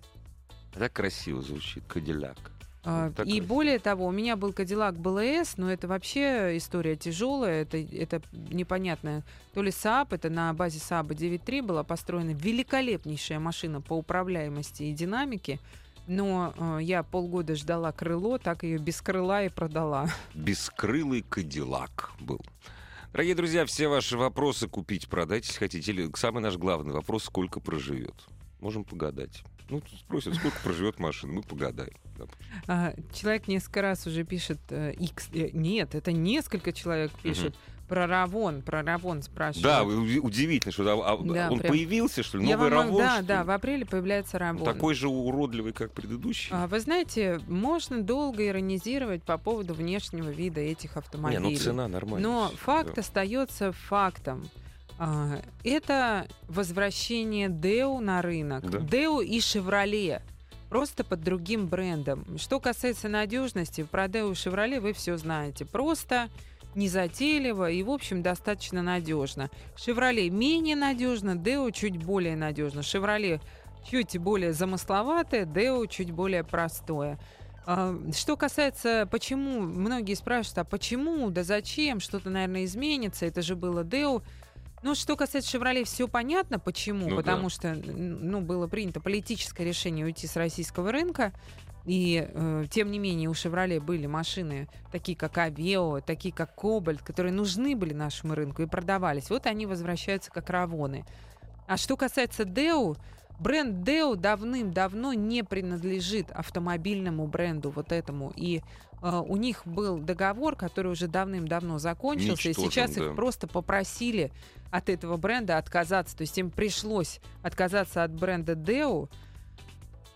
Так 0.73 0.93
красиво 0.93 1.43
звучит, 1.43 1.85
Кадилляк. 1.87 2.53
А, 2.85 3.13
И 3.25 3.41
более 3.41 3.79
того, 3.79 4.07
у 4.07 4.11
меня 4.11 4.37
был 4.37 4.53
Кадиллак 4.53 4.99
БЛС, 4.99 5.57
но 5.57 5.71
это 5.71 5.87
вообще 5.87 6.57
история 6.57 6.97
тяжелая, 6.97 7.63
это, 7.63 7.79
это 7.79 8.23
непонятно. 8.33 9.23
То 9.55 9.63
ли 9.63 9.71
СААП, 9.71 10.15
это 10.15 10.31
на 10.31 10.53
базе 10.53 10.81
СААБа 10.81 11.13
9.3 11.15 11.63
была 11.63 11.85
построена 11.85 12.33
великолепнейшая 12.33 13.39
машина 13.39 13.81
по 13.81 13.95
управляемости 13.97 14.83
и 14.85 14.93
динамике, 14.93 15.61
но 16.09 16.55
э, 16.57 16.79
я 16.83 17.05
полгода 17.05 17.55
ждала 17.55 17.93
крыло, 17.93 18.39
так 18.39 18.65
ее 18.65 18.79
без 18.79 19.01
крыла 19.01 19.45
и 19.45 19.49
продала. 19.49 20.09
Бескрылый 20.35 21.23
Кадиллак 21.23 22.11
был. 22.19 22.41
Дорогие 23.13 23.35
друзья, 23.35 23.67
все 23.67 23.89
ваши 23.89 24.17
вопросы 24.17 24.69
купить, 24.69 25.07
продать, 25.07 25.47
если 25.47 25.59
хотите. 25.59 25.93
Или 25.93 26.11
самый 26.17 26.41
наш 26.43 26.57
главный 26.57 26.95
вопрос, 26.95 27.25
сколько 27.25 27.61
проживет. 27.61 28.15
Можем 28.59 28.85
погадать. 28.85 29.43
Ну, 29.69 29.83
спросят, 30.01 30.35
сколько 30.35 30.59
проживет 30.65 30.99
машина, 30.99 31.35
мы 31.35 31.43
погадаем. 31.43 31.93
Да. 32.17 32.25
А, 32.67 32.95
человек 33.13 33.49
несколько 33.49 33.83
раз 33.83 34.07
уже 34.07 34.25
пишет 34.25 34.61
э, 34.71 34.95
X. 34.95 35.29
э, 35.35 35.51
Нет, 35.53 35.95
это 35.95 36.13
несколько 36.13 36.73
человек 36.73 37.11
пишет. 37.23 37.55
Про 37.93 38.07
Равон, 38.07 38.63
про 38.63 38.83
Равон 38.83 39.21
спрашивают. 39.21 39.63
Да, 39.63 39.83
уди- 39.85 40.19
удивительно, 40.19 40.73
что 40.73 40.83
а, 41.05 41.17
Да, 41.19 41.51
он 41.51 41.59
прям. 41.59 41.71
появился, 41.73 42.23
что 42.23 42.39
ли? 42.39 42.47
Я 42.49 42.57
Новый 42.57 42.71
вам 42.71 42.87
могу- 42.87 42.99
Равон, 43.01 43.27
Да, 43.27 43.37
да, 43.41 43.45
в 43.45 43.51
апреле 43.51 43.85
появляется 43.85 44.39
Ну, 44.39 44.47
Равон. 44.47 44.65
такой 44.65 44.95
же 44.95 45.09
уродливый, 45.09 45.75
как 45.75 45.93
предыдущий. 45.93 46.49
А, 46.53 46.67
Вы 46.69 46.81
знаете, 46.81 47.39
можно 47.49 48.01
долго 48.01 48.47
иронизировать 48.49 49.23
по 49.25 49.37
поводу 49.37 49.75
внешнего 49.75 50.31
вида 50.31 50.63
этих 50.63 50.95
Не, 50.95 51.01
автомобилей. 51.01 51.39
ну 51.41 51.55
цена 51.55 51.87
нормальная. 51.87 52.23
Но 52.23 52.51
факт 52.63 52.95
да. 52.95 53.03
остается 53.03 53.73
фактом. 53.73 54.49
А, 54.99 55.43
Это 55.63 56.27
возвращение 56.49 57.51
Део 57.51 58.01
на 58.01 58.23
рынок. 58.23 58.71
Да. 58.71 58.79
Део 58.79 59.21
и 59.21 59.39
Шевроле. 59.43 60.23
Просто 60.71 61.05
под 61.05 61.23
другим 61.23 61.67
брендом. 61.67 62.25
Что 62.39 62.59
касается 62.59 63.11
надежности, 63.11 63.83
про 63.83 64.09
Део 64.09 64.33
и 64.33 64.35
Шевроле 64.35 64.81
вы 64.81 64.95
все 64.95 65.19
знаете. 65.19 65.67
Просто 65.67 66.31
незатейливо 66.75 67.71
и, 67.71 67.83
в 67.83 67.91
общем, 67.91 68.23
достаточно 68.23 68.83
надежно. 68.83 69.51
Шевроле 69.77 70.31
менее 70.31 70.77
надежно, 70.77 71.37
Део 71.37 71.71
чуть 71.71 72.03
более 72.03 72.37
надежно. 72.37 72.83
Шевроле 72.83 73.41
чуть 73.89 74.19
более 74.19 74.53
замысловатое, 74.53 75.45
Део 75.45 75.87
чуть 75.87 76.11
более 76.11 76.45
простое. 76.45 77.19
А, 77.65 77.97
Что 78.15 78.37
касается, 78.37 79.09
почему, 79.11 79.61
многие 79.61 80.15
спрашивают, 80.15 80.59
а 80.59 80.65
почему, 80.65 81.31
да 81.31 81.45
зачем, 81.45 82.01
что-то, 82.01 82.31
наверное, 82.31 82.65
изменится, 82.65 83.27
это 83.27 83.43
же 83.43 83.57
было 83.57 83.85
Део. 83.85 84.23
Ну, 84.83 84.97
что 84.97 85.15
касается 85.15 85.49
Шевроле, 85.49 85.85
все 85.85 86.09
понятно, 86.09 86.59
почему. 86.59 87.09
Ну 87.09 87.17
Потому 87.17 87.45
да. 87.45 87.51
что, 87.51 87.75
ну, 87.75 88.41
было 88.41 88.67
принято 88.67 89.01
политическое 89.01 89.65
решение 89.65 90.05
уйти 90.05 90.27
с 90.27 90.35
российского 90.35 90.91
рынка. 90.91 91.33
И, 91.85 92.29
э, 92.29 92.65
тем 92.71 92.91
не 92.91 92.99
менее, 92.99 93.29
у 93.29 93.35
«Шевроле» 93.35 93.81
были 93.81 94.07
машины, 94.07 94.69
такие 94.93 95.17
как 95.17 95.37
«Авео», 95.39 96.01
такие 96.01 96.33
как 96.33 96.55
«Кобальт», 96.55 97.03
которые 97.03 97.33
нужны 97.33 97.75
были 97.75 97.93
нашему 97.93 98.35
рынку 98.35 98.63
и 98.63 98.67
продавались. 98.67 99.31
Вот 99.31 99.47
они 99.47 99.67
возвращаются 99.67 100.31
как 100.31 100.49
«Равоны». 100.51 101.05
А 101.67 101.77
что 101.77 101.97
касается 101.97 102.45
«Део», 102.45 102.95
бренд 103.41 103.83
«Део» 103.83 104.15
давным-давно 104.15 105.13
не 105.13 105.43
принадлежит 105.43 106.31
автомобильному 106.31 107.27
бренду 107.27 107.71
вот 107.71 107.91
этому. 107.91 108.33
И 108.37 108.63
э, 109.03 109.23
у 109.27 109.37
них 109.37 109.67
был 109.67 109.99
договор, 109.99 110.55
который 110.55 110.93
уже 110.93 111.09
давным-давно 111.09 111.79
закончился, 111.79 112.49
Ничтожен, 112.49 112.69
и 112.69 112.71
сейчас 112.71 112.91
да. 112.93 113.05
их 113.05 113.17
просто 113.17 113.49
попросили 113.49 114.31
от 114.71 114.89
этого 114.89 115.17
бренда 115.17 115.59
отказаться. 115.59 116.17
То 116.17 116.23
есть 116.23 116.39
им 116.39 116.51
пришлось 116.51 117.21
отказаться 117.43 118.05
от 118.05 118.13
бренда 118.13 118.55
«Део», 118.55 119.09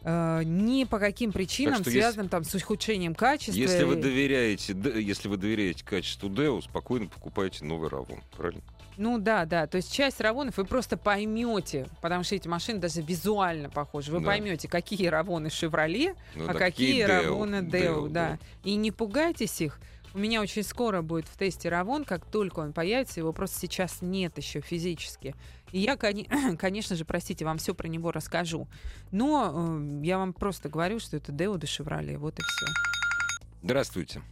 э, 0.09 0.43
ни 0.45 0.85
по 0.85 0.99
каким 1.01 1.33
причинам, 1.33 1.81
что 1.81 1.91
если- 1.91 2.01
связанным 2.01 2.29
там 2.29 2.45
с 2.45 2.55
ухудшением 2.55 3.15
качества. 3.15 3.59
Если 3.61 3.83
вы 3.83 3.97
доверяете, 3.97 4.73
если 5.03 5.27
вы 5.29 5.37
доверяете 5.37 5.85
качеству 5.85 6.29
Део, 6.29 6.61
спокойно 6.61 7.09
покупайте 7.09 7.65
новый 7.65 7.89
Равон, 7.91 8.21
правильно? 8.37 8.63
Ну 8.97 9.19
да, 9.19 9.45
да. 9.45 9.67
То 9.67 9.77
есть 9.77 9.93
часть 9.93 10.21
равонов 10.23 10.57
вы 10.57 10.65
просто 10.65 10.97
поймете, 10.97 11.87
потому 12.01 12.23
что 12.25 12.35
эти 12.35 12.49
машины 12.49 12.79
даже 12.79 13.03
визуально 13.03 13.69
похожи. 13.69 14.11
Вы 14.11 14.21
Да. 14.21 14.27
поймете, 14.27 14.69
какие 14.69 15.09
равоны 15.09 15.51
Шевроле, 15.51 16.15
Ну 16.35 16.45
а 16.49 16.53
да, 16.55 16.59
какие 16.59 17.05
Део, 17.05 17.07
равоны 17.09 17.63
Део, 17.63 18.09
да. 18.09 18.31
да. 18.31 18.39
И 18.65 18.75
не 18.77 18.93
пугайтесь 18.93 19.61
их. 19.61 19.81
У 20.17 20.19
меня 20.19 20.41
очень 20.41 20.63
скоро 20.63 21.03
будет 21.03 21.29
в 21.29 21.37
тесте 21.37 21.69
Равон, 21.69 22.07
как 22.07 22.25
только 22.25 22.61
он 22.61 22.73
появится, 22.73 23.21
его 23.21 23.35
просто 23.35 23.59
сейчас 23.59 24.01
нет 24.01 24.39
еще 24.39 24.63
физически. 24.63 25.35
И 25.73 25.79
я, 25.79 25.97
коне- 25.97 26.27
конечно 26.59 26.97
же, 26.97 27.05
простите, 27.05 27.45
вам 27.45 27.59
все 27.59 27.75
про 27.75 27.87
него 27.87 28.13
расскажу. 28.13 28.67
Но 29.13 29.53
э, 29.79 30.01
я 30.07 30.17
вам 30.17 30.33
просто 30.33 30.71
говорю, 30.71 31.01
что 31.01 31.19
это 31.19 31.33
Део 31.33 31.59
де 31.59 31.67
Шевроле, 31.67 32.17
вот 32.17 32.39
и 32.39 32.43
все. 32.43 32.67
Здравствуйте. 33.63 34.23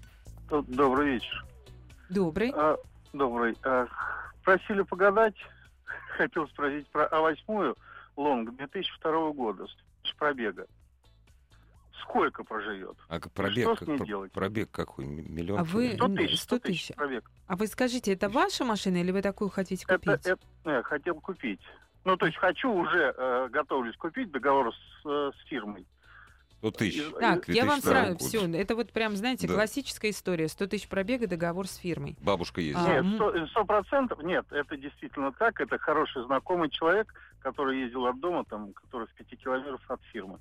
Д- 0.49 0.63
Добрый 0.69 1.17
вечер. 1.17 1.45
Добрый. 2.09 2.51
А, 2.57 2.79
добрый. 3.13 3.55
А, 3.63 3.87
просили 4.43 4.81
погадать. 4.81 5.37
Хотел 6.17 6.49
спросить 6.49 6.87
про 6.89 7.09
А8 7.09 7.77
Лонг 8.17 8.57
2002 8.57 9.33
года 9.33 9.67
с 10.03 10.13
пробега. 10.17 10.67
Сколько 12.09 12.45
проживет? 12.45 12.97
А 13.09 13.19
пробег, 13.19 13.65
Что 13.65 13.77
с 13.77 13.79
как, 13.81 13.89
ней 13.89 13.97
про- 13.99 14.07
делать? 14.07 14.33
пробег 14.33 14.71
какой? 14.71 15.05
Миллион? 15.07 15.61
А 15.61 15.65
вы- 15.65 15.97
километров? 15.97 15.99
100 15.99 16.09
тысяч, 16.19 16.41
100 16.41 16.57
100 16.57 16.59
тысяч 16.69 16.95
пробег. 16.95 17.31
А 17.47 17.57
вы 17.57 17.67
скажите, 17.67 18.13
это 18.13 18.29
ваша 18.29 18.65
машина 18.65 18.99
или 18.99 19.11
вы 19.11 19.23
такую 19.23 19.51
хотите 19.51 19.85
Это, 19.89 19.99
купить? 19.99 20.27
это 20.27 20.39
э, 20.65 20.83
хотел 20.83 21.15
купить. 21.21 21.61
Ну, 22.05 22.17
то 22.17 22.27
есть 22.27 22.39
хочу 22.39 22.71
уже, 22.71 23.15
э, 23.17 23.49
готовлюсь 23.51 23.97
купить 23.97 24.31
договор 24.31 24.73
с, 24.75 25.07
э, 25.07 25.31
с 25.35 25.49
фирмой. 25.49 25.87
100 26.59 26.71
тысяч. 26.73 27.03
Так, 27.21 27.49
я 27.49 27.65
вам 27.65 27.81
2002 27.81 27.81
сразу 27.81 28.19
все. 28.19 28.47
Это 28.59 28.75
вот 28.77 28.93
прям, 28.93 29.17
знаете, 29.17 29.47
Да. 29.47 29.55
классическая 29.55 30.11
история. 30.11 30.49
100 30.49 30.67
тысяч 30.67 30.89
пробега, 30.89 31.27
договор 31.27 31.67
с 31.67 31.77
фирмой. 31.77 32.17
Бабушка 32.21 32.61
ездит. 32.61 32.83
А, 32.87 33.01
Нет, 33.03 33.15
сто- 33.17 33.47
сто 33.49 33.65
процентов. 33.65 34.23
Нет, 34.23 34.47
это 34.51 34.77
действительно 34.77 35.33
так. 35.33 35.61
Это 35.61 35.79
хороший 35.79 36.25
знакомый 36.25 36.71
человек, 36.71 37.13
который 37.41 37.81
ездил 37.81 38.07
от 38.07 38.19
дома, 38.21 38.45
там, 38.45 38.73
который 38.75 39.07
в 39.07 39.15
пяти 39.15 39.37
километров 39.37 39.81
от 39.89 40.03
фирмы. 40.13 40.39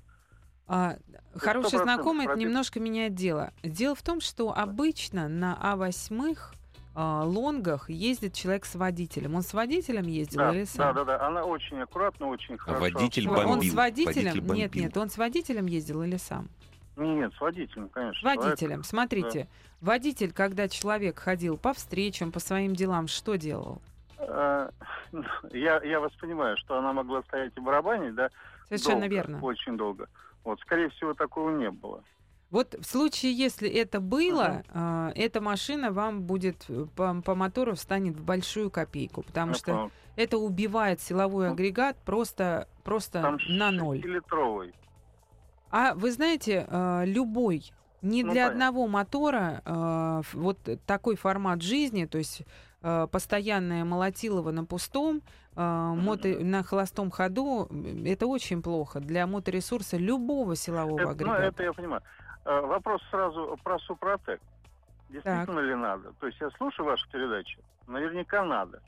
А, 0.66 0.96
хороший 1.36 1.78
100% 1.78 1.82
знакомый 1.82 2.26
это 2.26 2.36
немножко 2.36 2.80
меняет 2.80 3.14
дело. 3.14 3.52
Дело 3.62 3.94
в 3.94 4.02
том, 4.02 4.20
что 4.20 4.56
обычно 4.56 5.28
на 5.28 5.58
А8 5.62 6.36
а, 6.96 7.24
лонгах 7.24 7.90
ездит 7.90 8.34
человек 8.34 8.64
с 8.64 8.74
водителем. 8.74 9.34
Он 9.34 9.42
с 9.42 9.52
водителем 9.52 10.06
ездил 10.06 10.38
Да, 10.38 10.52
или 10.52 10.60
да, 10.60 10.66
сам? 10.66 10.94
да, 10.94 11.04
да. 11.04 11.26
Она 11.26 11.44
очень 11.44 11.80
аккуратно, 11.80 12.28
очень 12.28 12.56
хорошо. 12.56 12.80
водитель 12.80 13.26
бомбил. 13.28 13.50
Он 13.50 13.62
с 13.62 13.74
водителем? 13.74 14.14
Водитель 14.14 14.34
Нет, 14.34 14.44
бомбил. 14.70 14.82
нет, 14.84 14.96
он 14.96 15.10
с 15.10 15.18
водителем 15.18 15.66
ездил 15.66 16.02
или 16.02 16.16
сам? 16.16 16.48
Нет, 16.96 17.32
с 17.34 17.40
водителем, 17.40 17.88
конечно. 17.88 18.34
Водителем. 18.34 18.84
Смотрите, 18.84 19.48
водитель, 19.80 20.32
когда 20.32 20.68
человек 20.68 21.18
ходил 21.18 21.56
по 21.58 21.72
встречам, 21.74 22.30
по 22.30 22.38
своим 22.38 22.74
делам, 22.74 23.08
что 23.08 23.34
делал? 23.36 23.82
э, 24.18 24.70
я, 25.52 25.82
я 25.82 26.00
вас 26.00 26.12
понимаю, 26.12 26.56
что 26.58 26.78
она 26.78 26.92
могла 26.92 27.22
стоять 27.24 27.52
и 27.56 27.60
барабанить, 27.60 28.14
да? 28.14 28.30
Совершенно 28.68 29.00
долго, 29.00 29.14
верно. 29.14 29.40
Очень 29.42 29.76
долго. 29.76 30.08
Вот, 30.44 30.60
скорее 30.60 30.88
всего, 30.90 31.14
такого 31.14 31.50
не 31.50 31.70
было. 31.70 32.02
Вот 32.50 32.74
в 32.78 32.84
случае, 32.84 33.32
если 33.32 33.68
это 33.68 33.98
было, 34.00 34.62
а, 34.68 35.10
эта 35.16 35.40
машина 35.40 35.90
вам 35.90 36.22
будет 36.22 36.64
э, 36.68 36.86
по, 36.94 37.20
по 37.22 37.34
мотору 37.34 37.74
встанет 37.74 38.14
в 38.16 38.24
большую 38.24 38.70
копейку, 38.70 39.22
потому 39.22 39.52
Я 39.52 39.58
что 39.58 39.72
понял. 39.72 39.90
это 40.14 40.38
убивает 40.38 41.00
силовой 41.00 41.48
Ну, 41.48 41.52
агрегат 41.54 41.96
просто, 42.04 42.68
просто 42.84 43.22
Там 43.22 43.38
на 43.48 43.72
ноль. 43.72 43.98
литровый. 44.02 44.72
А 45.70 45.94
вы 45.94 46.12
знаете, 46.12 46.64
э, 46.68 47.02
любой, 47.06 47.72
не 48.02 48.22
Ну, 48.22 48.30
для 48.32 48.42
понятно. 48.44 48.52
одного 48.52 48.86
мотора 48.86 49.62
э, 49.64 50.22
вот 50.34 50.58
такой 50.86 51.16
формат 51.16 51.60
жизни, 51.60 52.04
то 52.04 52.18
есть 52.18 52.42
э, 52.82 53.08
постоянное 53.10 53.84
молотилово 53.84 54.52
на 54.52 54.64
пустом, 54.64 55.16
э, 55.16 55.20
мото- 55.56 56.42
на 56.44 56.62
холостом 56.62 57.10
ходу, 57.10 57.68
это 58.04 58.26
очень 58.26 58.62
плохо 58.62 59.00
для 59.00 59.26
моторесурса 59.26 59.96
любого 59.96 60.56
силового 60.56 60.98
Это, 60.98 61.04
ну, 61.06 61.10
агрегата. 61.10 61.42
это 61.42 61.62
я 61.62 61.72
понимаю. 61.72 62.02
Э, 62.44 62.60
вопрос 62.60 63.00
сразу 63.10 63.56
про 63.62 63.78
Супротек. 63.78 64.40
Действительно 65.10 65.60
ли 65.60 65.74
надо? 65.74 66.12
То 66.20 66.26
есть 66.26 66.40
я 66.40 66.50
слушаю 66.58 66.86
вашу 66.86 67.08
передачу. 67.10 67.60
Наверняка 67.86 68.44
надо. 68.44 68.80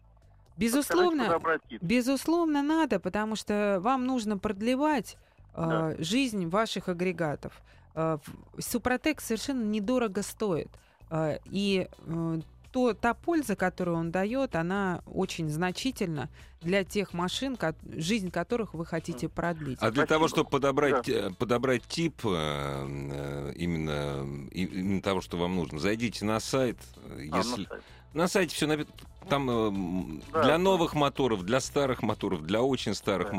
Безусловно? 0.57 1.39
Безусловно, 1.81 2.63
надо, 2.63 2.99
потому 2.99 3.37
что 3.37 3.79
вам 3.81 4.07
нужно 4.07 4.39
продлевать 4.39 5.17
э, 5.55 5.61
Да. 5.69 5.95
жизнь 5.99 6.49
ваших 6.49 6.89
агрегатов. 6.89 7.53
Э, 7.95 8.19
Супротек 8.59 9.21
совершенно 9.21 9.63
недорого 9.65 10.23
стоит. 10.23 10.69
Э, 11.11 11.39
и 11.45 11.89
э, 12.07 12.41
то, 12.73 12.95
та 12.95 13.15
польза, 13.15 13.57
которую 13.57 13.97
он 13.97 14.11
дает, 14.11 14.55
она 14.57 15.03
очень 15.07 15.49
значительна 15.49 16.29
для 16.61 16.85
тех 16.85 17.13
машин, 17.15 17.57
ко- 17.57 17.75
жизнь 17.85 18.31
которых 18.31 18.75
вы 18.75 18.85
хотите 18.87 19.29
продлить. 19.29 19.79
А 19.81 19.91
для 19.91 20.03
Спасибо. 20.03 20.07
того, 20.07 20.29
чтобы 20.29 20.51
подобрать, 20.51 21.09
э, 21.09 21.31
подобрать 21.39 21.83
тип 21.87 22.21
э, 22.25 22.29
э, 22.29 23.53
именно, 23.57 24.49
и- 24.51 24.65
именно 24.65 25.03
того, 25.03 25.21
что 25.21 25.37
вам 25.37 25.57
нужно, 25.57 25.79
зайдите 25.79 26.25
на 26.25 26.41
сайт. 26.41 26.79
А, 27.07 27.19
Если... 27.39 27.63
ну, 27.63 27.67
сайт. 27.69 27.83
На 28.15 28.29
сайте 28.29 28.55
все 28.55 28.67
написано. 28.67 28.95
Там 29.29 30.21
Да, 30.33 30.43
для 30.45 30.53
да. 30.53 30.59
новых 30.59 30.95
моторов, 30.95 31.43
для 31.43 31.59
старых 31.61 32.03
моторов, 32.03 32.43
для 32.43 32.63
очень 32.63 32.95
старых 32.95 33.31
Да. 33.31 33.35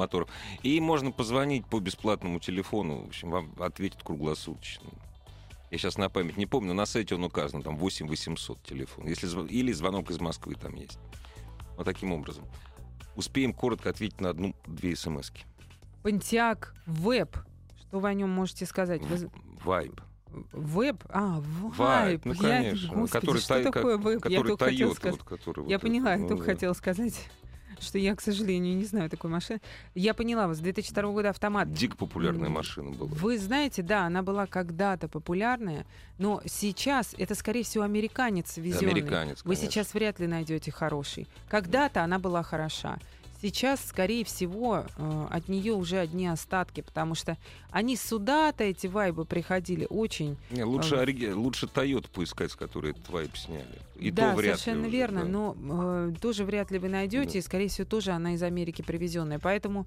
Я 5.70 5.78
сейчас 5.78 5.97
на 5.97 6.09
память 6.09 6.38
не 6.38 6.45
помню, 6.45 6.74
на 6.74 6.86
сайте 6.86 7.15
он 7.15 7.24
указан, 7.24 7.61
там 7.61 7.76
8 7.78 8.07
800 8.07 8.63
телефон. 8.63 9.05
Если, 9.07 9.28
или 9.47 9.72
звонок 9.74 10.09
из 10.09 10.20
Москвы 10.20 10.55
там 10.55 10.76
есть. 10.76 10.97
Вот 11.76 11.86
таким 11.86 12.11
образом. 12.13 12.45
Успеем 13.15 13.53
коротко 13.53 13.89
ответить 13.89 14.22
на 14.22 14.30
одну-две 14.30 14.95
смс 14.95 15.32
Понтиак 16.03 16.74
Веб. 16.86 17.38
Что 17.80 17.99
вы 17.99 18.09
о 18.09 18.13
нем 18.13 18.30
можете 18.30 18.65
сказать? 18.65 19.01
Вы- 19.03 19.30
Вайб. 19.63 19.99
Веб? 20.51 21.03
А, 21.09 21.39
Вайб, 21.41 21.78
вайб. 21.78 22.26
ну 22.26 22.34
Я- 22.34 22.39
конечно. 22.39 22.93
Господи, 22.95 23.11
который 23.22 23.41
что 23.41 23.47
тай- 23.55 23.63
такое 23.63 23.97
веб? 23.97 24.13
Я 24.15 24.20
который 24.20 24.47
только 24.49 24.65
хотела 24.65 24.91
Toyota, 24.91 24.95
сказать. 24.95 25.20
вот, 25.20 25.28
который 25.28 25.59
вот 25.61 25.70
Я 25.70 25.76
это, 25.78 25.86
поняла, 25.88 26.11
я 26.13 26.18
ну 26.20 26.28
только 26.28 26.45
да. 26.45 26.51
хотела 26.53 26.74
сказать, 26.74 27.30
что 27.80 27.97
я, 27.97 28.15
к 28.15 28.21
сожалению, 28.21 28.75
не 28.75 28.86
знаю 28.86 29.09
такой 29.09 29.30
машины. 29.30 29.61
Я 29.95 30.13
поняла 30.13 30.47
вас, 30.47 30.59
2002 30.59 31.11
года 31.11 31.30
автомат. 31.30 31.71
Дико 31.71 31.97
популярная 31.97 32.49
машина 32.49 32.91
была. 32.91 33.09
Вы 33.09 33.38
знаете, 33.38 33.82
да, 33.82 34.05
она 34.05 34.21
была 34.23 34.45
когда-то 34.45 35.07
популярная, 35.07 35.86
но 36.17 36.41
сейчас 36.45 37.13
это, 37.17 37.36
скорее 37.36 37.63
всего, 37.63 37.84
американец 37.84 38.57
везенный. 38.57 38.91
Американец, 38.91 39.43
Вы 39.43 39.55
конечно. 39.55 39.71
сейчас 39.71 39.93
вряд 39.93 40.19
ли 40.19 40.28
найдете 40.28 40.71
хороший. 40.71 41.28
Когда-то 41.49 42.03
она 42.03 42.19
была 42.19 42.43
хороша. 42.43 42.97
Сейчас, 43.41 43.85
скорее 43.85 44.25
всего, 44.25 44.85
э, 44.97 45.27
от 45.29 45.47
нее 45.47 45.73
уже 45.73 45.99
одни 45.99 46.25
остатки, 46.27 46.81
потому 46.81 47.13
что 47.13 47.38
они 47.69 47.95
сюда-то, 47.95 48.63
эти 48.63 48.88
вайбы, 48.88 49.25
приходили 49.25 49.85
очень 49.89 50.38
Не, 50.49 50.63
лучше, 50.63 50.95
А, 50.95 51.01
ориги- 51.01 51.31
лучше 51.31 51.67
Toyota 51.67 52.09
поискать, 52.09 52.51
с 52.51 52.55
которой 52.55 52.91
этот 52.93 53.07
вайп 53.09 53.38
сняли. 53.38 53.79
И 53.99 54.09
да, 54.09 54.31
то 54.31 54.38
вряд 54.38 54.59
совершенно 54.59 54.81
ли 54.83 54.88
уже, 54.88 54.97
верно, 54.97 55.21
да. 55.21 55.27
но 55.27 55.55
э, 56.09 56.13
тоже 56.19 56.45
вряд 56.45 56.71
ли 56.71 56.79
вы 56.79 56.89
найдете, 56.89 57.33
Да. 57.33 57.39
и, 57.39 57.41
скорее 57.41 57.67
всего, 57.67 57.85
тоже 57.85 58.11
она 58.11 58.33
из 58.33 58.41
Америки 58.41 58.81
привезенная. 58.81 59.38
Поэтому 59.39 59.85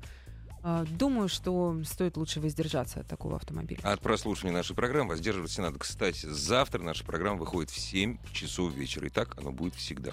э, 0.63 0.85
думаю, 0.91 1.29
что 1.29 1.77
стоит 1.85 2.17
лучше 2.17 2.39
воздержаться 2.41 3.01
от 3.01 3.09
такого 3.09 3.37
автомобиля. 3.37 3.81
От 3.83 4.01
прослушивания 4.01 4.55
нашей 4.55 4.77
программы 4.77 5.11
воздерживаться 5.11 5.63
надо. 5.63 5.79
Кстати, 5.79 6.27
завтра 6.27 6.83
наша 6.83 7.05
программа 7.05 7.39
выходит 7.41 7.71
в 7.71 7.79
7 7.81 8.19
часов 8.33 8.73
вечера. 8.75 9.07
И 9.07 9.11
так 9.11 9.37
оно 9.39 9.51
будет 9.53 9.75
всегда. 9.75 10.13